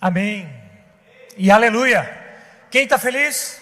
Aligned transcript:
Amém. 0.00 0.52
E 1.36 1.50
aleluia. 1.50 2.24
Quem 2.70 2.84
está 2.84 2.98
feliz? 2.98 3.60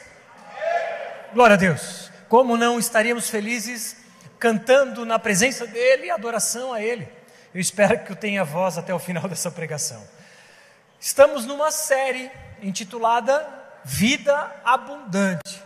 Glória 1.32 1.54
a 1.54 1.58
Deus. 1.58 2.10
Como 2.28 2.56
não 2.56 2.78
estaríamos 2.78 3.30
felizes 3.30 3.96
cantando 4.38 5.04
na 5.04 5.18
presença 5.18 5.66
dEle, 5.66 6.10
adoração 6.10 6.72
a 6.72 6.82
Ele? 6.82 7.08
Eu 7.54 7.60
espero 7.60 8.04
que 8.04 8.10
eu 8.10 8.16
tenha 8.16 8.42
voz 8.42 8.76
até 8.76 8.92
o 8.92 8.98
final 8.98 9.26
dessa 9.28 9.50
pregação. 9.50 10.02
Estamos 10.98 11.44
numa 11.44 11.70
série 11.70 12.30
intitulada 12.60 13.46
Vida 13.84 14.50
Abundante. 14.64 15.62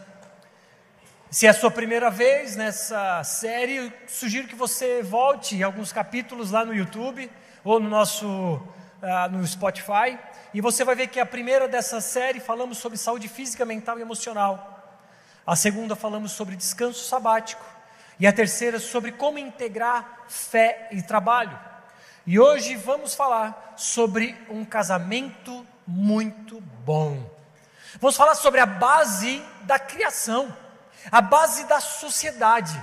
Se 1.30 1.46
é 1.46 1.50
a 1.50 1.54
sua 1.54 1.70
primeira 1.70 2.10
vez 2.10 2.56
nessa 2.56 3.22
série, 3.22 3.92
sugiro 4.06 4.48
que 4.48 4.54
você 4.54 5.02
volte 5.02 5.62
alguns 5.62 5.92
capítulos 5.92 6.50
lá 6.50 6.64
no 6.64 6.74
YouTube 6.74 7.30
ou 7.62 7.78
no 7.78 7.88
nosso 7.88 8.26
uh, 8.26 9.30
no 9.30 9.46
Spotify 9.46 10.18
e 10.58 10.60
você 10.60 10.82
vai 10.82 10.96
ver 10.96 11.06
que 11.06 11.20
a 11.20 11.24
primeira 11.24 11.68
dessa 11.68 12.00
série 12.00 12.40
falamos 12.40 12.78
sobre 12.78 12.98
saúde 12.98 13.28
física, 13.28 13.64
mental 13.64 13.96
e 13.96 14.02
emocional. 14.02 15.00
A 15.46 15.54
segunda 15.54 15.94
falamos 15.94 16.32
sobre 16.32 16.56
descanso 16.56 17.04
sabático 17.04 17.64
e 18.18 18.26
a 18.26 18.32
terceira 18.32 18.80
sobre 18.80 19.12
como 19.12 19.38
integrar 19.38 20.24
fé 20.26 20.88
e 20.90 21.00
trabalho. 21.00 21.56
E 22.26 22.40
hoje 22.40 22.74
vamos 22.74 23.14
falar 23.14 23.74
sobre 23.76 24.36
um 24.50 24.64
casamento 24.64 25.64
muito 25.86 26.60
bom. 26.84 27.24
Vamos 28.00 28.16
falar 28.16 28.34
sobre 28.34 28.58
a 28.58 28.66
base 28.66 29.40
da 29.62 29.78
criação, 29.78 30.52
a 31.08 31.20
base 31.20 31.68
da 31.68 31.78
sociedade. 31.78 32.82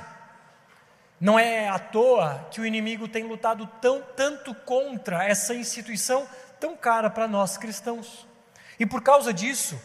Não 1.20 1.38
é 1.38 1.68
à 1.68 1.78
toa 1.78 2.48
que 2.52 2.62
o 2.62 2.66
inimigo 2.66 3.10
tem 3.10 3.26
lutado 3.26 3.68
tão, 3.82 4.02
tanto 4.16 4.56
contra 4.56 5.26
essa 5.26 5.54
instituição 5.54 6.26
tão 6.60 6.76
cara 6.76 7.10
para 7.10 7.28
nós 7.28 7.58
cristãos. 7.58 8.28
E 8.80 8.86
por 8.86 9.02
causa 9.02 9.34
disso, 9.34 9.80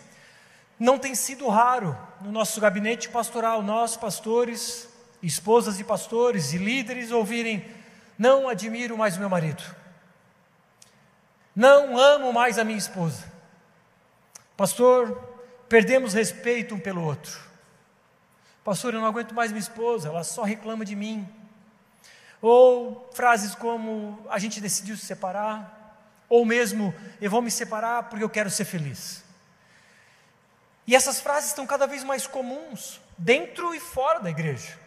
não 0.78 0.98
tem 0.98 1.14
sido 1.14 1.46
raro 1.48 1.96
no 2.20 2.32
nosso 2.32 2.60
gabinete 2.60 3.08
pastoral, 3.08 3.62
nós 3.62 3.96
pastores, 3.96 4.88
esposas 5.22 5.76
de 5.76 5.84
pastores 5.84 6.52
e 6.52 6.58
líderes 6.58 7.10
ouvirem: 7.10 7.68
não 8.18 8.48
admiro 8.48 8.96
mais 8.96 9.16
o 9.16 9.20
meu 9.20 9.28
marido, 9.28 9.62
não 11.54 11.98
amo 11.98 12.32
mais 12.32 12.58
a 12.58 12.64
minha 12.64 12.78
esposa. 12.78 13.30
Pastor, 14.56 15.16
perdemos 15.68 16.14
respeito 16.14 16.74
um 16.74 16.80
pelo 16.80 17.02
outro. 17.02 17.40
Pastor, 18.64 18.92
eu 18.92 19.00
não 19.00 19.06
aguento 19.06 19.34
mais 19.34 19.50
minha 19.50 19.60
esposa, 19.60 20.08
ela 20.08 20.22
só 20.22 20.42
reclama 20.42 20.84
de 20.84 20.94
mim. 20.94 21.28
Ou 22.40 23.08
frases 23.12 23.54
como: 23.54 24.18
a 24.28 24.38
gente 24.38 24.60
decidiu 24.60 24.96
se 24.96 25.06
separar, 25.06 25.79
ou 26.30 26.46
mesmo 26.46 26.94
eu 27.20 27.28
vou 27.28 27.42
me 27.42 27.50
separar 27.50 28.04
porque 28.04 28.24
eu 28.24 28.30
quero 28.30 28.48
ser 28.48 28.64
feliz. 28.64 29.22
E 30.86 30.94
essas 30.94 31.20
frases 31.20 31.50
estão 31.50 31.66
cada 31.66 31.86
vez 31.86 32.02
mais 32.04 32.26
comuns, 32.26 33.00
dentro 33.18 33.74
e 33.74 33.80
fora 33.80 34.20
da 34.20 34.30
igreja. 34.30 34.78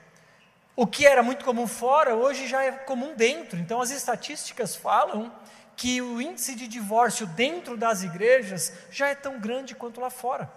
O 0.75 0.87
que 0.87 1.05
era 1.05 1.21
muito 1.21 1.45
comum 1.45 1.67
fora, 1.67 2.15
hoje 2.15 2.47
já 2.47 2.63
é 2.63 2.71
comum 2.71 3.13
dentro. 3.15 3.59
Então, 3.59 3.79
as 3.79 3.91
estatísticas 3.91 4.75
falam 4.75 5.31
que 5.75 6.01
o 6.01 6.19
índice 6.19 6.55
de 6.55 6.67
divórcio 6.67 7.27
dentro 7.27 7.77
das 7.77 8.01
igrejas 8.03 8.73
já 8.89 9.09
é 9.09 9.15
tão 9.15 9.39
grande 9.39 9.75
quanto 9.75 10.01
lá 10.01 10.09
fora. 10.09 10.51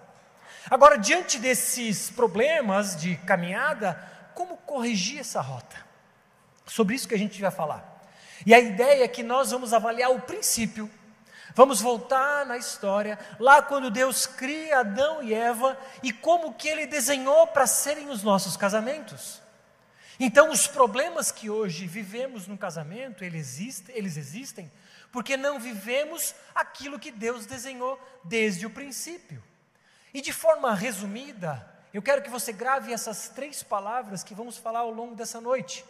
Agora, 0.70 0.96
diante 0.96 1.38
desses 1.38 2.10
problemas 2.10 2.96
de 2.96 3.16
caminhada, 3.18 4.02
como 4.34 4.56
corrigir 4.56 5.20
essa 5.20 5.40
rota? 5.40 5.76
Sobre 6.66 6.94
isso 6.94 7.06
que 7.06 7.14
a 7.14 7.18
gente 7.18 7.40
vai 7.40 7.50
falar. 7.50 7.95
E 8.44 8.54
a 8.54 8.60
ideia 8.60 9.04
é 9.04 9.08
que 9.08 9.22
nós 9.22 9.50
vamos 9.50 9.72
avaliar 9.72 10.10
o 10.10 10.20
princípio. 10.20 10.90
Vamos 11.54 11.80
voltar 11.80 12.44
na 12.44 12.58
história, 12.58 13.18
lá 13.38 13.62
quando 13.62 13.90
Deus 13.90 14.26
cria 14.26 14.80
Adão 14.80 15.22
e 15.22 15.32
Eva 15.32 15.78
e 16.02 16.12
como 16.12 16.52
que 16.52 16.68
ele 16.68 16.86
desenhou 16.86 17.46
para 17.46 17.66
serem 17.66 18.10
os 18.10 18.22
nossos 18.22 18.58
casamentos. 18.58 19.40
Então, 20.20 20.50
os 20.50 20.66
problemas 20.66 21.30
que 21.30 21.48
hoje 21.48 21.86
vivemos 21.86 22.46
no 22.46 22.58
casamento, 22.58 23.24
eles 23.24 23.58
existem, 23.58 23.96
eles 23.96 24.18
existem 24.18 24.70
porque 25.16 25.34
não 25.34 25.58
vivemos 25.58 26.34
aquilo 26.54 26.98
que 26.98 27.10
Deus 27.10 27.46
desenhou 27.46 27.98
desde 28.22 28.66
o 28.66 28.70
princípio. 28.70 29.42
E 30.12 30.20
de 30.20 30.30
forma 30.30 30.74
resumida, 30.74 31.66
eu 31.92 32.02
quero 32.02 32.20
que 32.20 32.28
você 32.28 32.52
grave 32.52 32.92
essas 32.92 33.30
três 33.30 33.62
palavras 33.62 34.22
que 34.22 34.34
vamos 34.34 34.58
falar 34.58 34.80
ao 34.80 34.90
longo 34.90 35.14
dessa 35.14 35.40
noite. 35.40 35.84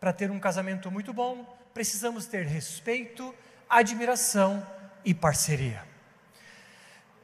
Para 0.00 0.12
ter 0.12 0.32
um 0.32 0.40
casamento 0.40 0.90
muito 0.90 1.12
bom, 1.12 1.56
precisamos 1.76 2.24
ter 2.24 2.46
respeito, 2.46 3.34
admiração 3.68 4.66
e 5.04 5.12
parceria. 5.12 5.84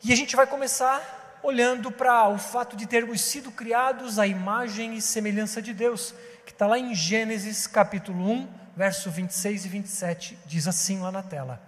E 0.05 0.13
a 0.13 0.15
gente 0.15 0.37
vai 0.37 0.47
começar 0.47 1.41
olhando 1.43 1.91
para 1.91 2.29
o 2.29 2.37
fato 2.37 2.77
de 2.77 2.87
termos 2.87 3.23
sido 3.23 3.51
criados 3.51 4.19
à 4.19 4.27
imagem 4.27 4.95
e 4.95 5.01
semelhança 5.01 5.63
de 5.63 5.73
Deus, 5.73 6.15
que 6.45 6.53
está 6.53 6.67
lá 6.67 6.79
em 6.79 6.95
Gênesis 6.95 7.67
capítulo 7.67 8.31
1, 8.31 8.49
verso 8.77 9.11
26 9.11 9.65
e 9.65 9.69
27, 9.71 10.39
diz 10.45 10.69
assim 10.69 11.01
lá 11.01 11.11
na 11.11 11.23
tela. 11.23 11.59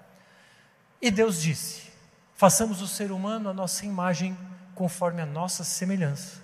E 1.01 1.11
Deus 1.11 1.41
disse: 1.41 1.85
façamos 2.35 2.83
o 2.83 2.87
ser 2.87 3.13
humano 3.13 3.49
a 3.49 3.55
nossa 3.55 3.87
imagem, 3.87 4.37
conforme 4.75 5.23
a 5.23 5.27
nossa 5.27 5.65
semelhança. 5.65 6.37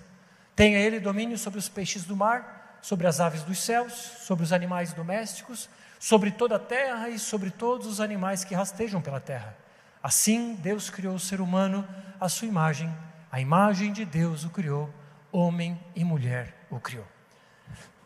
Tenha 0.55 0.79
ele 0.79 0.99
domínio 0.99 1.37
sobre 1.37 1.59
os 1.59 1.69
peixes 1.69 2.03
do 2.03 2.15
mar, 2.15 2.79
sobre 2.81 3.05
as 3.05 3.19
aves 3.19 3.43
dos 3.43 3.59
céus, 3.59 3.93
sobre 4.25 4.43
os 4.43 4.51
animais 4.51 4.91
domésticos, 4.91 5.69
sobre 6.01 6.31
toda 6.31 6.55
a 6.55 6.59
terra 6.59 7.09
e 7.09 7.19
sobre 7.19 7.51
todos 7.51 7.85
os 7.85 8.01
animais 8.01 8.43
que 8.43 8.55
rastejam 8.55 8.99
pela 8.99 9.19
terra. 9.19 9.55
Assim, 10.01 10.55
Deus 10.55 10.89
criou 10.89 11.13
o 11.13 11.19
ser 11.19 11.39
humano 11.39 11.87
à 12.19 12.27
sua 12.27 12.47
imagem, 12.47 12.91
a 13.31 13.39
imagem 13.39 13.93
de 13.93 14.03
Deus 14.03 14.43
o 14.43 14.49
criou, 14.49 14.91
homem 15.31 15.79
e 15.95 16.03
mulher 16.03 16.65
o 16.71 16.79
criou. 16.79 17.05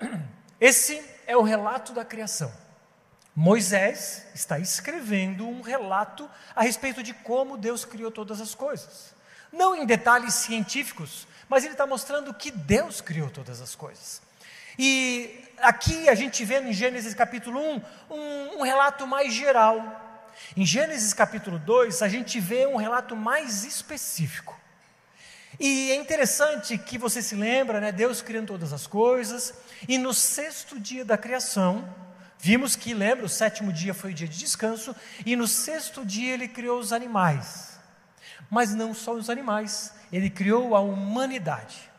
Esse 0.59 1.01
é 1.25 1.37
o 1.37 1.41
relato 1.41 1.93
da 1.93 2.03
criação. 2.03 2.51
Moisés 3.33 4.27
está 4.35 4.59
escrevendo 4.59 5.47
um 5.47 5.61
relato 5.61 6.29
a 6.53 6.63
respeito 6.63 7.01
de 7.01 7.13
como 7.13 7.55
Deus 7.55 7.85
criou 7.85 8.11
todas 8.11 8.41
as 8.41 8.53
coisas. 8.53 9.15
Não 9.53 9.73
em 9.73 9.85
detalhes 9.85 10.33
científicos, 10.33 11.25
mas 11.47 11.63
ele 11.63 11.75
está 11.75 11.87
mostrando 11.87 12.33
que 12.33 12.51
Deus 12.51 12.99
criou 12.99 13.29
todas 13.29 13.61
as 13.61 13.73
coisas. 13.73 14.21
E 14.77 15.44
aqui 15.59 16.09
a 16.09 16.15
gente 16.15 16.43
vê 16.45 16.59
em 16.59 16.73
Gênesis 16.73 17.13
capítulo 17.13 17.59
1 17.59 17.81
um, 18.09 18.59
um 18.59 18.61
relato 18.61 19.05
mais 19.07 19.33
geral. 19.33 20.01
Em 20.55 20.65
Gênesis 20.65 21.13
capítulo 21.13 21.57
2, 21.59 22.01
a 22.01 22.07
gente 22.07 22.39
vê 22.39 22.65
um 22.67 22.75
relato 22.75 23.15
mais 23.15 23.63
específico. 23.63 24.59
E 25.59 25.91
é 25.91 25.95
interessante 25.95 26.77
que 26.77 26.97
você 26.97 27.21
se 27.21 27.35
lembra, 27.35 27.79
né, 27.79 27.91
Deus 27.91 28.21
criando 28.21 28.47
todas 28.47 28.73
as 28.73 28.85
coisas, 28.85 29.53
e 29.87 29.97
no 29.97 30.13
sexto 30.13 30.79
dia 30.79 31.05
da 31.05 31.17
criação, 31.17 31.87
vimos 32.37 32.75
que, 32.75 32.93
lembra, 32.93 33.25
o 33.25 33.29
sétimo 33.29 33.71
dia 33.71 33.93
foi 33.93 34.11
o 34.11 34.13
dia 34.13 34.27
de 34.27 34.37
descanso, 34.37 34.93
e 35.25 35.35
no 35.35 35.47
sexto 35.47 36.05
dia 36.05 36.33
ele 36.33 36.47
criou 36.47 36.79
os 36.79 36.91
animais. 36.91 37.79
Mas 38.49 38.73
não 38.73 38.93
só 38.93 39.13
os 39.13 39.29
animais, 39.29 39.93
ele 40.11 40.29
criou 40.29 40.75
a 40.75 40.81
humanidade. 40.81 41.89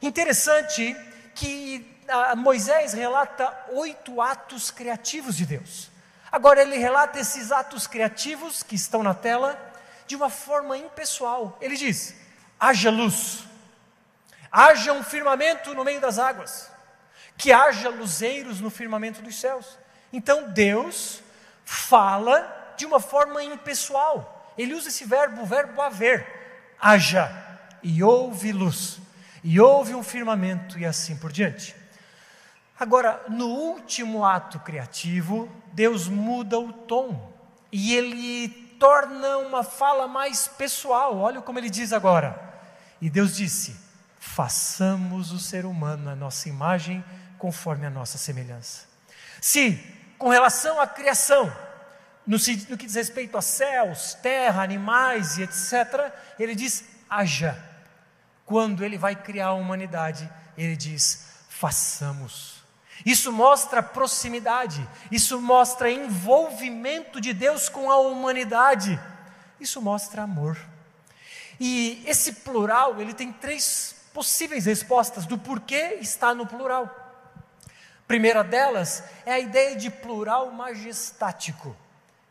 Interessante 0.00 0.96
que 1.34 1.95
Moisés 2.36 2.92
relata 2.92 3.52
oito 3.70 4.20
atos 4.20 4.70
criativos 4.70 5.36
de 5.36 5.46
Deus. 5.46 5.90
Agora 6.30 6.62
ele 6.62 6.76
relata 6.76 7.18
esses 7.18 7.52
atos 7.52 7.86
criativos 7.86 8.62
que 8.62 8.74
estão 8.74 9.02
na 9.02 9.14
tela 9.14 9.58
de 10.06 10.16
uma 10.16 10.30
forma 10.30 10.76
impessoal. 10.76 11.56
Ele 11.60 11.76
diz: 11.76 12.14
haja 12.58 12.90
luz, 12.90 13.44
haja 14.50 14.92
um 14.92 15.02
firmamento 15.02 15.74
no 15.74 15.84
meio 15.84 16.00
das 16.00 16.18
águas, 16.18 16.70
que 17.36 17.52
haja 17.52 17.88
luzeiros 17.88 18.60
no 18.60 18.70
firmamento 18.70 19.22
dos 19.22 19.38
céus. 19.38 19.78
Então 20.12 20.50
Deus 20.50 21.22
fala 21.64 22.74
de 22.76 22.86
uma 22.86 23.00
forma 23.00 23.42
impessoal. 23.42 24.54
Ele 24.56 24.74
usa 24.74 24.88
esse 24.88 25.04
verbo, 25.04 25.42
o 25.42 25.46
verbo 25.46 25.82
haver, 25.82 26.74
haja, 26.80 27.30
e 27.82 28.02
houve 28.02 28.52
luz, 28.52 28.98
e 29.44 29.60
houve 29.60 29.94
um 29.94 30.02
firmamento, 30.02 30.78
e 30.78 30.86
assim 30.86 31.16
por 31.16 31.30
diante. 31.30 31.75
Agora, 32.78 33.24
no 33.28 33.46
último 33.48 34.24
ato 34.24 34.60
criativo, 34.60 35.50
Deus 35.72 36.08
muda 36.08 36.58
o 36.58 36.72
tom 36.72 37.32
e 37.72 37.94
ele 37.94 38.48
torna 38.78 39.38
uma 39.38 39.64
fala 39.64 40.06
mais 40.06 40.46
pessoal. 40.46 41.16
Olha 41.16 41.40
como 41.40 41.58
ele 41.58 41.70
diz 41.70 41.92
agora. 41.92 42.38
E 43.00 43.08
Deus 43.08 43.34
disse: 43.34 43.76
façamos 44.18 45.32
o 45.32 45.38
ser 45.38 45.64
humano 45.64 46.10
a 46.10 46.14
nossa 46.14 46.50
imagem, 46.50 47.02
conforme 47.38 47.86
a 47.86 47.90
nossa 47.90 48.18
semelhança. 48.18 48.86
Se, 49.40 49.82
com 50.18 50.28
relação 50.28 50.78
à 50.78 50.86
criação, 50.86 51.50
no, 52.26 52.36
no 52.68 52.76
que 52.76 52.86
diz 52.86 52.94
respeito 52.94 53.38
a 53.38 53.42
céus, 53.42 54.14
terra, 54.14 54.62
animais 54.62 55.38
e 55.38 55.44
etc., 55.44 56.12
ele 56.38 56.54
diz: 56.54 56.84
haja. 57.08 57.58
Quando 58.44 58.84
ele 58.84 58.98
vai 58.98 59.16
criar 59.16 59.46
a 59.46 59.54
humanidade, 59.54 60.30
ele 60.58 60.76
diz: 60.76 61.26
façamos 61.48 62.55
isso 63.06 63.30
mostra 63.30 63.84
proximidade, 63.84 64.84
isso 65.12 65.40
mostra 65.40 65.88
envolvimento 65.88 67.20
de 67.20 67.32
Deus 67.32 67.68
com 67.68 67.88
a 67.88 67.98
humanidade. 67.98 69.00
Isso 69.60 69.80
mostra 69.80 70.24
amor. 70.24 70.58
E 71.60 72.02
esse 72.04 72.32
plural, 72.32 73.00
ele 73.00 73.14
tem 73.14 73.32
três 73.32 73.94
possíveis 74.12 74.66
respostas 74.66 75.24
do 75.24 75.38
porquê 75.38 75.98
está 76.00 76.34
no 76.34 76.48
plural. 76.48 76.90
Primeira 78.08 78.42
delas 78.42 79.04
é 79.24 79.34
a 79.34 79.38
ideia 79.38 79.76
de 79.76 79.88
plural 79.88 80.50
majestático. 80.50 81.76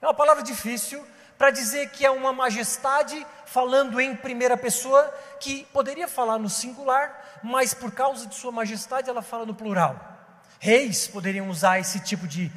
É 0.02 0.06
uma 0.06 0.14
palavra 0.14 0.44
difícil 0.44 1.02
para 1.38 1.52
dizer 1.52 1.92
que 1.92 2.06
é 2.06 2.12
uma 2.12 2.34
majestade 2.34 3.26
falando 3.46 4.02
em 4.02 4.14
primeira 4.14 4.58
pessoa, 4.58 5.04
que 5.40 5.64
poderia 5.72 6.08
falar 6.10 6.38
no 6.38 6.50
singular, 6.50 7.40
mas 7.42 7.74
por 7.74 7.92
causa 7.92 8.28
de 8.28 8.36
sua 8.36 8.52
majestade 8.52 9.10
ela 9.10 9.22
fala 9.22 9.46
no 9.46 9.56
plural. 9.56 10.15
Reis 10.60 11.08
poderiam 11.08 11.50
usar 11.50 11.80
esse 11.80 12.00
tipo 12.00 12.28
de, 12.28 12.52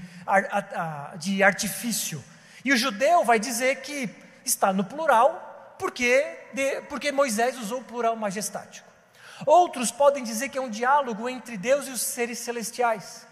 de 1.18 1.42
artifício. 1.42 2.22
E 2.64 2.72
o 2.72 2.76
judeu 2.76 3.24
vai 3.24 3.38
dizer 3.38 3.76
que 3.82 4.10
está 4.44 4.72
no 4.72 4.84
plural 4.84 5.76
porque, 5.78 6.24
porque 6.88 7.12
Moisés 7.12 7.56
usou 7.58 7.80
o 7.80 7.84
plural 7.84 8.16
majestático. 8.16 8.88
Outros 9.46 9.92
podem 9.92 10.24
dizer 10.24 10.48
que 10.48 10.58
é 10.58 10.60
um 10.60 10.70
diálogo 10.70 11.28
entre 11.28 11.56
Deus 11.56 11.86
e 11.86 11.90
os 11.90 12.02
seres 12.02 12.38
celestiais. 12.40 13.26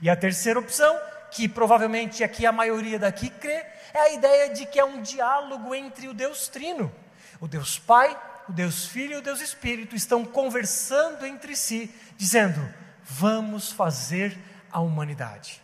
E 0.00 0.08
a 0.08 0.16
terceira 0.16 0.58
opção, 0.58 0.96
que 1.30 1.48
provavelmente 1.48 2.22
aqui 2.22 2.46
a 2.46 2.52
maioria 2.52 2.98
daqui 2.98 3.28
crê, 3.28 3.64
é 3.92 3.98
a 3.98 4.12
ideia 4.12 4.54
de 4.54 4.64
que 4.66 4.78
é 4.78 4.84
um 4.84 5.02
diálogo 5.02 5.74
entre 5.74 6.08
o 6.08 6.14
Deus 6.14 6.48
Trino. 6.48 6.92
O 7.40 7.48
Deus 7.48 7.78
Pai, 7.78 8.16
o 8.48 8.52
Deus 8.52 8.86
Filho 8.86 9.14
e 9.14 9.16
o 9.16 9.22
Deus 9.22 9.40
Espírito 9.40 9.96
estão 9.96 10.24
conversando 10.24 11.26
entre 11.26 11.56
si, 11.56 11.92
dizendo: 12.16 12.62
vamos 13.18 13.70
fazer 13.70 14.38
a 14.70 14.80
humanidade. 14.80 15.60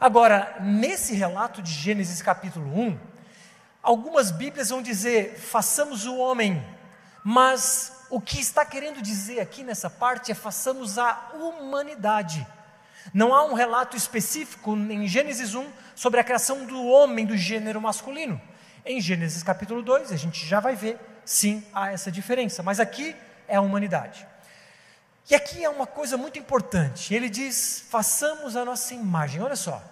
Agora, 0.00 0.56
nesse 0.60 1.14
relato 1.14 1.60
de 1.60 1.70
Gênesis 1.70 2.22
capítulo 2.22 2.66
1, 2.78 2.98
algumas 3.82 4.30
Bíblias 4.30 4.70
vão 4.70 4.80
dizer: 4.80 5.36
façamos 5.38 6.06
o 6.06 6.16
homem, 6.16 6.64
mas 7.22 8.06
o 8.08 8.20
que 8.20 8.40
está 8.40 8.64
querendo 8.64 9.02
dizer 9.02 9.40
aqui 9.40 9.62
nessa 9.62 9.90
parte 9.90 10.32
é 10.32 10.34
façamos 10.34 10.98
a 10.98 11.30
humanidade. 11.34 12.46
Não 13.12 13.34
há 13.34 13.44
um 13.44 13.54
relato 13.54 13.96
específico 13.96 14.74
em 14.74 15.06
Gênesis 15.06 15.54
1 15.54 15.66
sobre 15.94 16.20
a 16.20 16.24
criação 16.24 16.64
do 16.64 16.86
homem 16.86 17.26
do 17.26 17.36
gênero 17.36 17.80
masculino. 17.80 18.40
Em 18.86 19.00
Gênesis 19.00 19.42
capítulo 19.42 19.82
2, 19.82 20.12
a 20.12 20.16
gente 20.16 20.46
já 20.46 20.60
vai 20.60 20.74
ver, 20.74 20.98
sim, 21.24 21.62
há 21.74 21.92
essa 21.92 22.10
diferença, 22.10 22.62
mas 22.62 22.80
aqui 22.80 23.14
é 23.46 23.56
a 23.56 23.60
humanidade. 23.60 24.29
E 25.28 25.34
aqui 25.34 25.64
é 25.64 25.68
uma 25.68 25.86
coisa 25.86 26.16
muito 26.16 26.38
importante. 26.38 27.14
Ele 27.14 27.28
diz: 27.28 27.84
façamos 27.88 28.56
a 28.56 28.64
nossa 28.64 28.94
imagem. 28.94 29.42
Olha 29.42 29.56
só, 29.56 29.82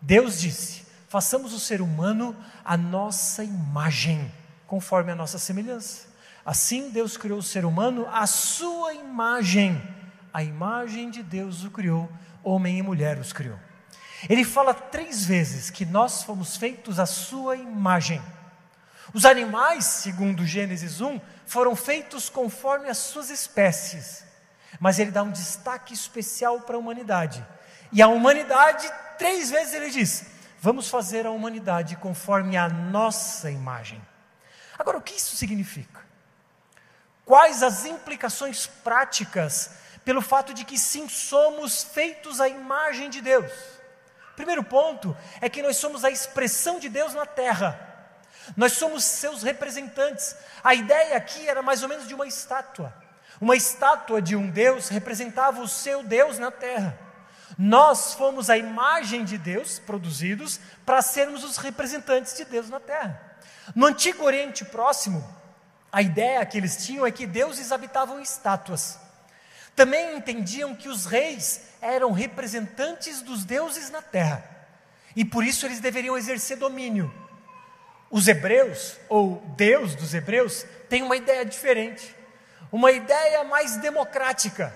Deus 0.00 0.40
disse: 0.40 0.84
façamos 1.08 1.52
o 1.52 1.60
ser 1.60 1.80
humano 1.80 2.36
a 2.64 2.76
nossa 2.76 3.42
imagem, 3.42 4.32
conforme 4.66 5.12
a 5.12 5.14
nossa 5.14 5.38
semelhança. 5.38 6.06
Assim 6.44 6.90
Deus 6.90 7.16
criou 7.16 7.38
o 7.38 7.42
ser 7.42 7.64
humano 7.64 8.06
à 8.10 8.26
sua 8.26 8.94
imagem. 8.94 9.80
A 10.32 10.42
imagem 10.42 11.10
de 11.10 11.22
Deus 11.22 11.64
o 11.64 11.70
criou, 11.70 12.10
homem 12.42 12.78
e 12.78 12.82
mulher 12.82 13.18
os 13.18 13.32
criou. 13.32 13.58
Ele 14.28 14.44
fala 14.44 14.74
três 14.74 15.24
vezes 15.24 15.70
que 15.70 15.84
nós 15.84 16.22
fomos 16.22 16.56
feitos 16.56 16.98
à 16.98 17.06
sua 17.06 17.56
imagem. 17.56 18.20
Os 19.12 19.24
animais, 19.24 19.84
segundo 19.84 20.44
Gênesis 20.44 21.00
1, 21.00 21.20
foram 21.46 21.74
feitos 21.74 22.28
conforme 22.28 22.88
as 22.88 22.98
suas 22.98 23.30
espécies. 23.30 24.24
Mas 24.78 24.98
ele 24.98 25.10
dá 25.10 25.22
um 25.22 25.30
destaque 25.30 25.94
especial 25.94 26.60
para 26.60 26.76
a 26.76 26.78
humanidade. 26.78 27.44
E 27.92 28.02
a 28.02 28.08
humanidade, 28.08 28.90
três 29.18 29.50
vezes 29.50 29.74
ele 29.74 29.90
diz: 29.90 30.26
vamos 30.60 30.88
fazer 30.88 31.26
a 31.26 31.30
humanidade 31.30 31.96
conforme 31.96 32.56
a 32.56 32.68
nossa 32.68 33.50
imagem. 33.50 34.00
Agora, 34.78 34.98
o 34.98 35.02
que 35.02 35.14
isso 35.14 35.36
significa? 35.36 36.00
Quais 37.24 37.62
as 37.62 37.84
implicações 37.84 38.66
práticas 38.66 39.72
pelo 40.04 40.22
fato 40.22 40.54
de 40.54 40.64
que 40.64 40.78
sim 40.78 41.08
somos 41.08 41.82
feitos 41.82 42.40
à 42.40 42.48
imagem 42.48 43.10
de 43.10 43.20
Deus? 43.20 43.52
Primeiro 44.36 44.62
ponto 44.62 45.16
é 45.40 45.48
que 45.48 45.62
nós 45.62 45.76
somos 45.76 46.04
a 46.04 46.10
expressão 46.10 46.78
de 46.78 46.88
Deus 46.88 47.12
na 47.12 47.26
terra. 47.26 47.78
Nós 48.56 48.72
somos 48.72 49.04
seus 49.04 49.42
representantes. 49.42 50.36
A 50.62 50.74
ideia 50.74 51.16
aqui 51.16 51.46
era 51.48 51.60
mais 51.60 51.82
ou 51.82 51.88
menos 51.88 52.06
de 52.06 52.14
uma 52.14 52.26
estátua. 52.26 52.94
Uma 53.40 53.56
estátua 53.56 54.20
de 54.20 54.34
um 54.34 54.50
Deus 54.50 54.88
representava 54.88 55.60
o 55.60 55.68
seu 55.68 56.02
Deus 56.02 56.38
na 56.38 56.50
terra. 56.50 56.98
Nós 57.56 58.14
fomos 58.14 58.50
a 58.50 58.56
imagem 58.56 59.24
de 59.24 59.38
Deus 59.38 59.78
produzidos 59.78 60.60
para 60.84 61.02
sermos 61.02 61.44
os 61.44 61.56
representantes 61.56 62.36
de 62.36 62.44
Deus 62.44 62.68
na 62.68 62.80
terra. 62.80 63.20
No 63.74 63.86
Antigo 63.86 64.24
Oriente 64.24 64.64
Próximo, 64.64 65.24
a 65.90 66.02
ideia 66.02 66.44
que 66.44 66.58
eles 66.58 66.84
tinham 66.84 67.06
é 67.06 67.10
que 67.10 67.26
deuses 67.26 67.72
habitavam 67.72 68.20
estátuas. 68.20 68.98
Também 69.74 70.16
entendiam 70.16 70.74
que 70.74 70.88
os 70.88 71.06
reis 71.06 71.62
eram 71.80 72.12
representantes 72.12 73.22
dos 73.22 73.44
deuses 73.44 73.90
na 73.90 74.02
terra. 74.02 74.44
E 75.14 75.24
por 75.24 75.44
isso 75.44 75.66
eles 75.66 75.80
deveriam 75.80 76.16
exercer 76.16 76.56
domínio. 76.56 77.12
Os 78.10 78.26
hebreus, 78.26 78.96
ou 79.08 79.42
Deus 79.56 79.94
dos 79.94 80.14
hebreus, 80.14 80.64
tem 80.88 81.02
uma 81.02 81.16
ideia 81.16 81.44
diferente. 81.44 82.14
Uma 82.70 82.92
ideia 82.92 83.44
mais 83.44 83.76
democrática. 83.76 84.74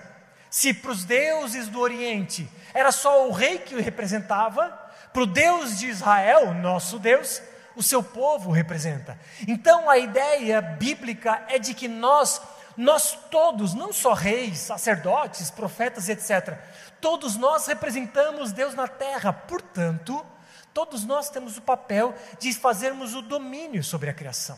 Se 0.49 0.73
para 0.73 0.91
os 0.91 1.03
deuses 1.03 1.67
do 1.67 1.79
Oriente 1.79 2.49
era 2.73 2.91
só 2.91 3.27
o 3.27 3.31
rei 3.31 3.59
que 3.59 3.75
o 3.75 3.81
representava, 3.81 4.69
para 5.11 5.21
o 5.21 5.27
Deus 5.27 5.77
de 5.77 5.87
Israel, 5.87 6.53
nosso 6.55 6.97
Deus, 6.97 7.41
o 7.75 7.83
seu 7.83 8.01
povo 8.01 8.51
representa. 8.51 9.17
Então 9.47 9.89
a 9.89 9.97
ideia 9.97 10.61
bíblica 10.61 11.43
é 11.47 11.59
de 11.59 11.73
que 11.73 11.87
nós, 11.87 12.41
nós 12.75 13.17
todos, 13.29 13.73
não 13.73 13.93
só 13.93 14.13
reis, 14.13 14.59
sacerdotes, 14.59 15.51
profetas, 15.51 16.09
etc., 16.09 16.57
todos 16.99 17.35
nós 17.35 17.67
representamos 17.67 18.51
Deus 18.51 18.73
na 18.73 18.87
terra, 18.87 19.31
portanto, 19.33 20.25
todos 20.73 21.05
nós 21.05 21.29
temos 21.29 21.57
o 21.57 21.61
papel 21.61 22.15
de 22.39 22.53
fazermos 22.53 23.13
o 23.13 23.21
domínio 23.21 23.83
sobre 23.83 24.09
a 24.09 24.13
criação. 24.13 24.57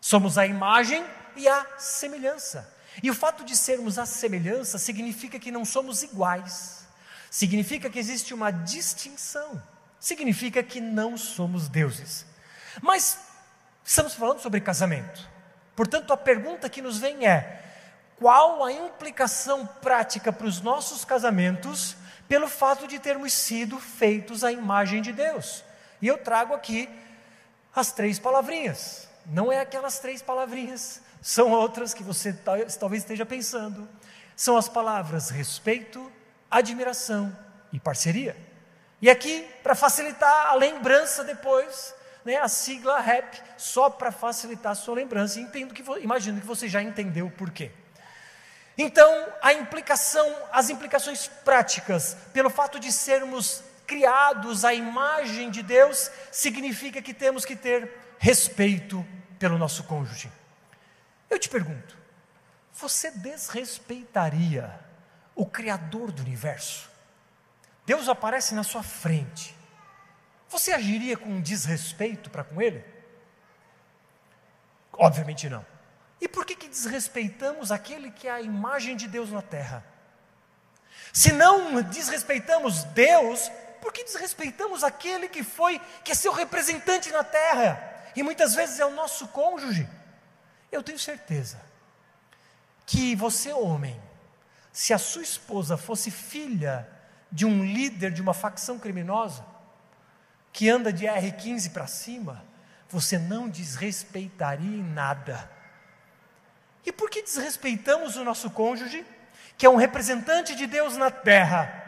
Somos 0.00 0.36
a 0.36 0.46
imagem 0.46 1.04
e 1.36 1.48
a 1.48 1.66
semelhança. 1.78 2.72
E 3.02 3.10
o 3.10 3.14
fato 3.14 3.44
de 3.44 3.56
sermos 3.56 3.98
a 3.98 4.06
semelhança 4.06 4.78
significa 4.78 5.38
que 5.38 5.50
não 5.50 5.64
somos 5.64 6.02
iguais, 6.02 6.86
significa 7.30 7.90
que 7.90 7.98
existe 7.98 8.32
uma 8.32 8.50
distinção 8.50 9.60
significa 10.04 10.62
que 10.62 10.82
não 10.82 11.16
somos 11.16 11.66
deuses. 11.66 12.26
Mas 12.82 13.18
estamos 13.82 14.12
falando 14.12 14.40
sobre 14.40 14.60
casamento. 14.60 15.26
Portanto, 15.74 16.12
a 16.12 16.16
pergunta 16.16 16.68
que 16.68 16.82
nos 16.82 16.98
vem 16.98 17.26
é: 17.26 17.62
qual 18.18 18.62
a 18.62 18.70
implicação 18.70 19.66
prática 19.66 20.30
para 20.30 20.46
os 20.46 20.60
nossos 20.60 21.06
casamentos 21.06 21.96
pelo 22.28 22.46
fato 22.48 22.86
de 22.86 22.98
termos 22.98 23.32
sido 23.32 23.80
feitos 23.80 24.44
à 24.44 24.52
imagem 24.52 25.00
de 25.00 25.12
Deus? 25.12 25.64
E 26.02 26.06
eu 26.06 26.18
trago 26.18 26.52
aqui 26.52 26.88
as 27.74 27.90
três 27.90 28.18
palavrinhas. 28.18 29.08
Não 29.24 29.50
é 29.50 29.60
aquelas 29.60 29.98
três 29.98 30.20
palavrinhas, 30.20 31.00
são 31.24 31.52
outras 31.52 31.94
que 31.94 32.02
você 32.02 32.34
talvez 32.78 33.02
esteja 33.02 33.24
pensando. 33.24 33.88
São 34.36 34.58
as 34.58 34.68
palavras 34.68 35.30
respeito, 35.30 36.12
admiração 36.50 37.34
e 37.72 37.80
parceria. 37.80 38.36
E 39.00 39.08
aqui, 39.08 39.48
para 39.62 39.74
facilitar 39.74 40.48
a 40.48 40.54
lembrança 40.54 41.24
depois, 41.24 41.94
né, 42.26 42.36
a 42.36 42.46
sigla 42.46 43.00
REP, 43.00 43.40
só 43.56 43.88
para 43.88 44.12
facilitar 44.12 44.72
a 44.72 44.74
sua 44.74 44.96
lembrança. 44.96 45.40
Entendo 45.40 45.72
que, 45.72 45.82
imagino 46.02 46.42
que 46.42 46.46
você 46.46 46.68
já 46.68 46.82
entendeu 46.82 47.28
o 47.28 47.30
porquê. 47.30 47.70
Então, 48.76 49.26
a 49.40 49.54
implicação, 49.54 50.30
as 50.52 50.68
implicações 50.68 51.26
práticas, 51.42 52.18
pelo 52.34 52.50
fato 52.50 52.78
de 52.78 52.92
sermos 52.92 53.64
criados 53.86 54.62
à 54.62 54.74
imagem 54.74 55.48
de 55.48 55.62
Deus, 55.62 56.10
significa 56.30 57.00
que 57.00 57.14
temos 57.14 57.46
que 57.46 57.56
ter 57.56 57.90
respeito 58.18 59.02
pelo 59.38 59.56
nosso 59.56 59.84
cônjuge. 59.84 60.30
Eu 61.34 61.38
te 61.40 61.48
pergunto, 61.48 61.98
você 62.72 63.10
desrespeitaria 63.10 64.78
o 65.34 65.44
Criador 65.44 66.12
do 66.12 66.22
universo? 66.22 66.88
Deus 67.84 68.08
aparece 68.08 68.54
na 68.54 68.62
sua 68.62 68.84
frente, 68.84 69.52
você 70.48 70.72
agiria 70.72 71.16
com 71.16 71.40
desrespeito 71.40 72.30
para 72.30 72.44
com 72.44 72.62
Ele? 72.62 72.84
Obviamente 74.92 75.48
não. 75.48 75.66
E 76.20 76.28
por 76.28 76.46
que, 76.46 76.54
que 76.54 76.68
desrespeitamos 76.68 77.72
aquele 77.72 78.12
que 78.12 78.28
é 78.28 78.30
a 78.30 78.40
imagem 78.40 78.96
de 78.96 79.08
Deus 79.08 79.32
na 79.32 79.42
terra? 79.42 79.84
Se 81.12 81.32
não 81.32 81.82
desrespeitamos 81.82 82.84
Deus, 82.84 83.50
por 83.80 83.92
que 83.92 84.04
desrespeitamos 84.04 84.84
aquele 84.84 85.28
que 85.28 85.42
foi, 85.42 85.80
que 86.04 86.12
é 86.12 86.14
seu 86.14 86.32
representante 86.32 87.10
na 87.10 87.24
terra? 87.24 88.04
E 88.14 88.22
muitas 88.22 88.54
vezes 88.54 88.78
é 88.78 88.86
o 88.86 88.94
nosso 88.94 89.26
cônjuge. 89.26 89.88
Eu 90.74 90.82
tenho 90.82 90.98
certeza 90.98 91.60
que 92.84 93.14
você, 93.14 93.52
homem, 93.52 94.00
se 94.72 94.92
a 94.92 94.98
sua 94.98 95.22
esposa 95.22 95.76
fosse 95.76 96.10
filha 96.10 96.88
de 97.30 97.46
um 97.46 97.64
líder 97.64 98.10
de 98.10 98.20
uma 98.20 98.34
facção 98.34 98.76
criminosa, 98.76 99.46
que 100.52 100.68
anda 100.68 100.92
de 100.92 101.04
R15 101.06 101.72
para 101.72 101.86
cima, 101.86 102.44
você 102.88 103.18
não 103.18 103.48
desrespeitaria 103.48 104.76
em 104.76 104.82
nada. 104.82 105.48
E 106.84 106.90
por 106.90 107.08
que 107.08 107.22
desrespeitamos 107.22 108.16
o 108.16 108.24
nosso 108.24 108.50
cônjuge, 108.50 109.06
que 109.56 109.64
é 109.64 109.70
um 109.70 109.76
representante 109.76 110.56
de 110.56 110.66
Deus 110.66 110.96
na 110.96 111.10
terra? 111.10 111.83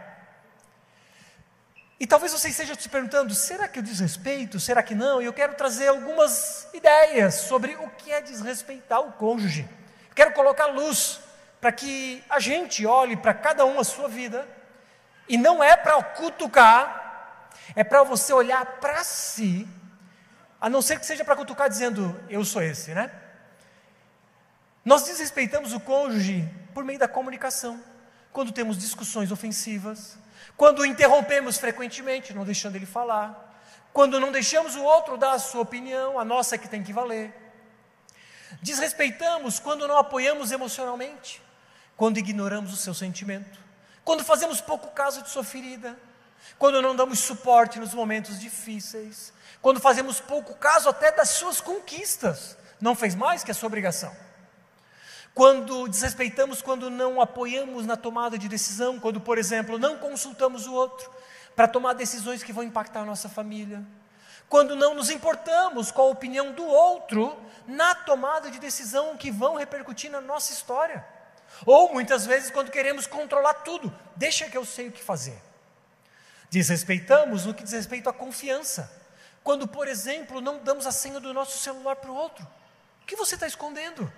E 1.99 2.07
talvez 2.07 2.33
você 2.33 2.49
esteja 2.49 2.75
se 2.75 2.89
perguntando: 2.89 3.35
será 3.35 3.67
que 3.67 3.79
eu 3.79 3.83
desrespeito? 3.83 4.61
Será 4.61 4.83
que 4.83 4.95
não? 4.95 5.21
E 5.21 5.25
eu 5.25 5.33
quero 5.33 5.55
trazer 5.55 5.89
algumas 5.89 6.69
ideias 6.75 7.35
sobre 7.35 7.75
o 7.77 7.89
que 7.91 8.13
é 8.13 8.21
desrespeitar 8.21 9.01
o 9.01 9.13
cônjuge. 9.13 9.69
Quero 10.15 10.33
colocar 10.33 10.67
luz 10.67 11.21
para 11.61 11.73
que 11.73 12.23
a 12.29 12.39
gente 12.39 12.85
olhe 12.87 13.17
para 13.17 13.35
cada 13.35 13.65
um 13.65 13.81
a 13.81 13.85
sua 13.85 14.09
vida, 14.09 14.47
e 15.29 15.37
não 15.37 15.65
é 15.65 15.77
para 15.77 16.01
cutucar, 16.03 17.51
é 17.75 17.83
para 17.83 18.03
você 18.03 18.33
olhar 18.33 18.65
para 18.79 19.03
si, 19.03 19.67
a 20.61 20.69
não 20.69 20.81
ser 20.81 21.01
que 21.01 21.07
seja 21.07 21.25
para 21.25 21.35
cutucar 21.35 21.69
dizendo, 21.69 22.19
eu 22.29 22.45
sou 22.45 22.63
esse, 22.63 22.95
né? 22.95 23.11
Nós 24.85 25.05
desrespeitamos 25.05 25.73
o 25.73 25.81
cônjuge 25.81 26.49
por 26.73 26.85
meio 26.85 26.99
da 26.99 27.09
comunicação, 27.09 27.83
quando 28.33 28.53
temos 28.53 28.79
discussões 28.79 29.33
ofensivas, 29.33 30.17
quando 30.57 30.81
o 30.81 30.87
interrompemos 30.87 31.59
frequentemente, 31.59 32.33
não 32.33 32.45
deixando 32.45 32.77
ele 32.77 32.87
falar, 32.87 33.61
quando 33.93 34.21
não 34.21 34.33
deixamos 34.33 34.75
o 34.75 34.83
outro 34.83 35.17
dar 35.17 35.33
a 35.33 35.39
sua 35.39 35.63
opinião, 35.63 36.19
a 36.19 36.25
nossa 36.25 36.55
é 36.55 36.59
que 36.59 36.69
tem 36.69 36.83
que 36.83 36.93
valer. 36.93 37.35
Desrespeitamos 38.63 39.59
quando 39.59 39.87
não 39.87 39.99
apoiamos 39.99 40.53
emocionalmente, 40.53 41.43
quando 41.97 42.19
ignoramos 42.19 42.73
o 42.73 42.77
seu 42.77 42.95
sentimento, 42.95 43.59
quando 44.05 44.25
fazemos 44.25 44.61
pouco 44.61 44.91
caso 44.91 45.23
de 45.23 45.31
sua 45.31 45.45
ferida, 45.45 45.99
quando 46.59 46.81
não 46.81 46.95
damos 46.95 47.19
suporte 47.19 47.79
nos 47.79 47.93
momentos 47.93 48.39
difíceis, 48.39 49.33
quando 49.61 49.81
fazemos 49.81 50.21
pouco 50.21 50.55
caso 50.55 50.89
até 50.89 51.11
das 51.11 51.31
suas 51.31 51.61
conquistas, 51.61 52.57
não 52.81 52.95
fez 52.95 53.15
mais 53.15 53.43
que 53.43 53.51
a 53.51 53.55
sua 53.55 53.67
obrigação. 53.67 54.15
Quando 55.37 55.87
desrespeitamos, 55.87 56.63
quando 56.63 56.89
não 56.89 57.21
apoiamos 57.21 57.85
na 57.85 57.95
tomada 57.95 58.39
de 58.39 58.49
decisão, 58.49 58.99
quando, 58.99 59.21
por 59.21 59.37
exemplo, 59.37 59.79
não 59.79 59.99
consultamos 59.99 60.67
o 60.67 60.73
outro 60.73 61.11
para 61.55 61.69
tomar 61.69 61.93
decisões 61.93 62.43
que 62.43 62.55
vão 62.55 62.65
impactar 62.65 63.01
a 63.01 63.05
nossa 63.05 63.29
família, 63.29 63.85
quando 64.49 64.75
não 64.75 64.95
nos 64.95 65.11
importamos 65.11 65.91
com 65.91 66.01
a 66.01 66.07
opinião 66.07 66.53
do 66.53 66.65
outro 66.65 67.39
na 67.67 67.95
tomada 67.95 68.51
de 68.51 68.59
decisão 68.59 69.15
que 69.19 69.31
vão 69.31 69.57
repercutir 69.57 70.11
na 70.11 70.23
nossa 70.23 70.55
história. 70.55 71.07
Ou 71.67 71.93
muitas 71.93 72.25
vezes 72.25 72.51
quando 72.51 72.71
queremos 72.71 73.07
controlar 73.07 73.53
tudo, 73.57 73.95
deixa 74.17 74.49
que 74.49 74.57
eu 74.57 74.65
sei 74.65 74.89
o 74.89 74.93
que 74.93 75.05
fazer. 75.05 75.39
Desrespeitamos 76.49 77.45
no 77.45 77.53
que 77.53 77.63
diz 77.63 77.75
respeito 77.75 78.09
à 78.09 78.13
confiança. 78.15 78.91
Quando, 79.45 79.69
por 79.69 79.87
exemplo, 79.87 80.41
não 80.41 80.61
damos 80.61 80.87
a 80.87 80.93
senha 80.93 81.21
do 81.21 81.35
nosso 81.35 81.59
celular 81.59 81.97
para 81.97 82.11
o 82.11 82.17
outro. 82.17 82.43
O 83.03 83.07
que 83.07 83.17
você 83.17 83.35
está 83.35 83.47
escondendo? 83.47 84.11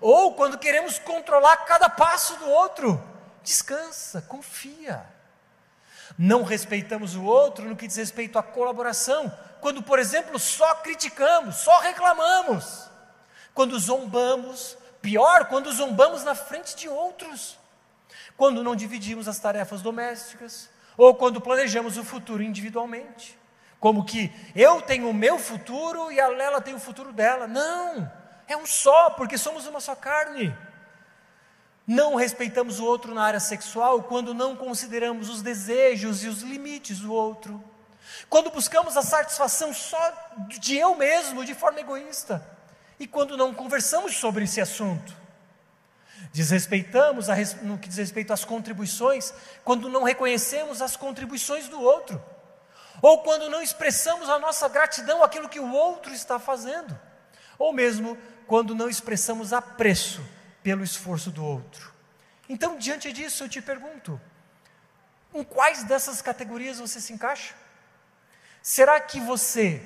Ou 0.00 0.34
quando 0.34 0.58
queremos 0.58 0.98
controlar 0.98 1.56
cada 1.58 1.88
passo 1.88 2.36
do 2.36 2.48
outro. 2.48 3.02
Descansa, 3.42 4.22
confia. 4.22 5.04
Não 6.18 6.42
respeitamos 6.42 7.14
o 7.14 7.24
outro 7.24 7.68
no 7.68 7.76
que 7.76 7.86
diz 7.86 7.96
respeito 7.96 8.38
à 8.38 8.42
colaboração. 8.42 9.32
Quando, 9.60 9.82
por 9.82 9.98
exemplo, 9.98 10.38
só 10.38 10.74
criticamos, 10.76 11.56
só 11.56 11.78
reclamamos. 11.80 12.90
Quando 13.54 13.78
zombamos 13.78 14.76
Pior 15.02 15.46
quando 15.46 15.72
zombamos 15.72 16.22
na 16.22 16.36
frente 16.36 16.76
de 16.76 16.88
outros, 16.88 17.58
quando 18.36 18.62
não 18.62 18.76
dividimos 18.76 19.26
as 19.26 19.40
tarefas 19.40 19.82
domésticas, 19.82 20.70
ou 20.96 21.16
quando 21.16 21.40
planejamos 21.40 21.98
o 21.98 22.04
futuro 22.04 22.42
individualmente. 22.42 23.36
Como 23.80 24.04
que 24.04 24.32
eu 24.54 24.80
tenho 24.80 25.10
o 25.10 25.14
meu 25.14 25.40
futuro 25.40 26.12
e 26.12 26.20
a 26.20 26.28
Lela 26.28 26.60
tem 26.60 26.72
o 26.72 26.78
futuro 26.78 27.12
dela. 27.12 27.48
Não, 27.48 28.10
é 28.48 28.56
um 28.56 28.66
só, 28.66 29.10
porque 29.10 29.38
somos 29.38 29.66
uma 29.66 29.80
só 29.80 29.94
carne. 29.94 30.56
Não 31.86 32.14
respeitamos 32.14 32.78
o 32.78 32.84
outro 32.84 33.14
na 33.14 33.24
área 33.24 33.40
sexual 33.40 34.02
quando 34.04 34.34
não 34.34 34.54
consideramos 34.54 35.28
os 35.28 35.42
desejos 35.42 36.22
e 36.22 36.28
os 36.28 36.42
limites 36.42 37.00
do 37.00 37.12
outro. 37.12 37.62
Quando 38.28 38.50
buscamos 38.50 38.96
a 38.96 39.02
satisfação 39.02 39.72
só 39.72 40.32
de 40.48 40.76
eu 40.76 40.94
mesmo, 40.94 41.44
de 41.44 41.54
forma 41.54 41.80
egoísta 41.80 42.44
e 42.98 43.06
quando 43.06 43.36
não 43.36 43.52
conversamos 43.52 44.16
sobre 44.16 44.44
esse 44.44 44.60
assunto. 44.60 45.12
Desrespeitamos 46.32 47.28
a, 47.28 47.34
no 47.62 47.76
que 47.76 47.88
diz 47.88 47.98
respeito 47.98 48.32
às 48.32 48.44
contribuições, 48.44 49.34
quando 49.64 49.88
não 49.88 50.04
reconhecemos 50.04 50.80
as 50.80 50.96
contribuições 50.96 51.68
do 51.68 51.80
outro, 51.80 52.22
ou 53.02 53.18
quando 53.18 53.50
não 53.50 53.60
expressamos 53.60 54.30
a 54.30 54.38
nossa 54.38 54.68
gratidão 54.68 55.22
àquilo 55.22 55.48
que 55.48 55.58
o 55.58 55.72
outro 55.72 56.12
está 56.14 56.38
fazendo, 56.38 56.96
ou 57.62 57.72
mesmo 57.72 58.18
quando 58.46 58.74
não 58.74 58.88
expressamos 58.88 59.52
apreço 59.52 60.20
pelo 60.64 60.82
esforço 60.82 61.30
do 61.30 61.44
outro. 61.44 61.92
Então, 62.48 62.76
diante 62.76 63.12
disso, 63.12 63.44
eu 63.44 63.48
te 63.48 63.62
pergunto: 63.62 64.20
em 65.32 65.44
quais 65.44 65.84
dessas 65.84 66.20
categorias 66.20 66.78
você 66.78 67.00
se 67.00 67.12
encaixa? 67.12 67.54
Será 68.60 69.00
que 69.00 69.20
você 69.20 69.80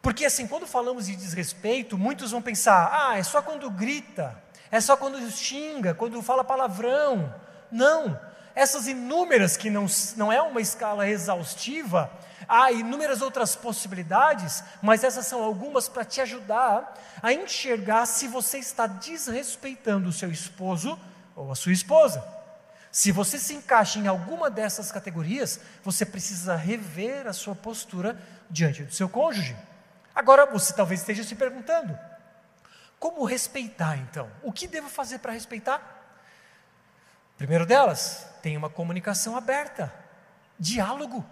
porque 0.00 0.24
assim, 0.24 0.48
quando 0.48 0.66
falamos 0.66 1.06
de 1.06 1.14
desrespeito, 1.14 1.96
muitos 1.96 2.32
vão 2.32 2.42
pensar: 2.42 2.90
ah, 2.92 3.18
é 3.18 3.22
só 3.22 3.40
quando 3.40 3.70
grita, 3.70 4.40
é 4.70 4.80
só 4.80 4.96
quando 4.96 5.30
xinga, 5.30 5.94
quando 5.94 6.20
fala 6.22 6.44
palavrão. 6.44 7.32
Não, 7.70 8.20
essas 8.54 8.86
inúmeras, 8.86 9.56
que 9.56 9.70
não, 9.70 9.86
não 10.16 10.32
é 10.32 10.42
uma 10.42 10.60
escala 10.60 11.08
exaustiva, 11.08 12.10
há 12.48 12.70
inúmeras 12.72 13.22
outras 13.22 13.54
possibilidades, 13.56 14.62
mas 14.80 15.04
essas 15.04 15.26
são 15.26 15.42
algumas 15.42 15.88
para 15.88 16.04
te 16.04 16.20
ajudar 16.20 16.98
a 17.22 17.32
enxergar 17.32 18.06
se 18.06 18.28
você 18.28 18.58
está 18.58 18.86
desrespeitando 18.86 20.08
o 20.08 20.12
seu 20.12 20.30
esposo 20.30 20.98
ou 21.34 21.50
a 21.50 21.54
sua 21.54 21.72
esposa. 21.72 22.22
Se 22.90 23.10
você 23.10 23.38
se 23.38 23.54
encaixa 23.54 23.98
em 23.98 24.06
alguma 24.06 24.50
dessas 24.50 24.92
categorias, 24.92 25.58
você 25.82 26.04
precisa 26.04 26.54
rever 26.54 27.26
a 27.26 27.32
sua 27.32 27.54
postura 27.54 28.20
diante 28.50 28.82
do 28.82 28.92
seu 28.92 29.08
cônjuge. 29.08 29.56
Agora 30.14 30.44
você 30.44 30.74
talvez 30.74 31.00
esteja 31.00 31.24
se 31.24 31.34
perguntando: 31.34 31.98
como 32.98 33.24
respeitar 33.24 33.96
então? 33.96 34.30
O 34.42 34.52
que 34.52 34.68
devo 34.68 34.88
fazer 34.88 35.18
para 35.18 35.32
respeitar? 35.32 36.02
Primeiro 37.38 37.66
delas, 37.66 38.26
tem 38.42 38.56
uma 38.56 38.70
comunicação 38.70 39.36
aberta, 39.36 39.92
diálogo. 40.58 41.24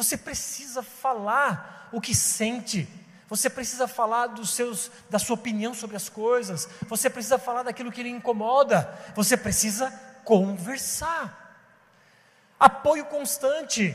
Você 0.00 0.16
precisa 0.16 0.82
falar 0.82 1.90
o 1.92 2.00
que 2.00 2.14
sente. 2.14 2.88
Você 3.28 3.50
precisa 3.50 3.86
falar 3.86 4.28
dos 4.28 4.54
seus, 4.54 4.90
da 5.10 5.18
sua 5.18 5.34
opinião 5.34 5.74
sobre 5.74 5.94
as 5.94 6.08
coisas. 6.08 6.66
Você 6.88 7.10
precisa 7.10 7.38
falar 7.38 7.64
daquilo 7.64 7.92
que 7.92 8.02
lhe 8.02 8.08
incomoda. 8.08 8.98
Você 9.14 9.36
precisa 9.36 9.90
conversar. 10.24 11.68
Apoio 12.58 13.04
constante. 13.04 13.94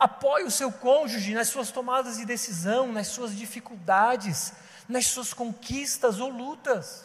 Apoie 0.00 0.44
o 0.44 0.50
seu 0.50 0.72
cônjuge 0.72 1.34
nas 1.34 1.48
suas 1.48 1.70
tomadas 1.70 2.16
de 2.16 2.24
decisão, 2.24 2.90
nas 2.90 3.08
suas 3.08 3.36
dificuldades, 3.36 4.54
nas 4.88 5.04
suas 5.04 5.34
conquistas 5.34 6.18
ou 6.18 6.30
lutas. 6.30 7.04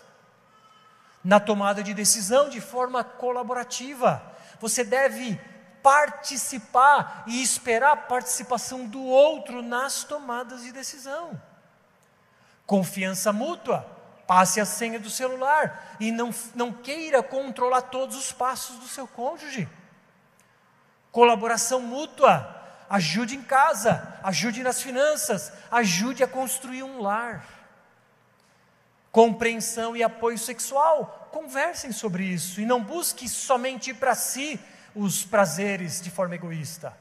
Na 1.22 1.38
tomada 1.38 1.84
de 1.84 1.94
decisão 1.94 2.48
de 2.48 2.62
forma 2.62 3.04
colaborativa. 3.04 4.24
Você 4.62 4.86
deve 4.86 5.38
participar 5.82 7.24
e 7.28 7.42
esperar 7.42 7.92
a 7.92 7.98
participação 7.98 8.86
do 8.86 9.02
outro 9.04 9.62
nas 9.62 10.04
tomadas 10.04 10.64
de 10.64 10.72
decisão. 10.72 11.40
Confiança 12.66 13.32
mútua. 13.32 13.96
Passe 14.28 14.60
a 14.60 14.66
senha 14.66 15.00
do 15.00 15.10
celular 15.10 15.96
e 16.02 16.12
não, 16.12 16.34
não 16.54 16.74
queira 16.74 17.24
controlar 17.24 17.84
todos 17.84 18.18
os 18.18 18.34
passos 18.34 18.76
do 18.78 18.86
seu 18.86 19.08
cônjuge. 19.08 19.70
Colaboração 21.14 21.80
mútua 21.80 22.56
ajude 22.90 23.36
em 23.36 23.42
casa, 23.42 24.20
ajude 24.24 24.64
nas 24.64 24.82
finanças, 24.82 25.52
ajude 25.72 26.24
a 26.24 26.28
construir 26.28 26.84
um 26.84 27.02
lar. 27.02 27.46
Compreensão 29.12 29.96
e 29.96 30.04
apoio 30.04 30.38
sexual, 30.38 31.30
conversem 31.32 31.92
sobre 31.92 32.24
isso 32.26 32.62
e 32.62 32.66
não 32.66 32.84
busque 32.84 33.28
somente 33.28 33.94
para 33.94 34.14
si 34.14 34.60
os 34.98 35.24
prazeres 35.24 36.02
de 36.02 36.10
forma 36.10 36.36
egoísta. 36.36 36.98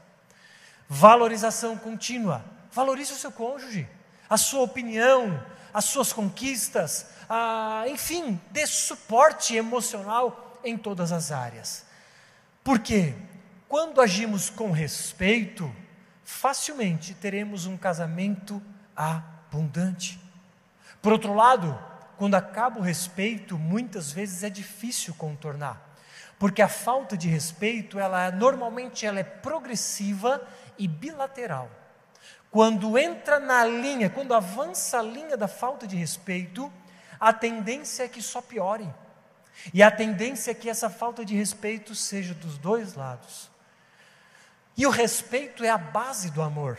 Valorização 0.87 1.77
contínua, 1.77 2.45
valorize 2.71 3.11
o 3.11 3.17
seu 3.17 3.31
cônjuge, 3.31 3.87
a 4.29 4.37
sua 4.37 4.61
opinião, 4.61 5.43
as 5.73 5.85
suas 5.85 6.13
conquistas, 6.13 7.07
a, 7.29 7.83
enfim, 7.87 8.39
dê 8.51 8.65
suporte 8.65 9.55
emocional 9.55 10.59
em 10.63 10.77
todas 10.77 11.11
as 11.11 11.31
áreas. 11.31 11.85
Por 12.63 12.79
quê? 12.79 13.13
Quando 13.67 13.99
agimos 13.99 14.49
com 14.49 14.71
respeito, 14.71 15.73
facilmente 16.23 17.13
teremos 17.13 17.65
um 17.65 17.77
casamento 17.77 18.61
abundante. 18.95 20.19
Por 21.01 21.11
outro 21.11 21.33
lado, 21.33 21.77
quando 22.17 22.35
acaba 22.35 22.79
o 22.79 22.83
respeito, 22.83 23.57
muitas 23.57 24.11
vezes 24.11 24.43
é 24.43 24.49
difícil 24.49 25.13
contornar, 25.15 25.81
porque 26.39 26.61
a 26.61 26.67
falta 26.67 27.17
de 27.17 27.27
respeito, 27.27 27.99
ela 27.99 28.31
normalmente 28.31 29.05
ela 29.05 29.19
é 29.19 29.23
progressiva 29.23 30.41
e 30.77 30.87
bilateral. 30.87 31.69
quando 32.49 32.97
entra 32.97 33.39
na 33.39 33.65
linha, 33.65 34.09
quando 34.09 34.33
avança 34.33 34.99
a 34.99 35.01
linha 35.01 35.35
da 35.35 35.47
falta 35.47 35.85
de 35.85 35.95
respeito, 35.95 36.71
a 37.19 37.33
tendência 37.33 38.03
é 38.03 38.07
que 38.07 38.21
só 38.21 38.41
piore. 38.41 38.87
E 39.73 39.83
a 39.83 39.91
tendência 39.91 40.51
é 40.51 40.53
que 40.53 40.69
essa 40.69 40.89
falta 40.89 41.25
de 41.25 41.35
respeito 41.35 41.93
seja 41.93 42.33
dos 42.33 42.57
dois 42.57 42.93
lados. 42.93 43.49
E 44.77 44.85
o 44.85 44.89
respeito 44.89 45.63
é 45.63 45.69
a 45.69 45.77
base 45.77 46.31
do 46.31 46.41
amor. 46.41 46.77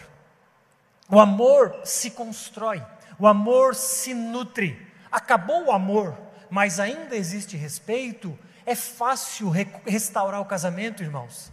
O 1.11 1.19
amor 1.21 1.81
se 1.85 2.11
constrói, 2.11 2.85
o 3.19 3.27
amor 3.27 3.75
se 3.75 4.15
nutre. 4.15 4.87
Acabou 5.11 5.67
o 5.67 5.73
amor, 5.73 6.17
mas 6.50 6.79
ainda 6.79 7.17
existe 7.17 7.57
respeito, 7.57 8.38
é 8.68 8.75
fácil 8.75 9.48
re 9.48 9.66
restaurar 9.87 10.42
o 10.42 10.44
casamento, 10.44 11.02
irmãos. 11.02 11.50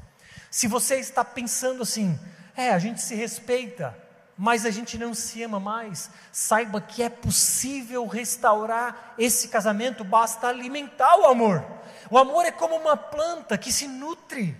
Se 0.51 0.67
você 0.67 0.95
está 0.95 1.23
pensando 1.23 1.83
assim, 1.83 2.19
é, 2.57 2.71
a 2.71 2.77
gente 2.77 3.01
se 3.01 3.15
respeita, 3.15 3.97
mas 4.37 4.65
a 4.65 4.69
gente 4.69 4.97
não 4.97 5.13
se 5.13 5.41
ama 5.41 5.57
mais, 5.57 6.09
saiba 6.29 6.81
que 6.81 7.01
é 7.01 7.07
possível 7.07 8.05
restaurar 8.05 9.15
esse 9.17 9.47
casamento, 9.47 10.03
basta 10.03 10.47
alimentar 10.47 11.15
o 11.17 11.25
amor. 11.25 11.65
O 12.11 12.17
amor 12.17 12.45
é 12.45 12.51
como 12.51 12.75
uma 12.75 12.97
planta 12.97 13.57
que 13.57 13.71
se 13.71 13.87
nutre. 13.87 14.57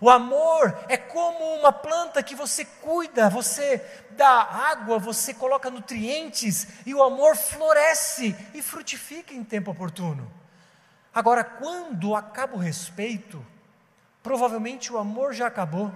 O 0.00 0.10
amor 0.10 0.76
é 0.88 0.96
como 0.96 1.54
uma 1.60 1.72
planta 1.72 2.24
que 2.24 2.34
você 2.34 2.64
cuida, 2.64 3.30
você 3.30 3.80
dá 4.16 4.42
água, 4.42 4.98
você 4.98 5.32
coloca 5.32 5.70
nutrientes 5.70 6.66
e 6.84 6.92
o 6.92 7.04
amor 7.04 7.36
floresce 7.36 8.34
e 8.52 8.60
frutifica 8.62 9.32
em 9.32 9.44
tempo 9.44 9.70
oportuno. 9.70 10.37
Agora, 11.14 11.42
quando 11.42 12.14
acaba 12.14 12.54
o 12.54 12.58
respeito, 12.58 13.44
provavelmente 14.22 14.92
o 14.92 14.98
amor 14.98 15.32
já 15.32 15.46
acabou. 15.46 15.92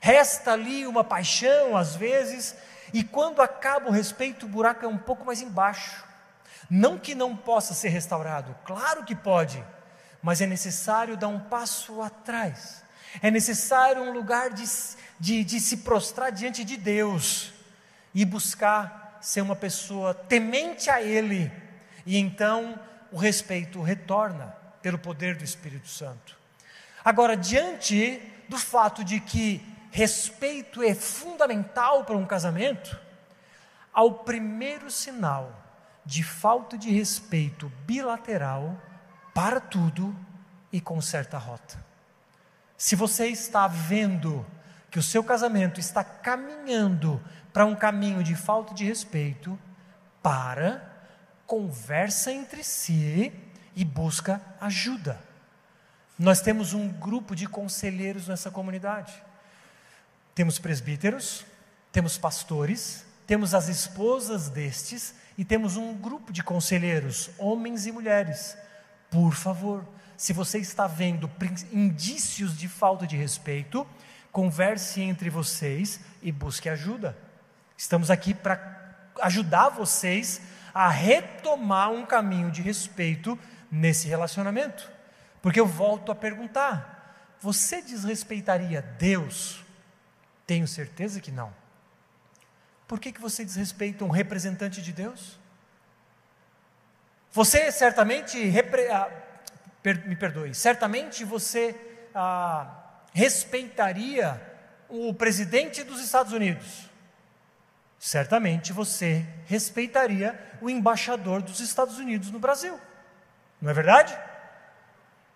Resta 0.00 0.52
ali 0.52 0.86
uma 0.86 1.04
paixão, 1.04 1.76
às 1.76 1.94
vezes, 1.94 2.56
e 2.92 3.04
quando 3.04 3.40
acaba 3.42 3.88
o 3.88 3.92
respeito, 3.92 4.46
o 4.46 4.48
buraco 4.48 4.84
é 4.84 4.88
um 4.88 4.98
pouco 4.98 5.24
mais 5.24 5.40
embaixo. 5.40 6.04
Não 6.68 6.98
que 6.98 7.14
não 7.14 7.36
possa 7.36 7.74
ser 7.74 7.88
restaurado, 7.88 8.56
claro 8.64 9.04
que 9.04 9.14
pode, 9.14 9.64
mas 10.22 10.40
é 10.40 10.46
necessário 10.46 11.16
dar 11.16 11.28
um 11.28 11.40
passo 11.40 12.00
atrás. 12.00 12.82
É 13.20 13.30
necessário 13.30 14.02
um 14.02 14.12
lugar 14.12 14.50
de, 14.50 14.64
de, 15.18 15.42
de 15.42 15.60
se 15.60 15.78
prostrar 15.78 16.30
diante 16.30 16.64
de 16.64 16.76
Deus 16.76 17.52
e 18.14 18.24
buscar 18.24 19.18
ser 19.20 19.40
uma 19.40 19.56
pessoa 19.56 20.14
temente 20.14 20.88
a 20.88 21.02
Ele, 21.02 21.52
e 22.06 22.16
então 22.16 22.78
o 23.12 23.18
respeito 23.18 23.82
retorna 23.82 24.54
pelo 24.82 24.98
poder 24.98 25.36
do 25.36 25.44
Espírito 25.44 25.88
Santo. 25.88 26.36
Agora, 27.04 27.36
diante 27.36 28.20
do 28.48 28.58
fato 28.58 29.02
de 29.04 29.20
que 29.20 29.64
respeito 29.90 30.82
é 30.82 30.94
fundamental 30.94 32.04
para 32.04 32.16
um 32.16 32.26
casamento, 32.26 32.98
ao 33.92 34.14
primeiro 34.14 34.90
sinal 34.90 35.52
de 36.04 36.22
falta 36.22 36.78
de 36.78 36.90
respeito 36.90 37.70
bilateral, 37.84 38.80
para 39.34 39.60
tudo 39.60 40.14
e 40.72 40.80
conserta 40.80 41.36
a 41.36 41.40
rota. 41.40 41.84
Se 42.76 42.96
você 42.96 43.28
está 43.28 43.66
vendo 43.66 44.46
que 44.90 44.98
o 44.98 45.02
seu 45.02 45.22
casamento 45.22 45.78
está 45.78 46.02
caminhando 46.02 47.22
para 47.52 47.64
um 47.64 47.74
caminho 47.74 48.22
de 48.22 48.34
falta 48.34 48.74
de 48.74 48.84
respeito, 48.84 49.58
para, 50.22 50.89
conversa 51.50 52.30
entre 52.30 52.62
si 52.62 53.32
e 53.74 53.84
busca 53.84 54.40
ajuda. 54.60 55.20
Nós 56.16 56.40
temos 56.40 56.74
um 56.74 56.86
grupo 56.88 57.34
de 57.34 57.48
conselheiros 57.48 58.28
nessa 58.28 58.52
comunidade. 58.52 59.12
Temos 60.32 60.60
presbíteros, 60.60 61.44
temos 61.90 62.16
pastores, 62.16 63.04
temos 63.26 63.52
as 63.52 63.68
esposas 63.68 64.48
destes 64.48 65.12
e 65.36 65.44
temos 65.44 65.76
um 65.76 65.92
grupo 65.92 66.32
de 66.32 66.40
conselheiros, 66.40 67.30
homens 67.36 67.84
e 67.84 67.90
mulheres. 67.90 68.56
Por 69.10 69.34
favor, 69.34 69.84
se 70.16 70.32
você 70.32 70.58
está 70.58 70.86
vendo 70.86 71.28
indícios 71.72 72.56
de 72.56 72.68
falta 72.68 73.08
de 73.08 73.16
respeito, 73.16 73.84
converse 74.30 75.00
entre 75.00 75.28
vocês 75.28 75.98
e 76.22 76.30
busque 76.30 76.68
ajuda. 76.68 77.18
Estamos 77.76 78.08
aqui 78.08 78.34
para 78.34 79.10
ajudar 79.20 79.70
vocês 79.70 80.40
a 80.72 80.88
retomar 80.88 81.90
um 81.90 82.04
caminho 82.04 82.50
de 82.50 82.62
respeito 82.62 83.38
nesse 83.70 84.08
relacionamento. 84.08 84.90
Porque 85.42 85.60
eu 85.60 85.66
volto 85.66 86.10
a 86.12 86.14
perguntar: 86.14 87.34
você 87.40 87.80
desrespeitaria 87.80 88.82
Deus? 88.82 89.64
Tenho 90.46 90.66
certeza 90.66 91.20
que 91.20 91.30
não. 91.30 91.52
Por 92.86 92.98
que, 92.98 93.12
que 93.12 93.20
você 93.20 93.44
desrespeita 93.44 94.04
um 94.04 94.08
representante 94.08 94.82
de 94.82 94.92
Deus? 94.92 95.38
Você 97.32 97.70
certamente 97.70 98.42
repre 98.46 98.88
per, 99.82 100.06
me 100.06 100.16
perdoe, 100.16 100.54
certamente 100.54 101.24
você 101.24 101.74
ah, 102.12 102.68
respeitaria 103.12 104.40
o 104.88 105.14
presidente 105.14 105.84
dos 105.84 106.00
Estados 106.02 106.32
Unidos. 106.32 106.89
Certamente 108.00 108.72
você 108.72 109.26
respeitaria 109.44 110.34
o 110.62 110.70
embaixador 110.70 111.42
dos 111.42 111.60
Estados 111.60 111.98
Unidos 111.98 112.30
no 112.30 112.38
Brasil. 112.38 112.80
Não 113.60 113.70
é 113.70 113.74
verdade? 113.74 114.18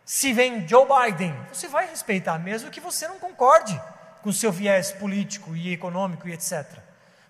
Se 0.02 0.32
vem 0.32 0.66
Joe 0.66 0.86
Biden, 0.86 1.38
você 1.52 1.68
vai 1.68 1.86
respeitar, 1.86 2.38
mesmo 2.38 2.70
que 2.70 2.80
você 2.80 3.06
não 3.06 3.18
concorde 3.18 3.78
com 4.22 4.32
seu 4.32 4.50
viés 4.50 4.92
político 4.92 5.54
e 5.54 5.74
econômico 5.74 6.26
e 6.26 6.32
etc. 6.32 6.66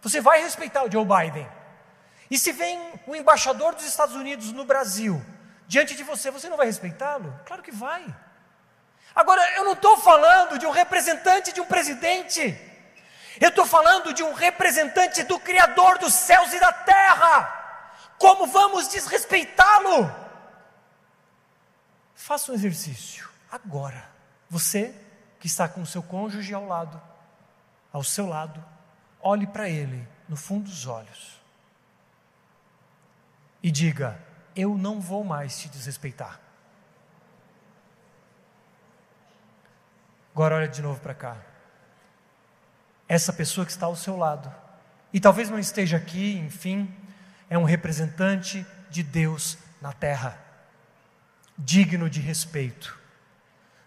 Você 0.01 0.21
vai 0.21 0.41
respeitar 0.41 0.85
o 0.85 0.91
Joe 0.91 1.05
Biden. 1.05 1.49
E 2.31 2.39
se 2.39 2.53
vem 2.53 2.79
o 3.05 3.17
embaixador 3.17 3.75
dos 3.75 3.85
Estados 3.85 4.15
Unidos 4.15 4.53
no 4.53 4.65
Brasil, 4.65 5.21
diante 5.67 5.97
de 5.97 6.05
você, 6.05 6.31
você 6.31 6.49
não 6.49 6.57
vai 6.57 6.67
respeitá-lo? 6.67 7.35
Claro 7.45 7.61
que 7.61 7.73
vai. 7.73 8.07
Agora, 9.13 9.43
eu 9.57 9.65
não 9.65 9.73
estou 9.73 9.97
falando 9.97 10.61
de 10.61 10.67
um 10.67 10.71
representante 10.71 11.53
de 11.53 11.61
um 11.61 11.67
presidente, 11.67 12.57
eu 13.41 13.49
estou 13.49 13.67
falando 13.67 14.13
de 14.13 14.23
um 14.23 14.33
representante 14.33 15.23
do 15.25 15.39
Criador 15.39 15.99
dos 15.99 16.15
céus 16.15 16.53
e 16.53 16.61
da 16.61 16.73
terra. 16.73 17.63
Como 18.19 18.47
vamos 18.47 18.89
desrespeitá-lo? 18.89 20.11
Faça 22.15 22.53
um 22.53 22.55
exercício 22.55 23.29
agora. 23.51 24.09
Você 24.49 24.95
que 25.41 25.47
está 25.47 25.69
com 25.69 25.83
o 25.83 25.87
seu 25.87 26.03
cônjuge 26.03 26.55
ao 26.55 26.67
lado, 26.67 27.01
ao 27.93 28.03
seu 28.03 28.27
lado, 28.27 28.65
olhe 29.21 29.47
para 29.47 29.69
ele 29.69 30.09
no 30.29 30.37
fundo 30.37 30.65
dos 30.65 30.87
olhos 30.87 31.41
e 33.63 33.71
diga: 33.71 34.21
eu 34.55 34.77
não 34.77 35.01
vou 35.01 35.25
mais 35.25 35.59
te 35.59 35.69
desrespeitar. 35.69 36.41
Agora 40.33 40.57
olha 40.57 40.69
de 40.69 40.83
novo 40.83 41.01
para 41.01 41.15
cá. 41.15 41.37
Essa 43.09 43.33
pessoa 43.33 43.65
que 43.65 43.73
está 43.73 43.87
ao 43.87 43.97
seu 43.97 44.17
lado, 44.17 44.53
e 45.13 45.21
talvez 45.21 45.51
não 45.51 45.59
esteja 45.59 45.97
aqui, 45.97 46.39
enfim, 46.39 46.93
é 47.49 47.57
um 47.59 47.65
representante 47.65 48.67
de 48.91 49.03
Deus 49.03 49.59
na 49.81 49.93
terra, 49.93 50.39
digno 51.57 52.09
de 52.09 52.21
respeito. 52.21 52.99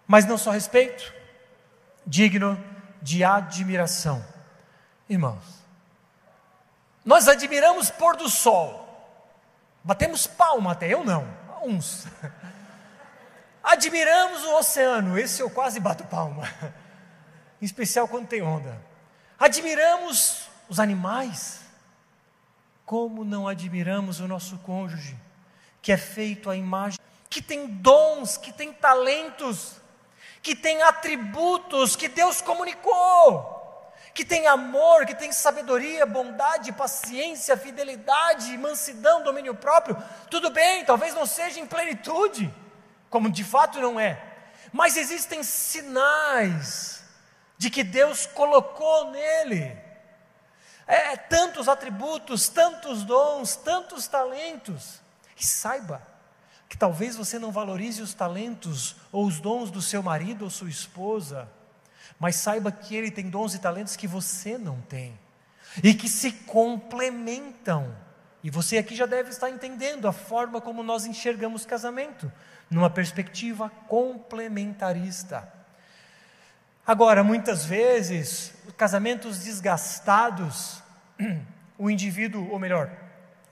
Mas 0.06 0.26
não 0.26 0.38
só 0.38 0.52
respeito, 0.52 1.14
digno 2.06 2.62
de 3.02 3.24
admiração. 3.24 4.24
Irmãos, 5.10 5.44
nós 7.04 7.28
admiramos 7.28 7.90
pôr 7.90 8.16
do 8.16 8.30
sol, 8.30 8.88
Batemos 9.88 10.28
palma 10.28 10.74
até, 10.74 10.94
eu 10.94 11.02
não, 11.06 11.26
uns. 11.64 12.06
Admiramos 13.64 14.44
o 14.44 14.58
oceano, 14.58 15.18
esse 15.18 15.42
eu 15.42 15.50
quase 15.50 15.80
bato 15.80 16.04
palma, 16.04 16.44
em 17.62 17.66
especial 17.66 18.06
quando 18.06 18.28
tem 18.28 18.42
onda. 18.42 18.78
Admiramos 19.40 20.48
os 20.68 20.80
animais, 20.80 21.62
como 22.86 23.24
não 23.24 23.48
admiramos 23.48 24.20
o 24.20 24.28
nosso 24.28 24.58
cônjuge, 24.60 25.18
que 25.82 25.92
é 25.92 25.98
feito 25.98 26.50
à 26.50 26.56
imagem, 26.56 27.00
que 27.30 27.42
tem 27.42 27.68
dons, 27.68 28.38
que 28.38 28.52
tem 28.52 28.74
talentos, 28.74 29.76
que 30.42 30.56
tem 30.56 30.82
atributos 30.82 31.96
que 31.96 32.08
Deus 32.08 32.42
comunicou 32.42 33.58
que 34.18 34.26
tem 34.26 34.48
amor, 34.48 35.06
que 35.06 35.14
tem 35.14 35.32
sabedoria, 35.32 36.04
bondade, 36.04 36.72
paciência, 36.72 37.56
fidelidade, 37.56 38.58
mansidão, 38.58 39.22
domínio 39.22 39.54
próprio, 39.54 39.96
tudo 40.28 40.50
bem, 40.50 40.84
talvez 40.84 41.14
não 41.14 41.28
seja 41.28 41.60
em 41.60 41.68
plenitude, 41.68 42.52
como 43.12 43.30
de 43.30 43.44
fato 43.44 43.80
não 43.80 44.00
é, 44.00 44.20
mas 44.74 44.98
existem 44.98 45.44
sinais 45.44 46.97
de 47.58 47.70
que 47.70 47.84
Deus 47.84 48.26
colocou 48.26 49.12
nele. 49.12 49.78
É, 50.86 51.18
tantos 51.18 51.68
atributos, 51.68 52.48
tantos 52.48 53.04
dons, 53.04 53.56
tantos 53.56 54.08
talentos. 54.08 55.02
E 55.38 55.46
saiba 55.46 56.02
que 56.70 56.78
talvez 56.78 57.16
você 57.16 57.38
não 57.40 57.52
valorize 57.52 58.02
os 58.02 58.14
talentos 58.14 58.96
ou 59.12 59.26
os 59.26 59.40
dons 59.40 59.72
do 59.72 59.82
seu 59.82 60.02
marido 60.04 60.44
ou 60.44 60.50
sua 60.50 60.70
esposa, 60.70 61.50
mas 62.20 62.36
saiba 62.36 62.72
que 62.72 62.96
ele 62.96 63.12
tem 63.12 63.30
dons 63.30 63.54
e 63.54 63.60
talentos 63.60 63.96
que 63.96 64.08
você 64.08 64.58
não 64.58 64.82
tem. 64.82 65.18
e 65.84 65.94
que 65.94 66.10
se 66.10 66.32
complementam. 66.32 67.96
E 68.44 68.50
você 68.50 68.78
aqui 68.78 68.96
já 68.96 69.06
deve 69.06 69.30
estar 69.30 69.50
entendendo 69.50 70.08
a 70.08 70.14
forma 70.14 70.62
como 70.62 70.82
nós 70.82 71.06
enxergamos 71.06 71.66
casamento, 71.66 72.32
numa 72.70 72.90
perspectiva 72.90 73.70
complementarista. 73.88 75.52
Agora, 76.88 77.22
muitas 77.22 77.66
vezes, 77.66 78.54
casamentos 78.78 79.40
desgastados, 79.40 80.82
o 81.78 81.90
indivíduo, 81.90 82.50
ou 82.50 82.58
melhor, 82.58 82.90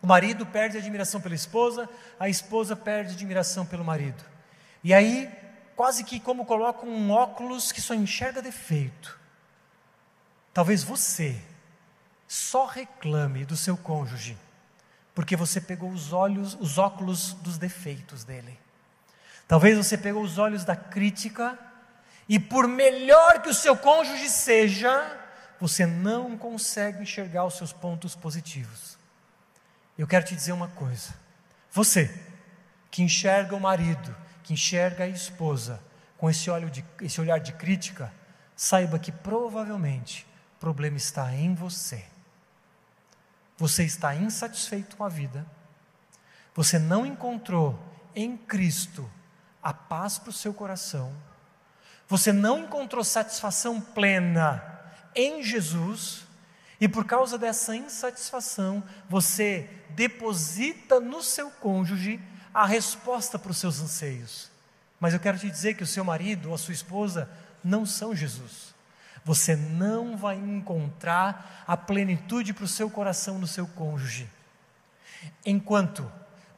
o 0.01 0.07
marido 0.07 0.45
perde 0.45 0.77
admiração 0.77 1.19
pela 1.19 1.35
esposa, 1.35 1.89
a 2.17 2.29
esposa 2.29 2.77
perde 2.77 3.13
admiração 3.13 3.65
pelo 3.65 3.83
marido. 3.83 4.23
E 4.81 4.93
aí, 4.93 5.29
quase 5.75 6.05
que 6.05 6.17
como 6.17 6.45
colocam 6.45 6.87
um 6.87 7.11
óculos 7.11 7.73
que 7.73 7.81
só 7.81 7.93
enxerga 7.93 8.41
defeito. 8.41 9.19
Talvez 10.53 10.81
você 10.81 11.35
só 12.27 12.65
reclame 12.65 13.43
do 13.43 13.57
seu 13.57 13.75
cônjuge 13.75 14.37
porque 15.13 15.35
você 15.35 15.61
pegou 15.61 15.89
os 15.89 16.11
olhos, 16.11 16.57
os 16.59 16.77
óculos 16.77 17.33
dos 17.35 17.57
defeitos 17.57 18.23
dele. 18.25 18.59
Talvez 19.47 19.77
você 19.77 19.97
pegou 19.97 20.21
os 20.21 20.37
olhos 20.37 20.65
da 20.65 20.75
crítica 20.75 21.57
e 22.27 22.39
por 22.39 22.67
melhor 22.67 23.41
que 23.41 23.49
o 23.49 23.53
seu 23.53 23.77
cônjuge 23.77 24.29
seja, 24.29 25.21
você 25.59 25.85
não 25.85 26.37
consegue 26.37 27.03
enxergar 27.03 27.45
os 27.45 27.55
seus 27.55 27.71
pontos 27.71 28.15
positivos. 28.15 28.97
Eu 29.97 30.07
quero 30.07 30.25
te 30.25 30.35
dizer 30.35 30.51
uma 30.51 30.67
coisa. 30.67 31.13
Você 31.71 32.13
que 32.89 33.03
enxerga 33.03 33.55
o 33.55 33.59
marido, 33.59 34.15
que 34.43 34.53
enxerga 34.53 35.03
a 35.03 35.07
esposa 35.07 35.81
com 36.17 36.29
esse, 36.29 36.49
de, 36.71 36.85
esse 37.01 37.19
olhar 37.21 37.39
de 37.39 37.53
crítica, 37.53 38.11
saiba 38.55 38.97
que 38.97 39.11
provavelmente 39.11 40.25
o 40.55 40.59
problema 40.59 40.97
está 40.97 41.33
em 41.33 41.53
você. 41.53 42.05
Você 43.57 43.83
está 43.83 44.15
insatisfeito 44.15 44.97
com 44.97 45.03
a 45.03 45.09
vida, 45.09 45.45
você 46.53 46.79
não 46.79 47.05
encontrou 47.05 47.77
em 48.15 48.37
Cristo 48.37 49.09
a 49.61 49.73
paz 49.73 50.17
para 50.17 50.29
o 50.29 50.33
seu 50.33 50.53
coração, 50.53 51.13
você 52.07 52.31
não 52.31 52.63
encontrou 52.63 53.03
satisfação 53.03 53.81
plena 53.81 54.63
em 55.15 55.41
Jesus, 55.43 56.23
e 56.79 56.87
por 56.87 57.05
causa 57.05 57.37
dessa 57.37 57.75
insatisfação, 57.75 58.83
você 59.09 59.69
deposita 59.91 60.99
no 60.99 61.23
seu 61.23 61.49
cônjuge 61.49 62.19
a 62.53 62.65
resposta 62.65 63.39
para 63.39 63.51
os 63.51 63.57
seus 63.57 63.79
anseios. 63.79 64.51
Mas 64.99 65.13
eu 65.13 65.19
quero 65.19 65.37
te 65.37 65.49
dizer 65.49 65.75
que 65.75 65.83
o 65.83 65.87
seu 65.87 66.03
marido 66.03 66.49
ou 66.49 66.55
a 66.55 66.57
sua 66.57 66.73
esposa 66.73 67.29
não 67.63 67.85
são 67.85 68.15
Jesus 68.15 68.75
você 69.25 69.55
não 69.55 70.15
vai 70.15 70.35
encontrar 70.35 71.63
a 71.67 71.75
plenitude 71.75 72.53
para 72.53 72.63
o 72.63 72.67
seu 72.67 72.91
coração 72.91 73.39
no 73.39 73.47
seu 73.47 73.65
cônjuge. 73.65 74.29
Enquanto 75.43 76.09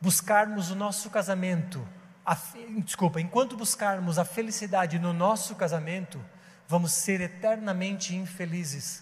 buscarmos 0.02 0.70
o 0.70 0.76
nosso 0.76 1.10
casamento, 1.10 1.88
a, 2.28 2.38
desculpa, 2.84 3.22
enquanto 3.22 3.56
buscarmos 3.56 4.20
a 4.20 4.26
felicidade 4.26 5.00
no 5.00 5.14
nosso 5.14 5.56
casamento, 5.56 6.22
vamos 6.68 6.92
ser 6.92 7.22
eternamente 7.22 8.14
infelizes. 8.14 9.02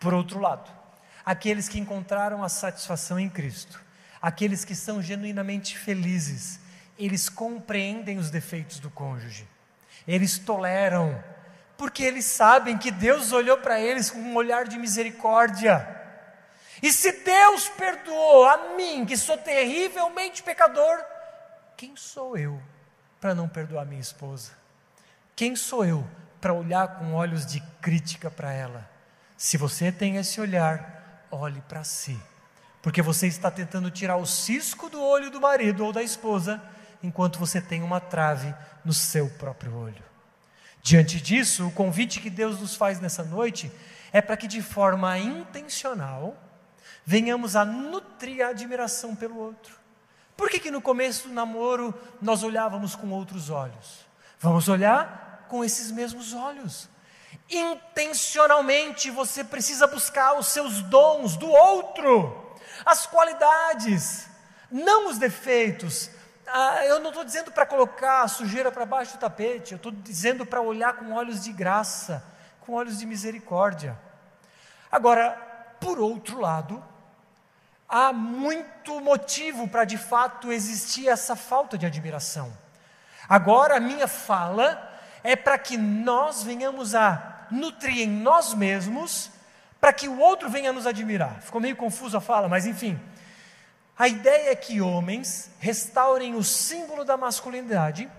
Por 0.00 0.12
outro 0.12 0.40
lado, 0.40 0.68
aqueles 1.24 1.68
que 1.68 1.78
encontraram 1.78 2.42
a 2.42 2.48
satisfação 2.48 3.20
em 3.20 3.30
Cristo, 3.30 3.80
aqueles 4.20 4.64
que 4.64 4.74
são 4.74 5.00
genuinamente 5.00 5.78
felizes, 5.78 6.58
eles 6.98 7.28
compreendem 7.28 8.18
os 8.18 8.30
defeitos 8.30 8.80
do 8.80 8.90
cônjuge, 8.90 9.46
eles 10.04 10.36
toleram 10.36 11.22
porque 11.76 12.02
eles 12.02 12.24
sabem 12.24 12.76
que 12.76 12.90
Deus 12.90 13.30
olhou 13.30 13.58
para 13.58 13.80
eles 13.80 14.10
com 14.10 14.18
um 14.18 14.34
olhar 14.34 14.66
de 14.66 14.76
misericórdia. 14.76 15.88
E 16.82 16.92
se 16.92 17.12
Deus 17.12 17.68
perdoou 17.68 18.44
a 18.44 18.74
mim, 18.76 19.04
que 19.04 19.16
sou 19.16 19.38
terrivelmente 19.38 20.42
pecador, 20.42 21.13
quem 21.76 21.96
sou 21.96 22.36
eu 22.36 22.60
para 23.20 23.34
não 23.34 23.48
perdoar 23.48 23.84
minha 23.84 24.00
esposa? 24.00 24.52
Quem 25.36 25.56
sou 25.56 25.84
eu 25.84 26.06
para 26.40 26.52
olhar 26.52 26.98
com 26.98 27.14
olhos 27.14 27.44
de 27.46 27.60
crítica 27.80 28.30
para 28.30 28.52
ela? 28.52 28.88
Se 29.36 29.56
você 29.56 29.90
tem 29.90 30.16
esse 30.16 30.40
olhar, 30.40 31.26
olhe 31.30 31.60
para 31.62 31.82
si, 31.84 32.20
porque 32.82 33.02
você 33.02 33.26
está 33.26 33.50
tentando 33.50 33.90
tirar 33.90 34.16
o 34.16 34.26
cisco 34.26 34.88
do 34.88 35.02
olho 35.02 35.30
do 35.30 35.40
marido 35.40 35.84
ou 35.84 35.92
da 35.92 36.02
esposa, 36.02 36.62
enquanto 37.02 37.38
você 37.38 37.60
tem 37.60 37.82
uma 37.82 38.00
trave 38.00 38.54
no 38.84 38.92
seu 38.92 39.28
próprio 39.30 39.74
olho. 39.76 40.02
Diante 40.82 41.20
disso, 41.20 41.66
o 41.66 41.72
convite 41.72 42.20
que 42.20 42.30
Deus 42.30 42.60
nos 42.60 42.76
faz 42.76 43.00
nessa 43.00 43.24
noite 43.24 43.72
é 44.12 44.20
para 44.20 44.36
que 44.36 44.46
de 44.46 44.62
forma 44.62 45.18
intencional 45.18 46.38
venhamos 47.04 47.56
a 47.56 47.64
nutrir 47.64 48.44
a 48.44 48.50
admiração 48.50 49.16
pelo 49.16 49.38
outro. 49.38 49.83
Por 50.36 50.50
que, 50.50 50.58
que 50.58 50.70
no 50.70 50.82
começo 50.82 51.28
do 51.28 51.34
namoro 51.34 51.94
nós 52.20 52.42
olhávamos 52.42 52.96
com 52.96 53.10
outros 53.10 53.50
olhos? 53.50 54.04
Vamos 54.38 54.68
olhar 54.68 55.46
com 55.48 55.64
esses 55.64 55.90
mesmos 55.90 56.34
olhos. 56.34 56.88
Intencionalmente 57.48 59.10
você 59.10 59.44
precisa 59.44 59.86
buscar 59.86 60.38
os 60.38 60.48
seus 60.48 60.82
dons 60.82 61.36
do 61.36 61.48
outro, 61.48 62.56
as 62.84 63.06
qualidades, 63.06 64.28
não 64.70 65.08
os 65.08 65.18
defeitos, 65.18 66.10
ah, 66.46 66.84
eu 66.84 67.00
não 67.00 67.08
estou 67.08 67.24
dizendo 67.24 67.50
para 67.50 67.64
colocar 67.64 68.22
a 68.22 68.28
sujeira 68.28 68.70
para 68.70 68.84
baixo 68.84 69.16
do 69.16 69.20
tapete, 69.20 69.72
eu 69.72 69.76
estou 69.76 69.90
dizendo 69.90 70.44
para 70.44 70.60
olhar 70.60 70.94
com 70.94 71.12
olhos 71.12 71.42
de 71.42 71.52
graça, 71.52 72.24
com 72.60 72.74
olhos 72.74 72.98
de 72.98 73.06
misericórdia. 73.06 73.98
Agora, 74.90 75.30
por 75.80 75.98
outro 75.98 76.40
lado, 76.40 76.84
há 77.88 78.12
muito 78.12 79.00
motivo 79.00 79.68
para 79.68 79.84
de 79.84 79.96
fato 79.96 80.52
existir 80.52 81.08
essa 81.08 81.36
falta 81.36 81.76
de 81.76 81.86
admiração. 81.86 82.52
Agora, 83.28 83.76
a 83.76 83.80
minha 83.80 84.06
fala 84.06 84.92
é 85.22 85.34
para 85.34 85.58
que 85.58 85.76
nós 85.76 86.42
venhamos 86.42 86.94
a 86.94 87.46
nutrir 87.50 88.02
em 88.02 88.08
nós 88.08 88.54
mesmos, 88.54 89.30
para 89.80 89.92
que 89.92 90.08
o 90.08 90.18
outro 90.18 90.48
venha 90.50 90.72
nos 90.72 90.86
admirar. 90.86 91.40
Ficou 91.40 91.60
meio 91.60 91.76
confuso 91.76 92.16
a 92.16 92.20
fala, 92.20 92.48
mas 92.48 92.66
enfim. 92.66 92.98
A 93.96 94.08
ideia 94.08 94.50
é 94.50 94.56
que 94.56 94.80
homens 94.80 95.50
restaurem 95.60 96.34
o 96.34 96.42
símbolo 96.42 97.04
da 97.04 97.16
masculinidade 97.16 98.10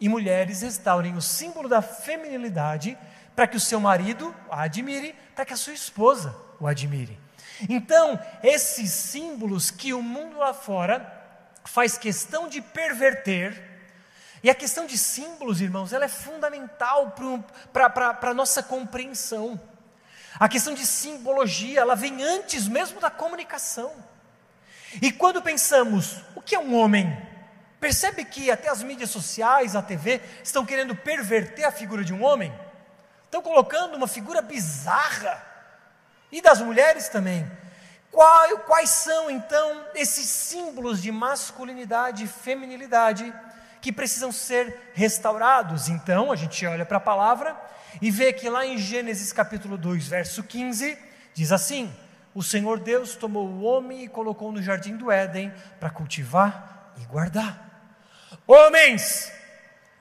e 0.00 0.08
mulheres 0.08 0.62
restaurem 0.62 1.16
o 1.16 1.22
símbolo 1.22 1.68
da 1.68 1.82
feminilidade 1.82 2.96
para 3.36 3.46
que 3.46 3.56
o 3.56 3.60
seu 3.60 3.78
marido 3.78 4.34
a 4.50 4.62
admire, 4.62 5.14
para 5.34 5.44
que 5.44 5.52
a 5.52 5.56
sua 5.56 5.72
esposa 5.74 6.34
o 6.58 6.66
admire. 6.66 7.18
Então, 7.68 8.20
esses 8.42 8.90
símbolos 8.90 9.70
que 9.70 9.94
o 9.94 10.02
mundo 10.02 10.36
lá 10.36 10.52
fora 10.52 11.14
faz 11.64 11.96
questão 11.96 12.48
de 12.48 12.60
perverter, 12.60 13.68
e 14.42 14.48
a 14.48 14.54
questão 14.54 14.86
de 14.86 14.96
símbolos, 14.96 15.60
irmãos, 15.60 15.92
ela 15.92 16.04
é 16.04 16.08
fundamental 16.08 17.14
para 17.72 18.18
a 18.22 18.34
nossa 18.34 18.62
compreensão. 18.62 19.60
A 20.38 20.48
questão 20.48 20.74
de 20.74 20.86
simbologia, 20.86 21.80
ela 21.80 21.96
vem 21.96 22.22
antes 22.22 22.68
mesmo 22.68 23.00
da 23.00 23.10
comunicação. 23.10 23.92
E 25.02 25.10
quando 25.10 25.42
pensamos, 25.42 26.22
o 26.36 26.40
que 26.40 26.54
é 26.54 26.58
um 26.58 26.76
homem? 26.76 27.20
Percebe 27.80 28.24
que 28.24 28.50
até 28.50 28.68
as 28.68 28.82
mídias 28.82 29.10
sociais, 29.10 29.74
a 29.74 29.82
TV, 29.82 30.20
estão 30.42 30.64
querendo 30.64 30.94
perverter 30.94 31.64
a 31.64 31.72
figura 31.72 32.04
de 32.04 32.14
um 32.14 32.22
homem? 32.22 32.52
Estão 33.24 33.42
colocando 33.42 33.96
uma 33.96 34.06
figura 34.06 34.40
bizarra. 34.40 35.44
E 36.30 36.40
das 36.40 36.60
mulheres 36.60 37.08
também. 37.08 37.50
Qual, 38.10 38.58
quais 38.60 38.90
são 38.90 39.30
então 39.30 39.84
esses 39.94 40.26
símbolos 40.26 41.00
de 41.02 41.12
masculinidade 41.12 42.24
e 42.24 42.28
feminilidade 42.28 43.32
que 43.80 43.92
precisam 43.92 44.32
ser 44.32 44.90
restaurados? 44.94 45.88
Então, 45.88 46.32
a 46.32 46.36
gente 46.36 46.66
olha 46.66 46.84
para 46.84 46.96
a 46.96 47.00
palavra 47.00 47.56
e 48.00 48.10
vê 48.10 48.32
que 48.32 48.48
lá 48.48 48.66
em 48.66 48.78
Gênesis 48.78 49.32
capítulo 49.32 49.76
2, 49.76 50.08
verso 50.08 50.42
15, 50.42 50.98
diz 51.34 51.52
assim: 51.52 51.94
o 52.34 52.42
Senhor 52.42 52.78
Deus 52.78 53.16
tomou 53.16 53.48
o 53.48 53.62
homem 53.62 54.04
e 54.04 54.08
colocou 54.08 54.52
no 54.52 54.62
jardim 54.62 54.96
do 54.96 55.10
Éden 55.10 55.52
para 55.80 55.90
cultivar 55.90 56.92
e 56.96 57.04
guardar. 57.04 57.68
Homens, 58.46 59.32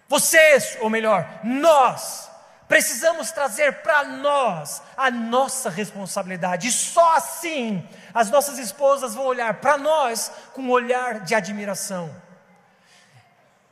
vocês, 0.07 0.77
ou 0.81 0.89
melhor, 0.89 1.27
nós, 1.43 2.29
precisamos 2.67 3.31
trazer 3.31 3.81
para 3.81 4.03
nós 4.03 4.81
a 4.95 5.09
nossa 5.09 5.69
responsabilidade, 5.69 6.71
só 6.71 7.15
assim 7.15 7.87
as 8.13 8.29
nossas 8.29 8.57
esposas 8.57 9.15
vão 9.15 9.25
olhar 9.25 9.55
para 9.55 9.77
nós 9.77 10.31
com 10.53 10.61
um 10.63 10.71
olhar 10.71 11.21
de 11.21 11.33
admiração. 11.33 12.13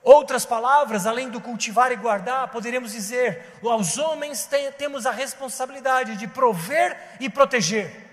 Outras 0.06 0.46
palavras, 0.46 1.08
além 1.08 1.30
do 1.30 1.42
cultivar 1.42 1.92
e 1.92 1.96
guardar, 1.96 2.50
poderíamos 2.50 2.92
dizer: 2.92 3.58
aos 3.64 3.98
homens 3.98 4.46
tem, 4.46 4.72
temos 4.72 5.08
a 5.08 5.12
responsabilidade 5.12 6.16
de 6.16 6.28
prover 6.28 6.96
e 7.20 7.28
proteger. 7.28 8.06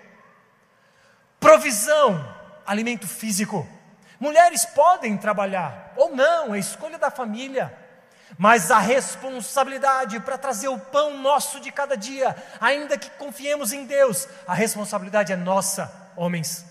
Provisão, 1.38 2.34
alimento 2.66 3.06
físico. 3.06 3.68
Mulheres 4.18 4.64
podem 4.64 5.18
trabalhar, 5.18 5.92
ou 5.96 6.14
não, 6.14 6.54
é 6.54 6.58
escolha 6.58 6.96
da 6.96 7.10
família. 7.10 7.81
Mas 8.38 8.70
a 8.70 8.78
responsabilidade 8.78 10.20
para 10.20 10.38
trazer 10.38 10.68
o 10.68 10.78
pão 10.78 11.16
nosso 11.18 11.60
de 11.60 11.70
cada 11.70 11.96
dia, 11.96 12.36
ainda 12.60 12.98
que 12.98 13.10
confiemos 13.10 13.72
em 13.72 13.84
Deus, 13.84 14.28
a 14.46 14.54
responsabilidade 14.54 15.32
é 15.32 15.36
nossa, 15.36 16.10
homens. 16.16 16.64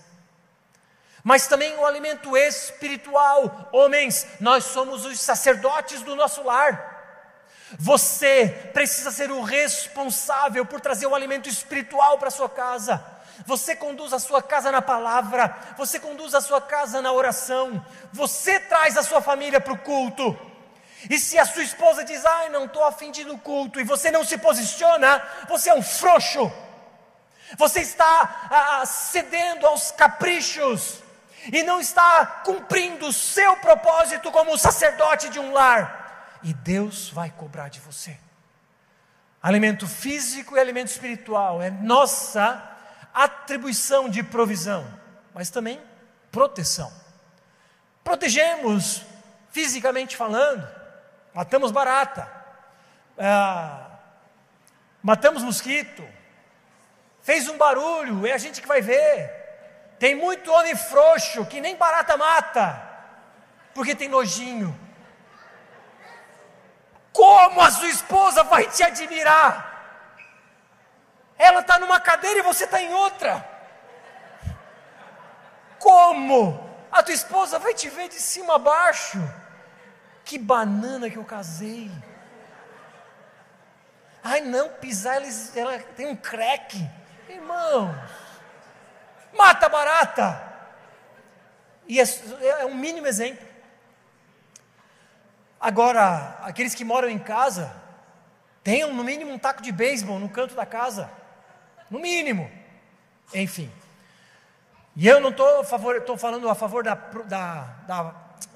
Mas 1.22 1.46
também 1.46 1.76
o 1.76 1.86
alimento 1.86 2.36
espiritual, 2.36 3.68
homens, 3.72 4.26
nós 4.40 4.64
somos 4.64 5.04
os 5.04 5.20
sacerdotes 5.20 6.02
do 6.02 6.16
nosso 6.16 6.42
lar. 6.42 6.90
Você 7.78 8.70
precisa 8.72 9.10
ser 9.10 9.30
o 9.30 9.42
responsável 9.42 10.66
por 10.66 10.80
trazer 10.80 11.06
o 11.06 11.14
alimento 11.14 11.48
espiritual 11.48 12.18
para 12.18 12.30
sua 12.30 12.48
casa. 12.48 13.02
Você 13.46 13.74
conduz 13.74 14.12
a 14.12 14.18
sua 14.18 14.42
casa 14.42 14.70
na 14.70 14.82
palavra, 14.82 15.56
você 15.76 15.98
conduz 15.98 16.34
a 16.34 16.40
sua 16.40 16.60
casa 16.60 17.00
na 17.00 17.12
oração, 17.12 17.84
você 18.12 18.60
traz 18.60 18.96
a 18.96 19.02
sua 19.02 19.22
família 19.22 19.60
para 19.60 19.72
o 19.72 19.78
culto. 19.78 20.38
E 21.08 21.18
se 21.18 21.38
a 21.38 21.44
sua 21.44 21.62
esposa 21.62 22.04
diz, 22.04 22.24
ai, 22.24 22.48
não 22.48 22.66
estou 22.66 22.84
afim 22.84 23.10
de 23.10 23.22
ir 23.22 23.24
no 23.24 23.38
culto, 23.38 23.80
e 23.80 23.84
você 23.84 24.10
não 24.10 24.24
se 24.24 24.38
posiciona, 24.38 25.22
você 25.48 25.70
é 25.70 25.74
um 25.74 25.82
frouxo. 25.82 26.50
Você 27.56 27.80
está 27.80 28.48
ah, 28.50 28.86
cedendo 28.86 29.66
aos 29.66 29.90
caprichos 29.90 31.02
e 31.52 31.62
não 31.62 31.80
está 31.80 32.24
cumprindo 32.44 33.06
o 33.06 33.12
seu 33.12 33.56
propósito 33.56 34.30
como 34.30 34.56
sacerdote 34.56 35.28
de 35.28 35.38
um 35.38 35.52
lar. 35.52 36.38
E 36.42 36.52
Deus 36.54 37.08
vai 37.08 37.30
cobrar 37.30 37.68
de 37.68 37.80
você. 37.80 38.16
Alimento 39.42 39.88
físico 39.88 40.56
e 40.56 40.60
alimento 40.60 40.88
espiritual 40.88 41.60
é 41.60 41.68
nossa 41.70 42.70
atribuição 43.12 44.08
de 44.08 44.22
provisão, 44.22 44.86
mas 45.34 45.50
também 45.50 45.80
proteção. 46.30 46.92
Protegemos 48.04 49.02
fisicamente 49.50 50.16
falando, 50.16 50.66
matamos 51.34 51.70
barata, 51.70 52.30
ah, 53.18 53.90
matamos 55.02 55.42
mosquito, 55.42 56.06
fez 57.22 57.48
um 57.48 57.56
barulho, 57.56 58.26
é 58.26 58.32
a 58.32 58.38
gente 58.38 58.60
que 58.60 58.68
vai 58.68 58.80
ver. 58.80 59.40
Tem 59.98 60.14
muito 60.14 60.50
homem 60.50 60.74
frouxo 60.74 61.46
que 61.46 61.60
nem 61.60 61.76
barata 61.76 62.16
mata, 62.16 62.82
porque 63.74 63.94
tem 63.94 64.08
nojinho. 64.08 64.78
Como 67.12 67.60
a 67.60 67.70
sua 67.70 67.88
esposa 67.88 68.42
vai 68.42 68.66
te 68.66 68.82
admirar? 68.82 69.70
Ela 71.38 71.60
está 71.60 71.78
numa 71.78 72.00
cadeira 72.00 72.40
e 72.40 72.42
você 72.42 72.64
está 72.64 72.80
em 72.80 72.92
outra. 72.92 73.48
Como? 75.78 76.70
A 76.90 77.02
tua 77.02 77.14
esposa 77.14 77.58
vai 77.58 77.74
te 77.74 77.88
ver 77.88 78.08
de 78.08 78.20
cima 78.20 78.54
a 78.54 78.58
baixo. 78.58 79.18
Que 80.32 80.38
banana 80.38 81.10
que 81.10 81.18
eu 81.18 81.24
casei. 81.26 81.90
Ai 84.24 84.40
não, 84.40 84.70
pisar, 84.70 85.16
ela, 85.16 85.26
ela 85.54 85.78
tem 85.94 86.06
um 86.06 86.16
creque. 86.16 86.88
Irmãos, 87.28 87.94
mata 89.36 89.68
barata. 89.68 90.42
E 91.86 92.00
é, 92.00 92.04
é 92.60 92.64
um 92.64 92.74
mínimo 92.74 93.06
exemplo. 93.06 93.46
Agora, 95.60 96.38
aqueles 96.44 96.74
que 96.74 96.82
moram 96.82 97.10
em 97.10 97.18
casa, 97.18 97.70
tenham 98.64 98.90
no 98.94 99.04
mínimo 99.04 99.32
um 99.32 99.38
taco 99.38 99.60
de 99.60 99.70
beisebol 99.70 100.18
no 100.18 100.30
canto 100.30 100.54
da 100.54 100.64
casa. 100.64 101.10
No 101.90 101.98
mínimo. 101.98 102.50
Enfim. 103.34 103.70
E 104.96 105.06
eu 105.06 105.20
não 105.20 105.28
estou 105.28 105.62
falando 106.16 106.48
a 106.48 106.54
favor 106.54 106.82
da, 106.82 106.94
da, 106.94 107.64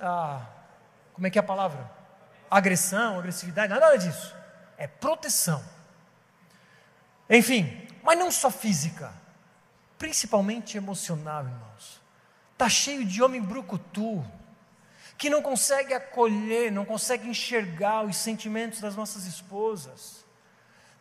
da 0.01 0.56
como 1.16 1.26
é 1.26 1.31
que 1.31 1.38
é 1.38 1.40
a 1.40 1.42
palavra? 1.42 1.90
Agressão, 2.50 3.18
agressividade, 3.18 3.72
nada 3.72 3.96
disso. 3.96 4.35
É 4.76 4.87
proteção. 4.87 5.64
Enfim, 7.29 7.88
mas 8.02 8.18
não 8.18 8.31
só 8.31 8.50
física, 8.50 9.14
principalmente 9.96 10.76
emocional, 10.76 11.44
irmãos. 11.44 12.02
Está 12.52 12.68
cheio 12.68 13.02
de 13.02 13.22
homem 13.22 13.40
brucutu, 13.40 14.22
que 15.16 15.31
não 15.31 15.40
consegue 15.40 15.94
acolher, 15.94 16.70
não 16.70 16.85
consegue 16.85 17.26
enxergar 17.26 18.02
os 18.02 18.16
sentimentos 18.18 18.79
das 18.79 18.94
nossas 18.94 19.24
esposas. 19.24 20.22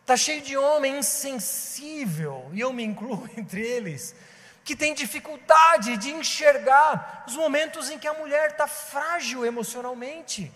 Está 0.00 0.16
cheio 0.16 0.40
de 0.40 0.56
homem 0.56 0.96
insensível, 0.96 2.50
e 2.54 2.60
eu 2.60 2.72
me 2.72 2.84
incluo 2.84 3.28
entre 3.36 3.60
eles, 3.60 4.14
que 4.66 4.74
tem 4.74 4.92
dificuldade 4.94 5.96
de 5.96 6.10
enxergar 6.10 7.22
os 7.24 7.36
momentos 7.36 7.88
em 7.88 8.00
que 8.00 8.08
a 8.08 8.12
mulher 8.12 8.50
está 8.50 8.66
frágil 8.66 9.46
emocionalmente. 9.46 10.52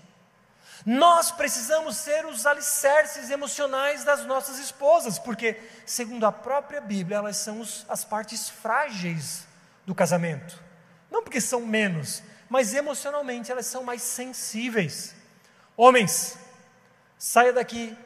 Nós 0.85 1.31
precisamos 1.31 1.97
ser 1.97 2.27
os 2.27 2.45
alicerces 2.45 3.31
emocionais 3.31 4.03
das 4.03 4.27
nossas 4.27 4.59
esposas, 4.59 5.17
porque, 5.17 5.57
segundo 5.87 6.27
a 6.27 6.33
própria 6.33 6.81
Bíblia, 6.81 7.19
elas 7.19 7.37
são 7.37 7.61
os, 7.61 7.87
as 7.89 8.05
partes 8.05 8.49
frágeis 8.49 9.47
do 9.87 9.95
casamento. 9.95 10.61
Não 11.09 11.23
porque 11.23 11.41
são 11.41 11.61
menos, 11.61 12.21
mas 12.49 12.75
emocionalmente 12.75 13.53
elas 13.53 13.67
são 13.67 13.85
mais 13.85 14.03
sensíveis. 14.03 15.15
Homens, 15.77 16.37
saia 17.17 17.53
daqui 17.53 17.97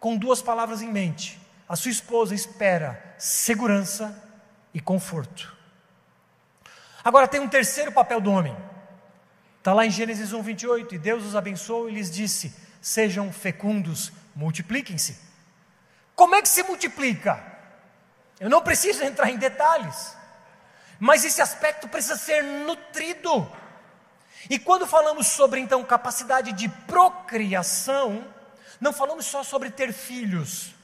com 0.00 0.16
duas 0.16 0.40
palavras 0.40 0.80
em 0.80 0.90
mente. 0.90 1.38
A 1.68 1.76
sua 1.76 1.90
esposa 1.90 2.34
espera 2.34 3.14
segurança 3.18 4.31
e 4.74 4.80
conforto. 4.80 5.56
Agora 7.04 7.28
tem 7.28 7.40
um 7.40 7.48
terceiro 7.48 7.92
papel 7.92 8.20
do 8.20 8.30
homem. 8.30 8.56
Está 9.58 9.72
lá 9.72 9.84
em 9.84 9.90
Gênesis 9.90 10.32
1, 10.32 10.42
28. 10.42 10.94
E 10.94 10.98
Deus 10.98 11.24
os 11.24 11.36
abençoou 11.36 11.88
e 11.88 11.94
lhes 11.94 12.10
disse: 12.10 12.54
Sejam 12.80 13.32
fecundos, 13.32 14.12
multipliquem-se. 14.34 15.18
Como 16.14 16.34
é 16.34 16.42
que 16.42 16.48
se 16.48 16.62
multiplica? 16.62 17.42
Eu 18.38 18.50
não 18.50 18.60
preciso 18.60 19.04
entrar 19.04 19.30
em 19.30 19.36
detalhes, 19.36 20.16
mas 20.98 21.24
esse 21.24 21.40
aspecto 21.40 21.88
precisa 21.88 22.16
ser 22.16 22.42
nutrido. 22.42 23.50
E 24.50 24.58
quando 24.58 24.86
falamos 24.86 25.28
sobre 25.28 25.60
então 25.60 25.84
capacidade 25.84 26.52
de 26.52 26.68
procriação, 26.68 28.26
não 28.80 28.92
falamos 28.92 29.26
só 29.26 29.44
sobre 29.44 29.70
ter 29.70 29.92
filhos, 29.92 30.74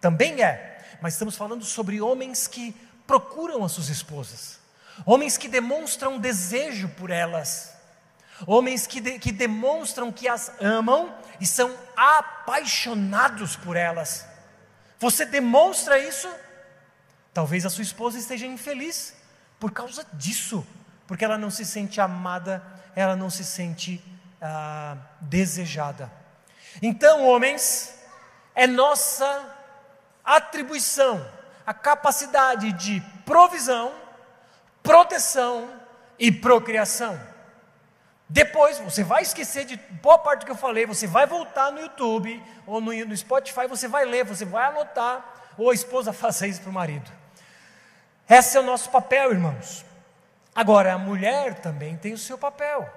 também 0.00 0.42
é, 0.42 0.84
mas 1.00 1.14
estamos 1.14 1.36
falando 1.36 1.64
sobre 1.64 2.00
homens 2.00 2.48
que 2.48 2.74
procuram 3.06 3.64
as 3.64 3.72
suas 3.72 3.88
esposas, 3.88 4.58
homens 5.04 5.36
que 5.36 5.48
demonstram 5.48 6.18
desejo 6.18 6.88
por 6.90 7.10
elas, 7.10 7.74
homens 8.46 8.86
que, 8.86 9.00
de, 9.00 9.18
que 9.18 9.32
demonstram 9.32 10.10
que 10.10 10.28
as 10.28 10.52
amam 10.60 11.14
e 11.40 11.46
são 11.46 11.74
apaixonados 11.96 13.56
por 13.56 13.76
elas. 13.76 14.26
Você 14.98 15.24
demonstra 15.24 15.98
isso? 15.98 16.28
Talvez 17.32 17.66
a 17.66 17.70
sua 17.70 17.82
esposa 17.82 18.18
esteja 18.18 18.46
infeliz 18.46 19.14
por 19.58 19.72
causa 19.72 20.06
disso, 20.12 20.66
porque 21.06 21.24
ela 21.24 21.38
não 21.38 21.50
se 21.50 21.64
sente 21.64 22.00
amada, 22.00 22.62
ela 22.94 23.16
não 23.16 23.28
se 23.28 23.44
sente 23.44 24.02
ah, 24.40 24.96
desejada. 25.20 26.10
Então, 26.82 27.26
homens, 27.26 27.94
é 28.54 28.66
nossa 28.66 29.56
atribuição 30.24 31.24
a 31.66 31.72
capacidade 31.72 32.72
de 32.72 33.00
provisão, 33.24 33.92
proteção 34.82 35.68
e 36.18 36.30
procriação. 36.30 37.18
Depois, 38.28 38.78
você 38.78 39.04
vai 39.04 39.22
esquecer 39.22 39.64
de 39.64 39.76
boa 40.02 40.18
parte 40.18 40.40
do 40.40 40.46
que 40.46 40.52
eu 40.52 40.56
falei, 40.56 40.86
você 40.86 41.06
vai 41.06 41.26
voltar 41.26 41.70
no 41.70 41.80
YouTube 41.80 42.42
ou 42.66 42.80
no, 42.80 42.92
no 42.92 43.16
Spotify, 43.16 43.66
você 43.68 43.86
vai 43.86 44.04
ler, 44.04 44.24
você 44.24 44.44
vai 44.44 44.66
anotar, 44.66 45.52
ou 45.56 45.70
a 45.70 45.74
esposa 45.74 46.12
faça 46.14 46.46
isso 46.46 46.60
para 46.60 46.70
o 46.70 46.72
marido. 46.72 47.10
Esse 48.28 48.56
é 48.56 48.60
o 48.60 48.64
nosso 48.64 48.90
papel, 48.90 49.32
irmãos. 49.32 49.84
Agora, 50.54 50.94
a 50.94 50.98
mulher 50.98 51.60
também 51.60 51.96
tem 51.96 52.12
o 52.12 52.18
seu 52.18 52.38
papel. 52.38 52.90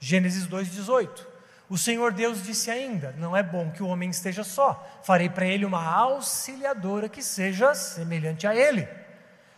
Gênesis 0.00 0.46
2,18. 0.46 1.35
O 1.68 1.76
Senhor 1.76 2.12
Deus 2.12 2.42
disse 2.42 2.70
ainda: 2.70 3.14
Não 3.18 3.36
é 3.36 3.42
bom 3.42 3.70
que 3.70 3.82
o 3.82 3.88
homem 3.88 4.10
esteja 4.10 4.44
só, 4.44 4.86
farei 5.02 5.28
para 5.28 5.46
ele 5.46 5.64
uma 5.64 5.84
auxiliadora 5.84 7.08
que 7.08 7.22
seja 7.22 7.74
semelhante 7.74 8.46
a 8.46 8.54
ele. 8.54 8.88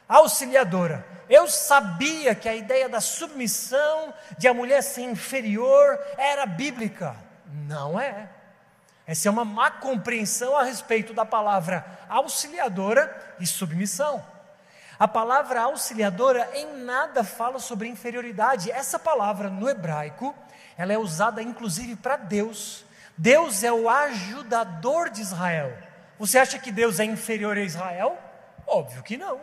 Auxiliadora. 0.09 1.05
Eu 1.29 1.47
sabia 1.47 2.35
que 2.35 2.49
a 2.49 2.57
ideia 2.57 2.89
da 2.89 3.01
submissão, 3.01 4.15
de 4.39 4.49
a 4.49 4.55
mulher 4.55 4.83
ser 4.83 5.03
inferior, 5.03 5.99
era 6.17 6.47
bíblica. 6.47 7.15
Não 7.67 8.01
é. 8.01 8.31
Essa 9.07 9.29
é 9.29 9.31
uma 9.31 9.45
má 9.45 9.71
compreensão 9.71 10.57
a 10.57 10.63
respeito 10.63 11.13
da 11.13 11.25
palavra 11.27 11.85
auxiliadora 12.09 13.37
e 13.39 13.47
submissão. 13.47 14.25
A 14.99 15.07
palavra 15.07 15.63
auxiliadora 15.63 16.49
em 16.55 16.83
nada 16.83 17.23
fala 17.23 17.59
sobre 17.59 17.89
inferioridade. 17.89 18.71
Essa 18.71 18.99
palavra 18.99 19.49
no 19.49 19.69
hebraico 19.69 20.35
ela 20.79 20.93
é 20.93 20.99
usada 20.99 21.43
inclusive 21.43 21.97
para 21.97 22.17
Deus. 22.17 22.85
Deus 23.17 23.65
é 23.65 23.73
o 23.73 23.91
ajudador 23.91 25.11
de 25.11 25.21
Israel. 25.21 25.77
Você 26.19 26.39
acha 26.39 26.59
que 26.59 26.71
Deus 26.71 27.01
é 27.01 27.05
inferior 27.05 27.59
a 27.59 27.63
Israel? 27.63 28.17
Óbvio 28.67 29.03
que 29.03 29.17
não. 29.17 29.41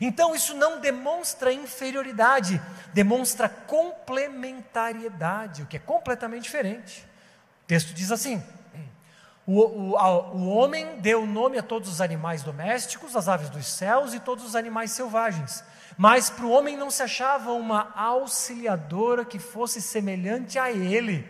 Então 0.00 0.34
isso 0.34 0.54
não 0.54 0.80
demonstra 0.80 1.52
inferioridade, 1.52 2.62
demonstra 2.94 3.46
complementariedade, 3.48 5.62
o 5.62 5.66
que 5.66 5.76
é 5.76 5.80
completamente 5.80 6.44
diferente. 6.44 7.04
O 7.64 7.66
texto 7.66 7.92
diz 7.92 8.10
assim: 8.10 8.42
o, 9.46 9.60
o, 9.60 9.90
o 10.34 10.48
homem 10.48 10.98
deu 11.00 11.26
nome 11.26 11.58
a 11.58 11.62
todos 11.62 11.90
os 11.90 12.00
animais 12.00 12.42
domésticos, 12.42 13.14
as 13.14 13.28
aves 13.28 13.50
dos 13.50 13.66
céus 13.66 14.14
e 14.14 14.20
todos 14.20 14.42
os 14.44 14.56
animais 14.56 14.92
selvagens. 14.92 15.62
Mas 15.96 16.30
para 16.30 16.44
o 16.44 16.50
homem 16.50 16.76
não 16.76 16.90
se 16.90 17.02
achava 17.02 17.52
uma 17.52 17.92
auxiliadora 17.94 19.24
que 19.24 19.38
fosse 19.38 19.80
semelhante 19.80 20.58
a 20.58 20.70
ele. 20.70 21.26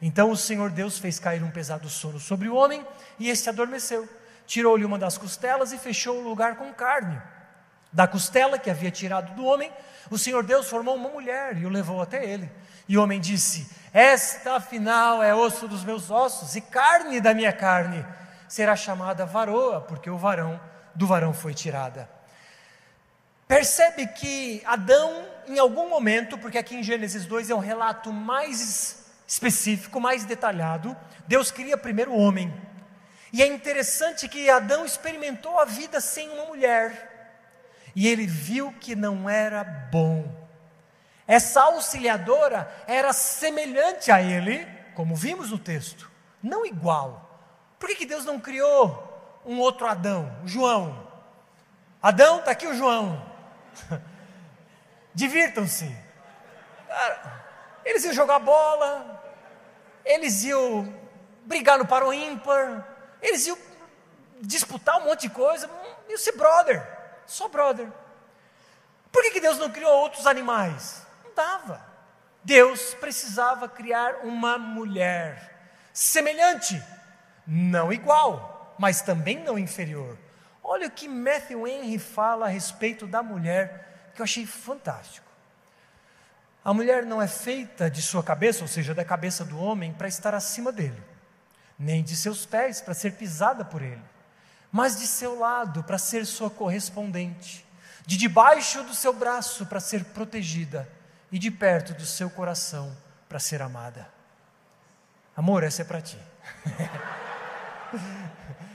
Então 0.00 0.30
o 0.30 0.36
Senhor 0.36 0.70
Deus 0.70 0.98
fez 0.98 1.18
cair 1.18 1.42
um 1.42 1.50
pesado 1.50 1.88
sono 1.88 2.18
sobre 2.20 2.48
o 2.48 2.54
homem 2.54 2.84
e 3.18 3.28
este 3.28 3.48
adormeceu. 3.48 4.08
Tirou-lhe 4.46 4.84
uma 4.84 4.98
das 4.98 5.18
costelas 5.18 5.72
e 5.72 5.78
fechou 5.78 6.18
o 6.18 6.28
lugar 6.28 6.56
com 6.56 6.72
carne. 6.72 7.20
Da 7.92 8.06
costela 8.06 8.58
que 8.58 8.70
havia 8.70 8.90
tirado 8.90 9.34
do 9.34 9.44
homem, 9.44 9.72
o 10.10 10.18
Senhor 10.18 10.44
Deus 10.44 10.68
formou 10.68 10.94
uma 10.94 11.08
mulher 11.08 11.56
e 11.56 11.66
o 11.66 11.70
levou 11.70 12.02
até 12.02 12.24
ele. 12.24 12.50
E 12.88 12.96
o 12.96 13.02
homem 13.02 13.20
disse: 13.20 13.68
Esta 13.92 14.56
afinal 14.56 15.22
é 15.22 15.34
osso 15.34 15.66
dos 15.66 15.82
meus 15.82 16.10
ossos 16.10 16.54
e 16.54 16.60
carne 16.60 17.20
da 17.20 17.34
minha 17.34 17.52
carne. 17.52 18.04
Será 18.48 18.76
chamada 18.76 19.26
varoa, 19.26 19.80
porque 19.80 20.08
o 20.08 20.18
varão 20.18 20.60
do 20.94 21.06
varão 21.06 21.34
foi 21.34 21.52
tirada. 21.52 22.15
Percebe 23.48 24.08
que 24.08 24.60
Adão, 24.64 25.24
em 25.46 25.58
algum 25.58 25.88
momento, 25.88 26.36
porque 26.36 26.58
aqui 26.58 26.74
em 26.74 26.82
Gênesis 26.82 27.26
2 27.26 27.50
é 27.50 27.54
um 27.54 27.60
relato 27.60 28.12
mais 28.12 29.04
específico, 29.26 30.00
mais 30.00 30.24
detalhado, 30.24 30.96
Deus 31.28 31.50
cria 31.50 31.76
primeiro 31.76 32.12
o 32.12 32.18
homem. 32.18 32.52
E 33.32 33.42
é 33.42 33.46
interessante 33.46 34.28
que 34.28 34.50
Adão 34.50 34.84
experimentou 34.84 35.58
a 35.58 35.64
vida 35.64 36.00
sem 36.00 36.28
uma 36.30 36.46
mulher. 36.46 37.44
E 37.94 38.08
ele 38.08 38.26
viu 38.26 38.72
que 38.80 38.96
não 38.96 39.28
era 39.28 39.62
bom. 39.62 40.24
Essa 41.26 41.62
auxiliadora 41.62 42.70
era 42.86 43.12
semelhante 43.12 44.10
a 44.10 44.22
ele, 44.22 44.66
como 44.94 45.14
vimos 45.14 45.50
no 45.50 45.58
texto, 45.58 46.10
não 46.42 46.64
igual. 46.64 47.40
Por 47.78 47.88
que, 47.88 47.96
que 47.96 48.06
Deus 48.06 48.24
não 48.24 48.40
criou 48.40 49.42
um 49.44 49.58
outro 49.58 49.86
Adão, 49.86 50.36
João? 50.44 51.06
Adão, 52.02 52.38
está 52.38 52.52
aqui 52.52 52.66
o 52.66 52.74
João. 52.74 53.35
Divirtam-se. 55.14 55.94
Eles 57.84 58.04
iam 58.04 58.12
jogar 58.12 58.38
bola, 58.38 59.22
eles 60.04 60.44
iam 60.44 60.92
brigar 61.44 61.78
no 61.78 61.86
paro 61.86 62.12
ímpar, 62.12 62.86
eles 63.22 63.46
iam 63.46 63.58
disputar 64.40 64.98
um 64.98 65.04
monte 65.04 65.22
de 65.22 65.30
coisa, 65.30 65.70
iam 66.08 66.18
ser 66.18 66.32
brother, 66.32 66.86
só 67.26 67.48
brother. 67.48 67.88
Por 69.12 69.22
que, 69.22 69.30
que 69.30 69.40
Deus 69.40 69.58
não 69.58 69.70
criou 69.70 69.92
outros 69.92 70.26
animais? 70.26 71.06
dava. 71.36 71.84
Deus 72.42 72.94
precisava 72.94 73.68
criar 73.68 74.24
uma 74.24 74.56
mulher 74.56 75.54
semelhante, 75.92 76.82
não 77.46 77.92
igual, 77.92 78.74
mas 78.78 79.02
também 79.02 79.38
não 79.42 79.58
inferior. 79.58 80.16
Olha 80.68 80.88
o 80.88 80.90
que 80.90 81.06
Matthew 81.06 81.64
Henry 81.64 81.96
fala 81.96 82.46
a 82.46 82.48
respeito 82.48 83.06
da 83.06 83.22
mulher, 83.22 84.10
que 84.14 84.20
eu 84.20 84.24
achei 84.24 84.44
fantástico. 84.44 85.24
A 86.64 86.74
mulher 86.74 87.06
não 87.06 87.22
é 87.22 87.28
feita 87.28 87.88
de 87.88 88.02
sua 88.02 88.20
cabeça, 88.20 88.62
ou 88.62 88.68
seja, 88.68 88.92
da 88.92 89.04
cabeça 89.04 89.44
do 89.44 89.56
homem, 89.56 89.92
para 89.92 90.08
estar 90.08 90.34
acima 90.34 90.72
dele, 90.72 91.00
nem 91.78 92.02
de 92.02 92.16
seus 92.16 92.44
pés 92.44 92.80
para 92.80 92.94
ser 92.94 93.12
pisada 93.12 93.64
por 93.64 93.80
ele, 93.80 94.02
mas 94.72 94.98
de 94.98 95.06
seu 95.06 95.38
lado 95.38 95.84
para 95.84 95.98
ser 95.98 96.26
sua 96.26 96.50
correspondente, 96.50 97.64
de 98.04 98.16
debaixo 98.16 98.82
do 98.82 98.92
seu 98.92 99.12
braço 99.12 99.66
para 99.66 99.78
ser 99.78 100.06
protegida, 100.06 100.90
e 101.30 101.38
de 101.38 101.50
perto 101.50 101.94
do 101.94 102.04
seu 102.04 102.28
coração 102.28 102.96
para 103.28 103.38
ser 103.38 103.62
amada. 103.62 104.08
Amor, 105.36 105.62
essa 105.62 105.82
é 105.82 105.84
para 105.84 106.00
ti. 106.00 106.18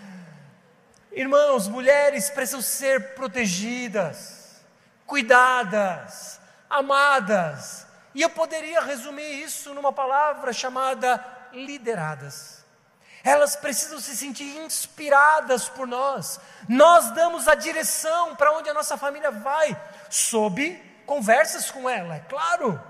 Irmãos, 1.11 1.67
mulheres 1.67 2.29
precisam 2.29 2.61
ser 2.61 3.13
protegidas, 3.15 4.61
cuidadas, 5.05 6.39
amadas. 6.69 7.85
E 8.15 8.21
eu 8.21 8.29
poderia 8.29 8.81
resumir 8.81 9.43
isso 9.43 9.73
numa 9.73 9.91
palavra 9.91 10.53
chamada 10.53 11.23
lideradas. 11.51 12.63
Elas 13.23 13.55
precisam 13.55 13.99
se 13.99 14.15
sentir 14.15 14.57
inspiradas 14.57 15.69
por 15.69 15.85
nós. 15.85 16.39
Nós 16.67 17.11
damos 17.11 17.47
a 17.47 17.55
direção 17.55 18.35
para 18.35 18.53
onde 18.53 18.69
a 18.69 18.73
nossa 18.73 18.97
família 18.97 19.29
vai, 19.29 19.79
sob 20.09 20.81
conversas 21.05 21.69
com 21.69 21.89
ela, 21.89 22.15
é 22.15 22.19
claro. 22.19 22.81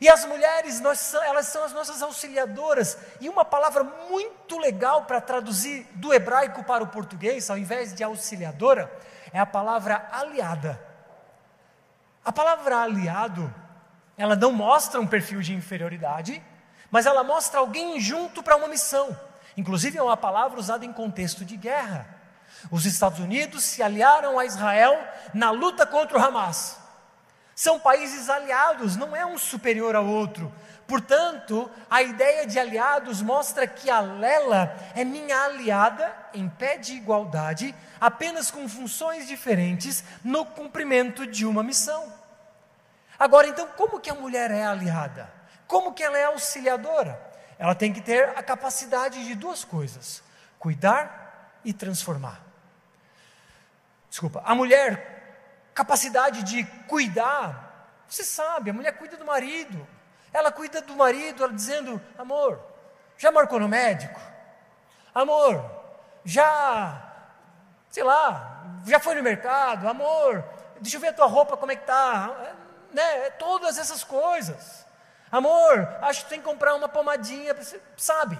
E 0.00 0.08
as 0.08 0.24
mulheres, 0.24 0.80
nós, 0.80 1.14
elas 1.14 1.46
são 1.46 1.62
as 1.64 1.72
nossas 1.72 2.02
auxiliadoras. 2.02 2.98
E 3.20 3.28
uma 3.28 3.44
palavra 3.44 3.84
muito 3.84 4.58
legal 4.58 5.04
para 5.04 5.20
traduzir 5.20 5.86
do 5.94 6.12
hebraico 6.12 6.64
para 6.64 6.82
o 6.82 6.88
português, 6.88 7.48
ao 7.48 7.56
invés 7.56 7.94
de 7.94 8.02
auxiliadora, 8.02 8.90
é 9.32 9.38
a 9.38 9.46
palavra 9.46 10.08
aliada. 10.10 10.80
A 12.24 12.32
palavra 12.32 12.78
aliado, 12.78 13.52
ela 14.16 14.34
não 14.34 14.52
mostra 14.52 15.00
um 15.00 15.06
perfil 15.06 15.40
de 15.40 15.54
inferioridade, 15.54 16.42
mas 16.90 17.06
ela 17.06 17.22
mostra 17.22 17.60
alguém 17.60 18.00
junto 18.00 18.42
para 18.42 18.56
uma 18.56 18.68
missão. 18.68 19.18
Inclusive 19.56 19.98
é 19.98 20.02
uma 20.02 20.16
palavra 20.16 20.58
usada 20.58 20.84
em 20.84 20.92
contexto 20.92 21.44
de 21.44 21.56
guerra. 21.56 22.08
Os 22.70 22.86
Estados 22.86 23.18
Unidos 23.18 23.62
se 23.64 23.82
aliaram 23.82 24.38
a 24.38 24.44
Israel 24.44 24.98
na 25.32 25.50
luta 25.50 25.86
contra 25.86 26.18
o 26.18 26.22
Hamas. 26.22 26.83
São 27.54 27.78
países 27.78 28.28
aliados, 28.28 28.96
não 28.96 29.14
é 29.14 29.24
um 29.24 29.38
superior 29.38 29.94
ao 29.94 30.06
outro. 30.06 30.52
Portanto, 30.86 31.70
a 31.88 32.02
ideia 32.02 32.46
de 32.46 32.58
aliados 32.58 33.22
mostra 33.22 33.66
que 33.66 33.88
a 33.88 34.00
Lela 34.00 34.74
é 34.94 35.04
minha 35.04 35.44
aliada 35.44 36.14
em 36.34 36.48
pé 36.48 36.76
de 36.76 36.94
igualdade, 36.94 37.74
apenas 38.00 38.50
com 38.50 38.68
funções 38.68 39.26
diferentes 39.26 40.04
no 40.22 40.44
cumprimento 40.44 41.26
de 41.26 41.46
uma 41.46 41.62
missão. 41.62 42.12
Agora, 43.18 43.46
então, 43.46 43.68
como 43.76 44.00
que 44.00 44.10
a 44.10 44.14
mulher 44.14 44.50
é 44.50 44.64
aliada? 44.64 45.32
Como 45.66 45.94
que 45.94 46.02
ela 46.02 46.18
é 46.18 46.24
auxiliadora? 46.24 47.18
Ela 47.58 47.74
tem 47.74 47.92
que 47.92 48.00
ter 48.00 48.30
a 48.36 48.42
capacidade 48.42 49.24
de 49.24 49.34
duas 49.34 49.64
coisas: 49.64 50.22
cuidar 50.58 51.60
e 51.64 51.72
transformar. 51.72 52.42
Desculpa, 54.10 54.42
a 54.44 54.54
mulher 54.54 55.13
capacidade 55.74 56.42
de 56.42 56.64
cuidar. 56.86 58.04
Você 58.08 58.22
sabe, 58.22 58.70
a 58.70 58.72
mulher 58.72 58.96
cuida 58.96 59.16
do 59.16 59.24
marido. 59.24 59.86
Ela 60.32 60.50
cuida 60.50 60.80
do 60.80 60.94
marido, 60.94 61.44
ela 61.44 61.52
dizendo: 61.52 62.00
amor, 62.16 62.60
já 63.18 63.30
marcou 63.30 63.58
no 63.60 63.68
médico? 63.68 64.20
Amor, 65.14 65.64
já, 66.24 67.00
sei 67.90 68.02
lá, 68.02 68.64
já 68.86 68.98
foi 68.98 69.14
no 69.14 69.22
mercado? 69.22 69.88
Amor, 69.88 70.44
deixa 70.80 70.96
eu 70.96 71.00
ver 71.00 71.08
a 71.08 71.12
tua 71.12 71.26
roupa, 71.26 71.56
como 71.56 71.72
é 71.72 71.76
que 71.76 71.86
tá? 71.86 72.52
Né? 72.92 73.30
Todas 73.30 73.78
essas 73.78 74.02
coisas. 74.02 74.84
Amor, 75.30 75.88
acho 76.02 76.24
que 76.24 76.30
tem 76.30 76.38
que 76.38 76.44
comprar 76.44 76.74
uma 76.74 76.88
pomadinha, 76.88 77.54
sabe? 77.96 78.38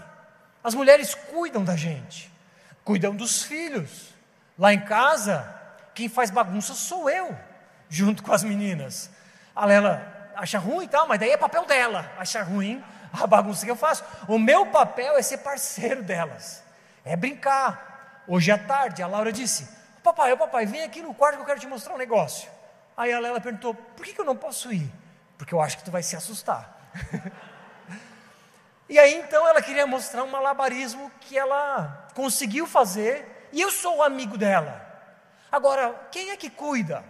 As 0.62 0.75
mulheres 0.75 1.14
cuidam 1.14 1.64
da 1.64 1.77
gente, 1.77 2.33
cuidam 2.85 3.14
dos 3.14 3.42
filhos. 3.42 4.14
Lá 4.57 4.73
em 4.73 4.85
casa, 4.85 5.53
quem 5.94 6.09
faz 6.09 6.30
bagunça 6.30 6.74
sou 6.74 7.09
eu, 7.09 7.37
junto 7.88 8.22
com 8.22 8.33
as 8.33 8.42
meninas. 8.42 9.11
A 9.54 9.64
Lela 9.64 10.33
acha 10.35 10.59
ruim 10.59 10.85
e 10.85 10.88
tal, 10.88 11.07
mas 11.07 11.20
daí 11.20 11.30
é 11.30 11.37
papel 11.37 11.64
dela 11.64 12.11
achar 12.18 12.42
ruim 12.42 12.83
a 13.12 13.26
bagunça 13.26 13.64
que 13.64 13.70
eu 13.70 13.76
faço. 13.76 14.04
O 14.26 14.38
meu 14.38 14.66
papel 14.66 15.16
é 15.16 15.22
ser 15.22 15.38
parceiro 15.38 16.02
delas, 16.02 16.62
é 17.04 17.14
brincar. 17.14 18.22
Hoje 18.26 18.50
à 18.50 18.59
tarde, 18.59 19.02
a 19.02 19.07
Laura 19.07 19.33
disse: 19.33 19.68
Papai, 20.02 20.37
papai, 20.37 20.66
vem 20.66 20.83
aqui 20.83 21.00
no 21.00 21.14
quarto 21.14 21.37
que 21.37 21.42
eu 21.42 21.46
quero 21.46 21.61
te 21.61 21.66
mostrar 21.66 21.94
um 21.94 21.98
negócio. 21.98 22.50
Aí 22.96 23.12
a 23.12 23.20
Lela 23.20 23.40
perguntou: 23.40 23.74
Por 23.74 24.04
que, 24.04 24.12
que 24.12 24.20
eu 24.20 24.24
não 24.24 24.37
posso 24.37 24.72
ir? 24.72 24.90
Porque 25.38 25.54
eu 25.54 25.61
acho 25.61 25.78
que 25.78 25.85
tu 25.85 25.90
vai 25.90 26.02
se 26.02 26.16
assustar. 26.16 26.92
e 28.88 28.98
aí 28.98 29.14
então 29.14 29.46
ela 29.46 29.62
queria 29.62 29.87
mostrar 29.87 30.24
um 30.24 30.30
malabarismo 30.30 31.11
que 31.20 31.38
ela 31.38 32.09
conseguiu 32.14 32.66
fazer, 32.66 33.49
e 33.53 33.61
eu 33.61 33.70
sou 33.70 33.99
o 33.99 34.03
amigo 34.03 34.36
dela. 34.36 34.84
Agora, 35.55 36.09
quem 36.11 36.30
é 36.30 36.36
que 36.36 36.50
cuida? 36.50 37.05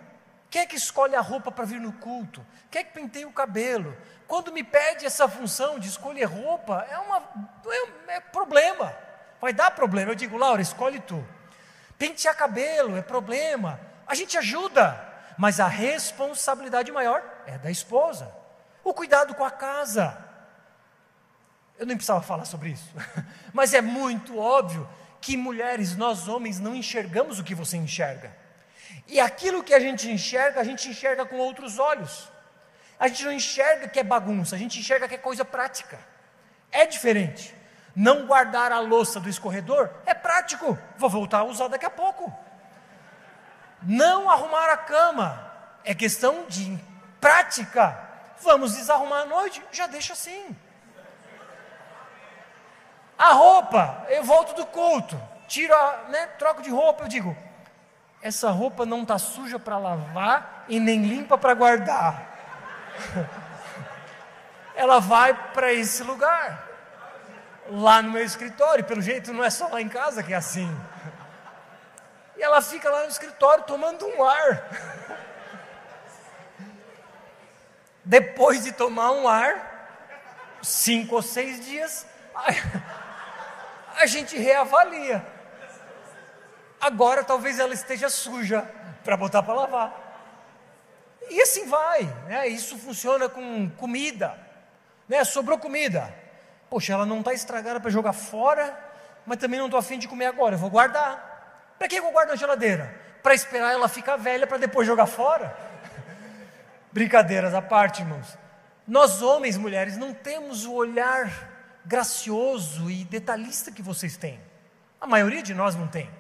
Quem 0.51 0.61
é 0.61 0.67
que 0.67 0.77
escolhe 0.77 1.17
a 1.17 1.21
roupa 1.23 1.51
para 1.51 1.65
vir 1.65 1.81
no 1.81 1.95
culto? 1.95 2.45
Quem 2.71 2.83
é 2.83 2.85
que 2.85 2.93
penteia 2.93 3.27
o 3.27 3.33
cabelo? 3.33 3.97
Quando 4.29 4.53
me 4.53 4.63
pede 4.63 5.07
essa 5.07 5.27
função 5.27 5.79
de 5.79 5.89
escolher 5.89 6.25
roupa, 6.25 6.87
é, 6.91 6.99
uma, 6.99 7.23
é, 8.07 8.17
é 8.17 8.21
problema. 8.21 8.95
Vai 9.41 9.55
dar 9.55 9.71
problema. 9.71 10.11
Eu 10.11 10.15
digo, 10.15 10.37
Laura, 10.37 10.61
escolhe 10.61 11.01
tu. 11.01 11.27
Pentear 11.97 12.37
cabelo 12.37 12.99
é 12.99 13.01
problema. 13.01 13.81
A 14.07 14.15
gente 14.15 14.37
ajuda, 14.37 14.95
mas 15.39 15.59
a 15.59 15.67
responsabilidade 15.67 16.93
maior 16.93 17.25
é 17.47 17.57
da 17.57 17.71
esposa. 17.71 18.31
O 18.85 18.93
cuidado 18.93 19.35
com 19.35 19.45
a 19.45 19.51
casa. 19.51 20.23
Eu 21.79 21.87
nem 21.87 21.97
precisava 21.97 22.21
falar 22.21 22.45
sobre 22.45 22.69
isso, 22.69 22.93
mas 23.55 23.73
é 23.73 23.81
muito 23.81 24.39
óbvio 24.39 24.87
que 25.25 25.39
mulheres, 25.39 25.97
nós 25.97 26.29
homens, 26.29 26.61
não 26.61 26.75
enxergamos 26.75 27.39
o 27.39 27.45
que 27.45 27.55
você 27.55 27.79
enxerga. 27.79 28.31
E 29.09 29.19
aquilo 29.19 29.65
que 29.65 29.73
a 29.73 29.81
gente 29.81 30.11
enxerga, 30.11 30.61
a 30.61 30.65
gente 30.65 30.87
enxerga 30.87 31.25
com 31.25 31.37
outros 31.37 31.79
olhos. 31.79 32.29
A 33.01 33.09
gente 33.09 33.25
não 33.25 33.33
enxerga 33.33 33.89
que 33.89 33.99
é 33.99 34.05
bagunça, 34.05 34.55
a 34.55 34.59
gente 34.59 34.79
enxerga 34.79 35.09
que 35.09 35.15
é 35.15 35.19
coisa 35.19 35.43
prática. 35.43 35.99
É 36.71 36.85
diferente. 36.85 37.55
Não 37.97 38.27
guardar 38.27 38.71
a 38.71 38.81
louça 38.81 39.19
do 39.19 39.31
escorredor 39.31 39.89
é 40.05 40.13
prático, 40.13 40.79
vou 40.99 41.09
voltar 41.09 41.39
a 41.39 41.45
usar 41.45 41.69
daqui 41.69 41.87
a 41.87 41.91
pouco. 41.91 42.31
Não 43.83 44.29
arrumar 44.31 44.69
a 44.69 44.77
cama 44.77 45.51
é 45.85 45.95
questão 45.95 46.45
de 46.49 46.79
prática. 47.19 47.99
Vamos 48.43 48.77
desarrumar 48.77 49.23
à 49.23 49.27
noite, 49.27 49.63
já 49.73 49.87
deixa 49.87 50.13
assim. 50.13 50.55
A 53.19 53.33
roupa, 53.33 54.07
eu 54.09 54.25
volto 54.25 54.55
do 54.55 54.67
culto, 54.67 55.21
tiro, 55.47 55.75
a, 55.75 56.05
né, 56.09 56.27
troco 56.39 56.63
de 56.63 56.71
roupa, 56.71 57.05
eu 57.05 57.09
digo, 57.09 57.37
essa 58.21 58.51
roupa 58.51 58.85
não 58.85 59.03
está 59.03 59.19
suja 59.19 59.59
para 59.59 59.79
lavar 59.79 60.65
e 60.69 60.81
nem 60.81 61.03
limpa 61.03 61.37
para 61.37 61.55
guardar. 61.55 62.23
Ela 64.75 64.99
vai 64.99 65.35
para 65.53 65.73
esse 65.73 66.03
lugar, 66.03 66.69
lá 67.69 68.03
no 68.03 68.11
meu 68.11 68.25
escritório, 68.25 68.85
pelo 68.85 69.01
jeito 69.01 69.33
não 69.33 69.45
é 69.45 69.51
só 69.51 69.69
lá 69.69 69.81
em 69.81 69.89
casa 69.89 70.23
que 70.23 70.33
é 70.33 70.37
assim. 70.37 70.69
E 72.37 72.43
ela 72.43 72.61
fica 72.61 72.91
lá 72.91 73.03
no 73.03 73.09
escritório 73.09 73.65
tomando 73.65 74.07
um 74.07 74.25
ar. 74.25 74.69
Depois 78.05 78.65
de 78.65 78.73
tomar 78.73 79.13
um 79.13 79.29
ar, 79.29 80.59
cinco 80.61 81.15
ou 81.15 81.23
seis 81.23 81.65
dias, 81.65 82.05
a 83.97 84.07
gente 84.07 84.37
reavalia. 84.37 85.25
Agora 86.81 87.25
talvez 87.25 87.59
ela 87.59 87.73
esteja 87.73 88.09
suja 88.09 88.63
para 89.03 89.17
botar 89.17 89.43
para 89.43 89.55
lavar. 89.55 90.05
E 91.31 91.41
assim 91.41 91.67
vai, 91.67 92.03
né? 92.27 92.47
Isso 92.49 92.77
funciona 92.77 93.29
com 93.29 93.71
comida, 93.71 94.39
né? 95.09 95.25
Sobrou 95.25 95.59
comida. 95.59 96.13
Poxa, 96.69 96.93
ela 96.93 97.07
não 97.07 97.21
está 97.21 97.33
estragada 97.33 97.81
para 97.81 97.91
jogar 97.91 98.13
fora, 98.13 98.79
mas 99.25 99.39
também 99.39 99.59
não 99.59 99.67
estou 99.67 99.81
afim 99.81 99.99
de 99.99 100.09
comer 100.09 100.27
agora. 100.27 100.55
Eu 100.55 100.59
vou 100.59 100.71
guardar. 100.71 101.75
Para 101.79 101.89
que 101.89 101.97
eu 101.97 102.11
guardo 102.11 102.31
na 102.31 102.37
geladeira? 102.37 102.95
Para 103.23 103.35
esperar 103.35 103.73
ela 103.73 103.89
ficar 103.89 104.17
velha 104.17 104.47
para 104.47 104.59
depois 104.59 104.87
jogar 104.87 105.07
fora? 105.07 105.57
Brincadeiras 106.93 107.55
à 107.55 107.63
parte, 107.63 108.03
irmãos. 108.03 108.37
Nós 108.87 109.23
homens, 109.23 109.57
mulheres, 109.57 109.97
não 109.97 110.13
temos 110.13 110.67
o 110.67 110.75
olhar 110.75 111.54
gracioso 111.85 112.91
e 112.91 113.05
detalhista 113.05 113.71
que 113.71 113.83
vocês 113.83 114.17
têm. 114.17 114.41
A 115.01 115.07
maioria 115.07 115.43
de 115.43 115.55
nós 115.55 115.75
não 115.75 115.87
tem. 115.87 116.11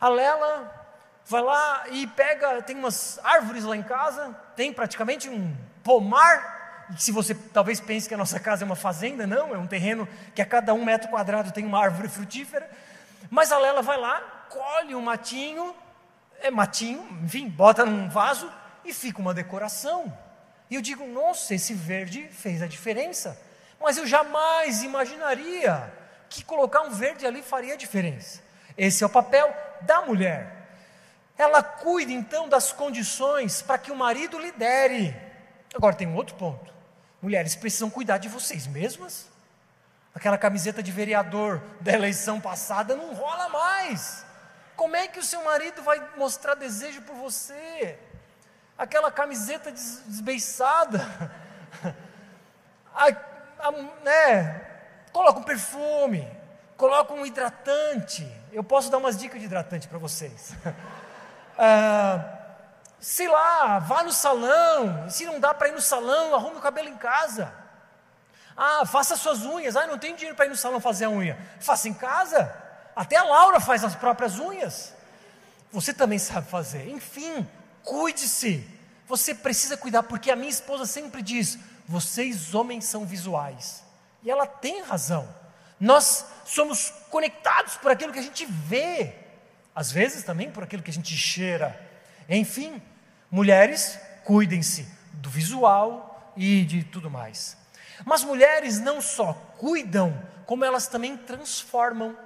A 0.00 0.08
Lela 0.08 0.80
vai 1.26 1.42
lá 1.42 1.84
e 1.90 2.06
pega, 2.06 2.62
tem 2.62 2.76
umas 2.76 3.18
árvores 3.22 3.64
lá 3.64 3.76
em 3.76 3.82
casa, 3.82 4.34
tem 4.56 4.72
praticamente 4.72 5.28
um 5.28 5.56
pomar. 5.82 6.86
Se 6.96 7.10
você 7.10 7.34
talvez 7.34 7.80
pense 7.80 8.08
que 8.08 8.14
a 8.14 8.18
nossa 8.18 8.38
casa 8.38 8.64
é 8.64 8.66
uma 8.66 8.76
fazenda, 8.76 9.26
não, 9.26 9.54
é 9.54 9.58
um 9.58 9.66
terreno 9.66 10.08
que 10.34 10.42
a 10.42 10.46
cada 10.46 10.74
um 10.74 10.84
metro 10.84 11.08
quadrado 11.08 11.52
tem 11.52 11.64
uma 11.64 11.80
árvore 11.80 12.08
frutífera. 12.08 12.70
Mas 13.30 13.50
a 13.50 13.58
Lela 13.58 13.82
vai 13.82 13.98
lá, 13.98 14.20
colhe 14.48 14.94
um 14.94 15.02
matinho, 15.02 15.74
é 16.40 16.50
matinho, 16.50 17.06
enfim, 17.22 17.48
bota 17.48 17.84
num 17.84 18.08
vaso 18.08 18.52
e 18.84 18.92
fica 18.92 19.20
uma 19.20 19.32
decoração. 19.32 20.16
E 20.68 20.74
eu 20.74 20.82
digo, 20.82 21.06
nossa, 21.06 21.54
esse 21.54 21.74
verde 21.74 22.28
fez 22.28 22.62
a 22.62 22.66
diferença 22.66 23.38
mas 23.82 23.96
eu 23.96 24.06
jamais 24.06 24.82
imaginaria 24.82 25.92
que 26.28 26.44
colocar 26.44 26.82
um 26.82 26.90
verde 26.90 27.26
ali 27.26 27.42
faria 27.42 27.76
diferença. 27.76 28.40
Esse 28.78 29.02
é 29.04 29.06
o 29.06 29.10
papel 29.10 29.54
da 29.82 30.02
mulher. 30.02 30.62
Ela 31.36 31.62
cuida 31.62 32.12
então 32.12 32.48
das 32.48 32.72
condições 32.72 33.60
para 33.60 33.78
que 33.78 33.90
o 33.90 33.96
marido 33.96 34.38
lidere. 34.38 35.14
Agora 35.74 35.94
tem 35.94 36.06
um 36.06 36.14
outro 36.14 36.34
ponto. 36.36 36.72
Mulheres 37.20 37.54
precisam 37.54 37.90
cuidar 37.90 38.18
de 38.18 38.28
vocês 38.28 38.66
mesmas. 38.66 39.28
Aquela 40.14 40.36
camiseta 40.36 40.82
de 40.82 40.92
vereador 40.92 41.62
da 41.80 41.92
eleição 41.92 42.40
passada 42.40 42.94
não 42.94 43.14
rola 43.14 43.48
mais. 43.48 44.24
Como 44.76 44.96
é 44.96 45.06
que 45.06 45.18
o 45.18 45.22
seu 45.22 45.42
marido 45.44 45.82
vai 45.82 46.02
mostrar 46.16 46.54
desejo 46.54 47.02
por 47.02 47.16
você? 47.16 47.98
Aquela 48.76 49.10
camiseta 49.10 49.70
desbeiçada. 49.70 51.00
né, 54.02 54.60
coloca 55.12 55.38
um 55.38 55.42
perfume, 55.42 56.28
coloca 56.76 57.12
um 57.12 57.24
hidratante. 57.24 58.26
Eu 58.52 58.64
posso 58.64 58.90
dar 58.90 58.98
umas 58.98 59.16
dicas 59.16 59.38
de 59.38 59.46
hidratante 59.46 59.88
para 59.88 59.98
vocês. 59.98 60.52
ah, 61.58 62.24
sei 63.00 63.28
lá, 63.28 63.78
vá 63.78 64.02
no 64.02 64.12
salão. 64.12 65.08
Se 65.08 65.24
não 65.24 65.38
dá 65.38 65.54
para 65.54 65.68
ir 65.68 65.72
no 65.72 65.80
salão, 65.80 66.34
arrume 66.34 66.56
o 66.56 66.60
cabelo 66.60 66.88
em 66.88 66.96
casa. 66.96 67.52
Ah, 68.56 68.84
faça 68.84 69.16
suas 69.16 69.42
unhas. 69.44 69.76
Ah, 69.76 69.86
não 69.86 69.98
tenho 69.98 70.16
dinheiro 70.16 70.36
para 70.36 70.46
ir 70.46 70.50
no 70.50 70.56
salão 70.56 70.80
fazer 70.80 71.06
a 71.06 71.10
unha. 71.10 71.38
Faça 71.60 71.88
em 71.88 71.94
casa. 71.94 72.54
Até 72.94 73.16
a 73.16 73.24
Laura 73.24 73.60
faz 73.60 73.84
as 73.84 73.94
próprias 73.94 74.38
unhas. 74.38 74.94
Você 75.70 75.94
também 75.94 76.18
sabe 76.18 76.48
fazer. 76.48 76.88
Enfim, 76.90 77.48
cuide-se. 77.82 78.68
Você 79.08 79.34
precisa 79.34 79.76
cuidar, 79.76 80.02
porque 80.02 80.30
a 80.30 80.36
minha 80.36 80.50
esposa 80.50 80.84
sempre 80.86 81.22
diz: 81.22 81.58
vocês 81.86 82.54
homens 82.54 82.84
são 82.84 83.04
visuais. 83.04 83.82
E 84.22 84.30
ela 84.30 84.46
tem 84.46 84.82
razão. 84.82 85.28
Nós 85.78 86.24
somos 86.44 86.90
conectados 87.10 87.76
por 87.76 87.90
aquilo 87.90 88.12
que 88.12 88.18
a 88.18 88.22
gente 88.22 88.46
vê, 88.46 89.14
às 89.74 89.90
vezes 89.90 90.22
também 90.22 90.50
por 90.50 90.62
aquilo 90.62 90.82
que 90.82 90.90
a 90.90 90.94
gente 90.94 91.16
cheira. 91.16 91.78
Enfim, 92.28 92.80
mulheres, 93.30 93.98
cuidem-se 94.24 94.86
do 95.14 95.28
visual 95.28 96.32
e 96.36 96.64
de 96.64 96.84
tudo 96.84 97.10
mais. 97.10 97.56
Mas 98.04 98.24
mulheres 98.24 98.80
não 98.80 99.00
só 99.00 99.32
cuidam, 99.58 100.16
como 100.46 100.64
elas 100.64 100.86
também 100.86 101.16
transformam. 101.16 102.16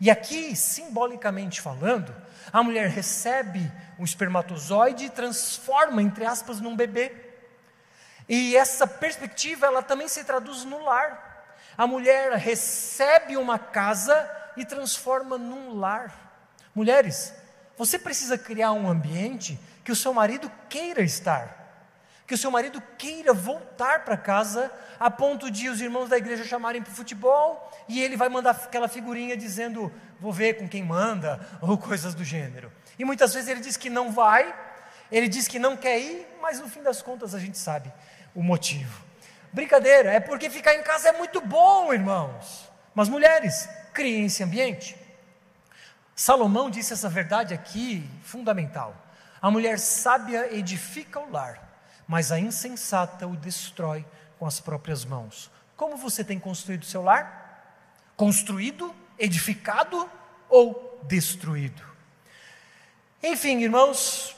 E 0.00 0.10
aqui, 0.10 0.56
simbolicamente 0.56 1.60
falando, 1.60 2.14
a 2.52 2.62
mulher 2.62 2.88
recebe 2.88 3.70
um 3.98 4.04
espermatozoide 4.04 5.04
e 5.04 5.10
transforma, 5.10 6.02
entre 6.02 6.24
aspas, 6.24 6.60
num 6.60 6.74
bebê. 6.74 7.29
E 8.30 8.56
essa 8.56 8.86
perspectiva, 8.86 9.66
ela 9.66 9.82
também 9.82 10.06
se 10.06 10.22
traduz 10.22 10.64
no 10.64 10.84
lar. 10.84 11.56
A 11.76 11.84
mulher 11.84 12.30
recebe 12.34 13.36
uma 13.36 13.58
casa 13.58 14.30
e 14.56 14.64
transforma 14.64 15.36
num 15.36 15.74
lar. 15.74 16.14
Mulheres, 16.72 17.34
você 17.76 17.98
precisa 17.98 18.38
criar 18.38 18.70
um 18.70 18.88
ambiente 18.88 19.58
que 19.82 19.90
o 19.90 19.96
seu 19.96 20.14
marido 20.14 20.48
queira 20.68 21.02
estar. 21.02 21.56
Que 22.24 22.34
o 22.34 22.38
seu 22.38 22.52
marido 22.52 22.80
queira 22.96 23.34
voltar 23.34 24.04
para 24.04 24.16
casa, 24.16 24.70
a 25.00 25.10
ponto 25.10 25.50
de 25.50 25.68
os 25.68 25.80
irmãos 25.80 26.08
da 26.08 26.16
igreja 26.16 26.44
chamarem 26.44 26.80
para 26.80 26.92
o 26.92 26.94
futebol 26.94 27.68
e 27.88 28.00
ele 28.00 28.16
vai 28.16 28.28
mandar 28.28 28.52
aquela 28.52 28.86
figurinha 28.86 29.36
dizendo: 29.36 29.92
Vou 30.20 30.32
ver 30.32 30.56
com 30.56 30.68
quem 30.68 30.84
manda, 30.84 31.44
ou 31.60 31.76
coisas 31.76 32.14
do 32.14 32.22
gênero. 32.22 32.72
E 32.96 33.04
muitas 33.04 33.34
vezes 33.34 33.48
ele 33.48 33.58
diz 33.58 33.76
que 33.76 33.90
não 33.90 34.12
vai, 34.12 34.54
ele 35.10 35.26
diz 35.26 35.48
que 35.48 35.58
não 35.58 35.76
quer 35.76 35.98
ir, 35.98 36.24
mas 36.40 36.60
no 36.60 36.68
fim 36.68 36.80
das 36.80 37.02
contas 37.02 37.34
a 37.34 37.40
gente 37.40 37.58
sabe 37.58 37.92
o 38.34 38.42
motivo. 38.42 39.04
Brincadeira, 39.52 40.12
é 40.12 40.20
porque 40.20 40.48
ficar 40.48 40.74
em 40.74 40.82
casa 40.82 41.08
é 41.08 41.12
muito 41.12 41.40
bom, 41.40 41.92
irmãos. 41.92 42.70
Mas 42.94 43.08
mulheres, 43.08 43.68
criem 43.92 44.26
esse 44.26 44.42
ambiente. 44.42 44.96
Salomão 46.14 46.70
disse 46.70 46.92
essa 46.92 47.08
verdade 47.08 47.54
aqui 47.54 48.08
fundamental. 48.22 48.94
A 49.40 49.50
mulher 49.50 49.78
sábia 49.78 50.54
edifica 50.54 51.18
o 51.18 51.30
lar, 51.30 51.82
mas 52.06 52.30
a 52.30 52.38
insensata 52.38 53.26
o 53.26 53.36
destrói 53.36 54.04
com 54.38 54.46
as 54.46 54.60
próprias 54.60 55.04
mãos. 55.04 55.50
Como 55.76 55.96
você 55.96 56.22
tem 56.22 56.38
construído 56.38 56.84
seu 56.84 57.02
lar? 57.02 57.88
Construído, 58.16 58.94
edificado 59.18 60.08
ou 60.48 61.00
destruído? 61.04 61.82
Enfim, 63.22 63.62
irmãos, 63.62 64.36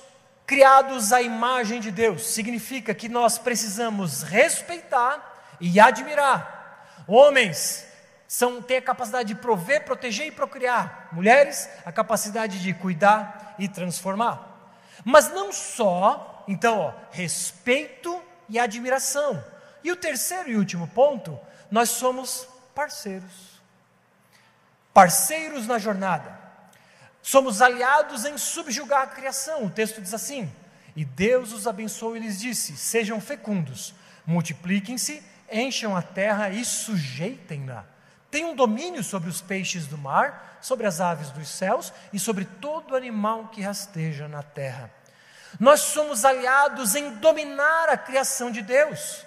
criados 0.53 1.15
à 1.15 1.23
imagem 1.23 1.81
de 1.81 1.91
Deus, 1.91 2.27
significa 2.27 2.93
que 2.93 3.09
nós 3.09 3.39
precisamos 3.39 4.23
respeitar 4.23 5.57
e 5.59 5.81
admirar. 5.81 7.05
Homens 7.09 7.87
são, 8.29 8.61
têm 8.61 8.77
a 8.77 8.83
capacidade 8.83 9.33
de 9.33 9.41
prover, 9.41 9.87
proteger 9.87 10.27
e 10.27 10.31
procriar. 10.31 11.09
Mulheres, 11.11 11.71
a 11.87 11.91
capacidade 11.91 12.61
de 12.61 12.75
cuidar 12.75 13.55
e 13.59 13.67
transformar. 13.67 14.77
Mas 15.03 15.31
não 15.31 15.55
só, 15.55 16.45
então, 16.47 16.81
ó, 16.81 16.93
respeito 17.11 18.23
e 18.47 18.59
admiração. 18.59 19.43
E 19.83 19.91
o 19.91 19.97
terceiro 19.97 20.51
e 20.51 20.57
último 20.57 20.87
ponto, 20.87 21.41
nós 21.71 21.89
somos 21.89 22.47
parceiros. 22.75 23.59
Parceiros 24.93 25.67
na 25.67 25.79
jornada. 25.79 26.42
Somos 27.23 27.63
aliados 27.63 28.25
em 28.25 28.37
subjugar 28.37 29.03
a 29.03 29.07
criação. 29.07 29.65
O 29.65 29.71
texto 29.71 30.01
diz 30.01 30.13
assim: 30.13 30.53
E 30.97 31.05
Deus 31.05 31.53
os 31.53 31.67
abençoou 31.67 32.17
e 32.17 32.21
lhes 32.21 32.41
disse: 32.41 32.77
Sejam 32.77 33.21
fecundos, 33.21 33.95
multipliquem-se, 34.27 35.23
encham 35.51 35.97
a 35.97 36.03
terra 36.03 36.51
e 36.51 36.65
sujeitem-na. 36.65 37.85
Tenham 38.31 38.57
domínio 38.57 39.05
sobre 39.05 39.29
os 39.29 39.41
peixes 39.41 39.87
do 39.87 39.97
mar, 39.97 40.59
sobre 40.61 40.87
as 40.87 41.01
aves 41.01 41.31
dos 41.31 41.49
céus 41.49 41.93
e 42.13 42.19
sobre 42.19 42.45
todo 42.45 42.97
animal 42.97 43.49
que 43.49 43.61
rasteja 43.63 44.27
na 44.27 44.43
terra. 44.43 44.91
Nós 45.61 45.81
somos 45.81 46.25
aliados 46.25 46.95
em 46.95 47.17
dominar 47.17 47.91
a 47.91 47.97
criação 47.97 48.51
de 48.51 48.63
Deus. 48.63 49.25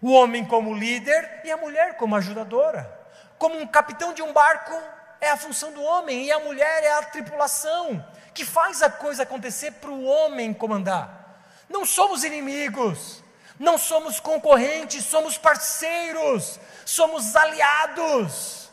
O 0.00 0.12
homem 0.12 0.44
como 0.44 0.74
líder 0.74 1.42
e 1.44 1.50
a 1.50 1.56
mulher 1.56 1.96
como 1.96 2.16
ajudadora 2.16 3.00
como 3.40 3.58
um 3.58 3.66
capitão 3.66 4.12
de 4.12 4.20
um 4.20 4.34
barco 4.34 4.78
é 5.20 5.30
a 5.30 5.36
função 5.36 5.72
do 5.72 5.82
homem, 5.82 6.24
e 6.24 6.32
a 6.32 6.40
mulher 6.40 6.82
é 6.82 6.92
a 6.94 7.02
tripulação, 7.02 8.04
que 8.32 8.44
faz 8.44 8.82
a 8.82 8.90
coisa 8.90 9.24
acontecer 9.24 9.72
para 9.72 9.90
o 9.90 10.04
homem 10.04 10.52
comandar. 10.52 11.44
Não 11.68 11.84
somos 11.84 12.24
inimigos, 12.24 13.22
não 13.58 13.76
somos 13.76 14.18
concorrentes, 14.18 15.04
somos 15.04 15.36
parceiros, 15.36 16.58
somos 16.84 17.36
aliados. 17.36 18.70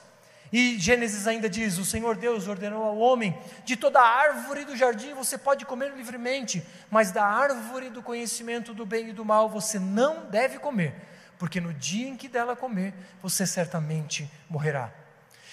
E 0.52 0.80
Gênesis 0.80 1.28
ainda 1.28 1.50
diz: 1.50 1.78
O 1.78 1.86
Senhor 1.86 2.16
Deus 2.16 2.48
ordenou 2.48 2.84
ao 2.84 2.98
homem: 2.98 3.38
de 3.66 3.76
toda 3.76 4.00
árvore 4.02 4.64
do 4.64 4.78
jardim 4.78 5.14
você 5.14 5.38
pode 5.38 5.66
comer 5.66 5.93
livremente, 5.93 6.66
mas 6.89 7.12
da 7.12 7.26
árvore 7.26 7.89
do 7.89 8.02
conhecimento 8.02 8.74
do 8.74 8.86
bem 8.86 9.10
e 9.10 9.14
do 9.14 9.26
mal 9.26 9.50
você 9.50 9.78
não 9.78 10.26
deve 10.28 10.58
comer, 10.58 10.95
porque 11.38 11.60
no 11.60 11.74
dia 11.74 12.08
em 12.08 12.16
que 12.16 12.30
dela 12.30 12.56
comer, 12.56 12.93
você 13.22 13.45
certamente 13.45 14.32
morrerá. 14.50 14.89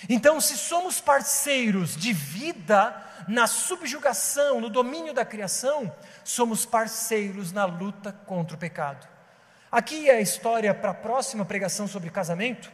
Então, 0.08 0.40
se 0.40 0.56
somos 0.56 1.00
parceiros 1.00 1.96
de 1.96 2.12
vida 2.12 2.94
na 3.26 3.46
subjugação, 3.46 4.60
no 4.60 4.68
domínio 4.68 5.14
da 5.14 5.24
criação, 5.24 5.94
somos 6.22 6.66
parceiros 6.66 7.52
na 7.52 7.64
luta 7.64 8.12
contra 8.26 8.56
o 8.56 8.58
pecado. 8.58 9.06
Aqui 9.70 10.08
é 10.08 10.18
a 10.18 10.20
história 10.20 10.72
para 10.74 10.90
a 10.90 10.94
próxima 10.94 11.44
pregação 11.44 11.88
sobre 11.88 12.10
casamento. 12.10 12.70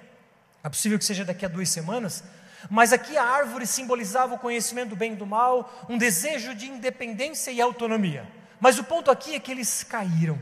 É 0.62 0.68
possível 0.68 0.99
que 0.99 1.05
seja 1.05 1.25
daqui 1.25 1.47
a 1.47 1.49
duas 1.49 1.68
semanas. 1.68 2.23
Mas 2.68 2.93
aqui 2.93 3.16
a 3.16 3.25
árvore 3.25 3.66
simbolizava 3.66 4.35
o 4.35 4.39
conhecimento 4.39 4.91
do 4.91 4.97
bem 4.97 5.14
e 5.14 5.16
do 5.16 5.25
mal, 5.25 5.87
um 5.89 5.97
desejo 5.97 6.55
de 6.55 6.66
independência 6.66 7.51
e 7.51 7.61
autonomia. 7.61 8.31
Mas 8.61 8.79
o 8.79 8.85
ponto 8.85 9.11
aqui 9.11 9.35
é 9.35 9.41
que 9.41 9.51
eles 9.51 9.83
caíram. 9.83 10.39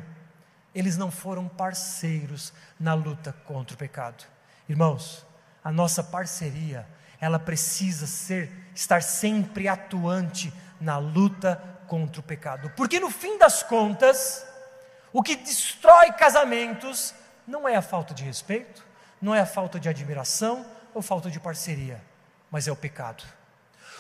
Eles 0.74 0.97
não 0.97 1.11
foram 1.11 1.47
parceiros 1.47 2.53
na 2.79 2.95
luta 2.95 3.33
contra 3.45 3.74
o 3.74 3.79
pecado. 3.79 4.24
Irmãos, 4.68 5.24
a 5.63 5.73
nossa 5.73 6.03
parceria, 6.03 6.87
ela 7.21 7.39
precisa 7.39 8.07
ser 8.07 8.51
estar 8.75 9.03
sempre 9.03 9.69
atuante 9.69 10.53
na 10.81 10.99
luta 10.99 11.63
contra 11.87 12.21
o 12.21 12.25
pecado. 12.25 12.71
Porque 12.77 13.01
no 13.01 13.11
fim 13.11 13.39
das 13.39 13.63
contas, 13.63 14.47
o 15.13 15.23
que 15.23 15.35
destrói 15.35 16.13
casamentos 16.13 17.15
não 17.47 17.69
é 17.69 17.77
a 17.77 17.83
falta 17.83 18.15
de 18.15 18.23
respeito, 18.23 18.87
não 19.21 19.35
é 19.35 19.41
a 19.41 19.47
falta 19.47 19.81
de 19.81 19.89
admiração 19.89 20.65
ou 20.95 21.03
falta 21.03 21.31
de 21.31 21.41
parceria, 21.41 22.01
mas 22.51 22.69
é 22.69 22.73
o 22.73 22.77
pecado. 22.77 23.25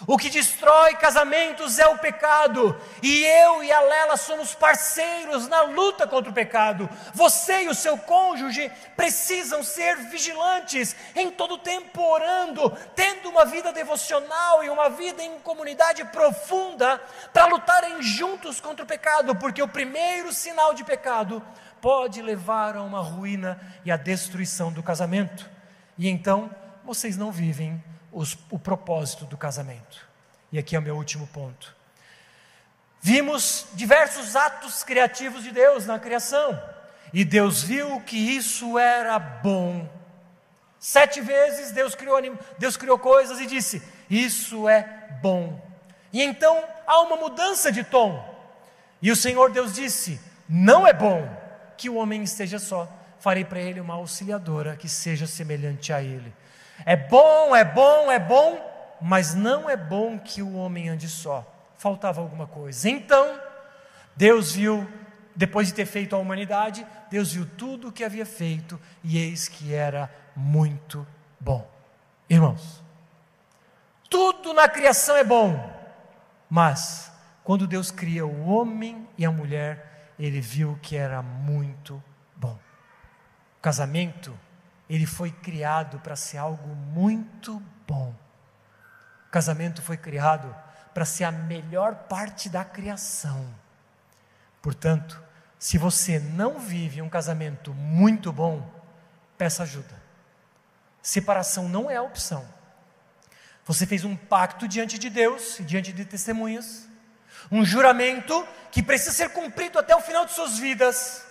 O 0.06 0.16
que 0.16 0.30
destrói 0.30 0.94
casamentos 0.94 1.78
é 1.78 1.86
o 1.86 1.98
pecado, 1.98 2.80
e 3.02 3.24
eu 3.24 3.64
e 3.64 3.72
a 3.72 3.80
Lela 3.80 4.16
somos 4.16 4.54
parceiros 4.54 5.48
na 5.48 5.62
luta 5.62 6.06
contra 6.06 6.30
o 6.30 6.34
pecado. 6.34 6.88
Você 7.12 7.64
e 7.64 7.68
o 7.68 7.74
seu 7.74 7.98
cônjuge 7.98 8.70
precisam 8.96 9.62
ser 9.62 9.96
vigilantes 9.96 10.94
em 11.16 11.30
todo 11.30 11.58
tempo 11.58 12.00
orando, 12.00 12.70
tendo 12.94 13.28
uma 13.28 13.44
vida 13.44 13.72
devocional 13.72 14.62
e 14.62 14.70
uma 14.70 14.88
vida 14.88 15.22
em 15.22 15.40
comunidade 15.40 16.04
profunda 16.06 17.00
para 17.32 17.46
lutarem 17.46 18.00
juntos 18.00 18.60
contra 18.60 18.84
o 18.84 18.88
pecado, 18.88 19.34
porque 19.34 19.62
o 19.62 19.68
primeiro 19.68 20.32
sinal 20.32 20.74
de 20.74 20.84
pecado 20.84 21.42
pode 21.80 22.22
levar 22.22 22.76
a 22.76 22.82
uma 22.82 23.00
ruína 23.00 23.60
e 23.84 23.90
a 23.90 23.96
destruição 23.96 24.72
do 24.72 24.82
casamento. 24.82 25.48
E 25.96 26.08
então 26.08 26.50
vocês 26.84 27.16
não 27.16 27.32
vivem 27.32 27.82
os, 28.12 28.36
o 28.50 28.58
propósito 28.58 29.24
do 29.24 29.36
casamento. 29.36 30.06
E 30.50 30.58
aqui 30.58 30.74
é 30.74 30.78
o 30.78 30.82
meu 30.82 30.96
último 30.96 31.26
ponto. 31.26 31.76
Vimos 33.00 33.66
diversos 33.74 34.34
atos 34.34 34.82
criativos 34.82 35.44
de 35.44 35.52
Deus 35.52 35.86
na 35.86 35.98
criação, 35.98 36.60
e 37.12 37.24
Deus 37.24 37.62
viu 37.62 38.00
que 38.00 38.16
isso 38.16 38.78
era 38.78 39.18
bom. 39.18 39.88
Sete 40.78 41.20
vezes 41.20 41.72
Deus 41.72 41.94
criou, 41.94 42.18
Deus 42.58 42.76
criou 42.76 42.98
coisas 42.98 43.40
e 43.40 43.46
disse: 43.46 43.82
Isso 44.10 44.68
é 44.68 45.18
bom. 45.22 45.60
E 46.12 46.22
então 46.22 46.62
há 46.86 47.00
uma 47.00 47.16
mudança 47.16 47.70
de 47.70 47.84
tom. 47.84 48.36
E 49.00 49.10
o 49.10 49.16
Senhor 49.16 49.50
Deus 49.50 49.74
disse: 49.74 50.20
Não 50.48 50.86
é 50.86 50.92
bom 50.92 51.28
que 51.76 51.88
o 51.88 51.96
homem 51.96 52.22
esteja 52.22 52.58
só. 52.58 52.88
Farei 53.20 53.44
para 53.44 53.60
ele 53.60 53.80
uma 53.80 53.94
auxiliadora 53.94 54.76
que 54.76 54.88
seja 54.88 55.26
semelhante 55.26 55.92
a 55.92 56.02
ele. 56.02 56.32
É 56.84 56.96
bom, 56.96 57.54
é 57.54 57.64
bom, 57.64 58.10
é 58.10 58.18
bom, 58.18 58.96
mas 59.00 59.34
não 59.34 59.68
é 59.68 59.76
bom 59.76 60.18
que 60.18 60.42
o 60.42 60.54
homem 60.54 60.88
ande 60.88 61.08
só. 61.08 61.46
Faltava 61.76 62.20
alguma 62.20 62.46
coisa. 62.46 62.88
Então, 62.88 63.40
Deus 64.16 64.52
viu, 64.52 64.86
depois 65.34 65.68
de 65.68 65.74
ter 65.74 65.86
feito 65.86 66.16
a 66.16 66.18
humanidade, 66.18 66.86
Deus 67.10 67.32
viu 67.32 67.46
tudo 67.56 67.88
o 67.88 67.92
que 67.92 68.04
havia 68.04 68.26
feito 68.26 68.80
e 69.02 69.18
eis 69.18 69.48
que 69.48 69.74
era 69.74 70.10
muito 70.34 71.06
bom. 71.38 71.68
Irmãos, 72.28 72.82
tudo 74.10 74.52
na 74.52 74.68
criação 74.68 75.16
é 75.16 75.24
bom, 75.24 75.72
mas 76.50 77.12
quando 77.44 77.66
Deus 77.66 77.90
cria 77.90 78.26
o 78.26 78.48
homem 78.48 79.08
e 79.16 79.24
a 79.24 79.30
mulher, 79.30 80.12
ele 80.18 80.40
viu 80.40 80.78
que 80.82 80.96
era 80.96 81.22
muito 81.22 82.02
bom. 82.34 82.58
O 83.58 83.60
casamento 83.62 84.38
ele 84.88 85.06
foi 85.06 85.30
criado 85.30 85.98
para 86.00 86.16
ser 86.16 86.38
algo 86.38 86.74
muito 86.74 87.62
bom. 87.86 88.14
O 89.26 89.30
casamento 89.30 89.82
foi 89.82 89.96
criado 89.96 90.54
para 90.94 91.04
ser 91.04 91.24
a 91.24 91.32
melhor 91.32 91.94
parte 91.94 92.48
da 92.48 92.64
criação. 92.64 93.46
Portanto, 94.62 95.22
se 95.58 95.76
você 95.76 96.18
não 96.18 96.58
vive 96.58 97.02
um 97.02 97.08
casamento 97.08 97.74
muito 97.74 98.32
bom, 98.32 98.68
peça 99.36 99.64
ajuda. 99.64 100.02
Separação 101.02 101.68
não 101.68 101.90
é 101.90 101.96
a 101.96 102.02
opção. 102.02 102.46
Você 103.64 103.86
fez 103.86 104.04
um 104.04 104.16
pacto 104.16 104.66
diante 104.66 104.98
de 104.98 105.10
Deus 105.10 105.60
e 105.60 105.62
diante 105.62 105.92
de 105.92 106.04
testemunhas, 106.04 106.88
um 107.50 107.64
juramento 107.64 108.46
que 108.70 108.82
precisa 108.82 109.12
ser 109.12 109.30
cumprido 109.30 109.78
até 109.78 109.94
o 109.94 110.00
final 110.00 110.24
de 110.24 110.32
suas 110.32 110.58
vidas. 110.58 111.24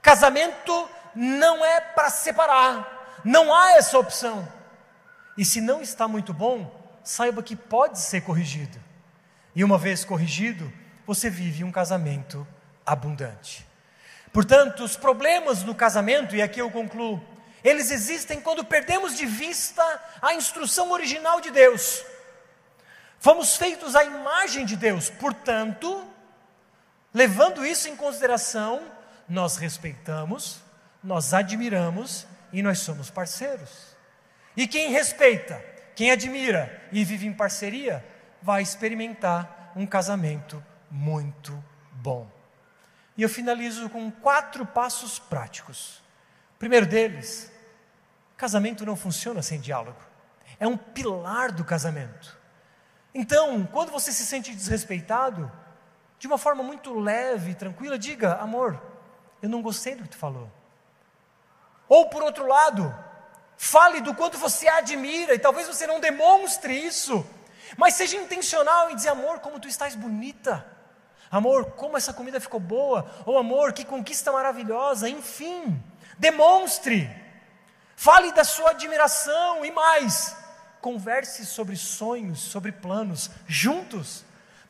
Casamento 0.00 0.88
não 1.14 1.64
é 1.64 1.80
para 1.80 2.10
separar, 2.10 2.93
não 3.24 3.54
há 3.54 3.72
essa 3.72 3.98
opção. 3.98 4.46
E 5.36 5.44
se 5.44 5.60
não 5.60 5.80
está 5.80 6.06
muito 6.06 6.32
bom, 6.32 6.70
saiba 7.02 7.42
que 7.42 7.56
pode 7.56 7.98
ser 7.98 8.20
corrigido. 8.20 8.78
E 9.54 9.64
uma 9.64 9.78
vez 9.78 10.04
corrigido, 10.04 10.72
você 11.06 11.30
vive 11.30 11.64
um 11.64 11.72
casamento 11.72 12.46
abundante. 12.84 13.66
Portanto, 14.32 14.82
os 14.82 14.96
problemas 14.96 15.62
no 15.62 15.74
casamento, 15.74 16.34
e 16.34 16.42
aqui 16.42 16.60
eu 16.60 16.70
concluo, 16.70 17.22
eles 17.62 17.90
existem 17.90 18.40
quando 18.40 18.64
perdemos 18.64 19.16
de 19.16 19.24
vista 19.24 19.82
a 20.20 20.34
instrução 20.34 20.90
original 20.90 21.40
de 21.40 21.50
Deus. 21.50 22.04
Fomos 23.18 23.56
feitos 23.56 23.96
à 23.96 24.04
imagem 24.04 24.66
de 24.66 24.76
Deus, 24.76 25.08
portanto, 25.08 26.04
levando 27.12 27.64
isso 27.64 27.88
em 27.88 27.96
consideração, 27.96 28.82
nós 29.28 29.56
respeitamos, 29.56 30.60
nós 31.02 31.32
admiramos 31.32 32.26
e 32.54 32.62
nós 32.62 32.78
somos 32.78 33.10
parceiros. 33.10 33.96
E 34.56 34.68
quem 34.68 34.92
respeita, 34.92 35.62
quem 35.96 36.12
admira 36.12 36.82
e 36.92 37.04
vive 37.04 37.26
em 37.26 37.32
parceria, 37.32 38.02
vai 38.40 38.62
experimentar 38.62 39.72
um 39.74 39.84
casamento 39.84 40.64
muito 40.88 41.62
bom. 41.92 42.30
E 43.16 43.22
eu 43.22 43.28
finalizo 43.28 43.90
com 43.90 44.08
quatro 44.08 44.64
passos 44.64 45.18
práticos. 45.18 45.98
O 46.54 46.58
primeiro 46.60 46.86
deles, 46.86 47.50
casamento 48.36 48.86
não 48.86 48.94
funciona 48.94 49.42
sem 49.42 49.58
diálogo. 49.58 50.00
É 50.60 50.66
um 50.68 50.76
pilar 50.76 51.50
do 51.50 51.64
casamento. 51.64 52.38
Então, 53.12 53.66
quando 53.66 53.90
você 53.90 54.12
se 54.12 54.24
sente 54.24 54.54
desrespeitado, 54.54 55.50
de 56.20 56.28
uma 56.28 56.38
forma 56.38 56.62
muito 56.62 56.96
leve 56.96 57.50
e 57.50 57.54
tranquila, 57.54 57.98
diga: 57.98 58.34
amor, 58.34 58.80
eu 59.42 59.48
não 59.48 59.60
gostei 59.60 59.96
do 59.96 60.04
que 60.04 60.10
tu 60.10 60.16
falou. 60.16 60.48
Ou 61.94 62.08
por 62.08 62.24
outro 62.24 62.44
lado, 62.44 62.92
fale 63.56 64.00
do 64.00 64.12
quanto 64.14 64.36
você 64.36 64.66
admira, 64.66 65.32
e 65.32 65.38
talvez 65.38 65.68
você 65.68 65.86
não 65.86 66.00
demonstre 66.00 66.74
isso, 66.74 67.24
mas 67.76 67.94
seja 67.94 68.16
intencional 68.16 68.90
em 68.90 68.96
dizer: 68.96 69.10
amor, 69.10 69.38
como 69.38 69.60
tu 69.60 69.68
estás 69.68 69.94
bonita. 69.94 70.66
Amor, 71.30 71.66
como 71.76 71.96
essa 71.96 72.12
comida 72.12 72.40
ficou 72.40 72.58
boa. 72.58 73.08
Ou 73.24 73.38
amor, 73.38 73.72
que 73.72 73.84
conquista 73.84 74.32
maravilhosa. 74.32 75.08
Enfim, 75.08 75.80
demonstre. 76.18 77.08
Fale 77.94 78.32
da 78.32 78.42
sua 78.42 78.70
admiração 78.70 79.64
e 79.64 79.70
mais. 79.70 80.36
Converse 80.80 81.46
sobre 81.46 81.76
sonhos, 81.76 82.40
sobre 82.40 82.72
planos, 82.72 83.30
juntos. 83.46 84.24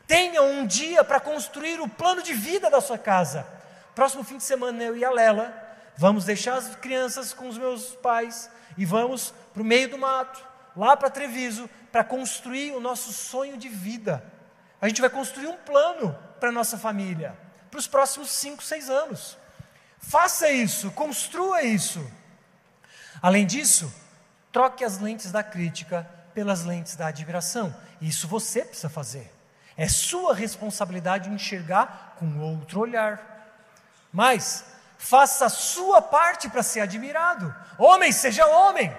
Tenha 0.07 0.43
um 0.43 0.67
dia 0.67 1.03
para 1.03 1.21
construir 1.21 1.81
o 1.81 1.89
plano 1.89 2.23
de 2.23 2.35
vida 2.35 2.69
da 2.69 2.83
sua 2.83 2.99
casa. 2.99 3.47
Próximo 3.95 4.25
fim 4.25 4.37
de 4.37 4.45
semana, 4.45 4.83
eu 4.83 4.95
e 4.95 5.03
a 5.03 5.11
Lela 5.11 5.64
vamos 5.97 6.25
deixar 6.25 6.57
as 6.57 6.75
crianças 6.77 7.33
com 7.33 7.49
os 7.49 7.59
meus 7.59 7.95
pais 7.97 8.51
e 8.77 8.85
vamos 8.85 9.33
para 9.53 9.63
o 9.63 9.65
meio 9.65 9.89
do 9.89 9.99
mato, 9.99 10.45
lá 10.77 10.97
para 10.97 11.11
Treviso, 11.11 11.69
para 11.93 12.05
construir 12.05 12.73
o 12.73 12.81
nosso 12.81 13.13
sonho 13.13 13.57
de 13.57 13.69
vida. 13.69 14.25
A 14.81 14.89
gente 14.89 15.01
vai 15.01 15.11
construir 15.11 15.47
um 15.47 15.57
plano 15.57 16.17
para 16.41 16.49
a 16.49 16.53
nossa 16.53 16.77
família, 16.77 17.37
para 17.71 17.79
os 17.79 17.87
próximos 17.87 18.31
5, 18.31 18.63
6 18.63 18.91
anos. 18.91 19.39
Faça 19.99 20.51
isso, 20.51 20.91
construa 20.91 21.63
isso. 21.63 22.05
Além 23.23 23.47
disso, 23.47 23.93
troque 24.53 24.85
as 24.85 24.99
lentes 24.99 25.33
da 25.33 25.43
crítica 25.43 26.09
pelas 26.35 26.65
lentes 26.65 26.97
da 26.97 27.07
admiração. 27.07 27.75
Isso 28.01 28.29
você 28.29 28.63
precisa 28.63 28.91
fazer. 28.91 29.33
É 29.77 29.89
sua 29.89 30.35
responsabilidade 30.35 31.31
enxergar 31.31 32.17
com 32.19 32.39
outro 32.41 32.81
olhar. 32.81 33.63
Mas 34.13 34.65
faça 35.05 35.45
a 35.45 35.51
sua 35.51 36.01
parte 36.01 36.49
para 36.49 36.63
ser 36.63 36.81
admirado. 36.81 37.55
Homem, 37.77 38.11
seja 38.11 38.47
homem. 38.47 38.91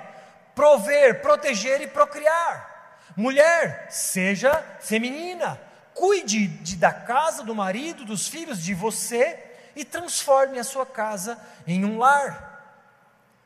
Prover, 0.53 1.19
proteger 1.19 1.81
e 1.81 1.87
procriar. 1.87 2.99
Mulher, 3.17 3.87
seja 3.89 4.53
feminina. 4.81 5.59
Cuide 5.95 6.47
de, 6.47 6.75
da 6.75 6.93
casa, 6.93 7.41
do 7.41 7.55
marido, 7.55 8.05
dos 8.05 8.27
filhos, 8.27 8.61
de 8.61 8.75
você 8.75 9.43
e 9.75 9.83
transforme 9.83 10.59
a 10.59 10.63
sua 10.63 10.85
casa 10.85 11.39
em 11.65 11.83
um 11.83 11.97
lar. 11.97 12.54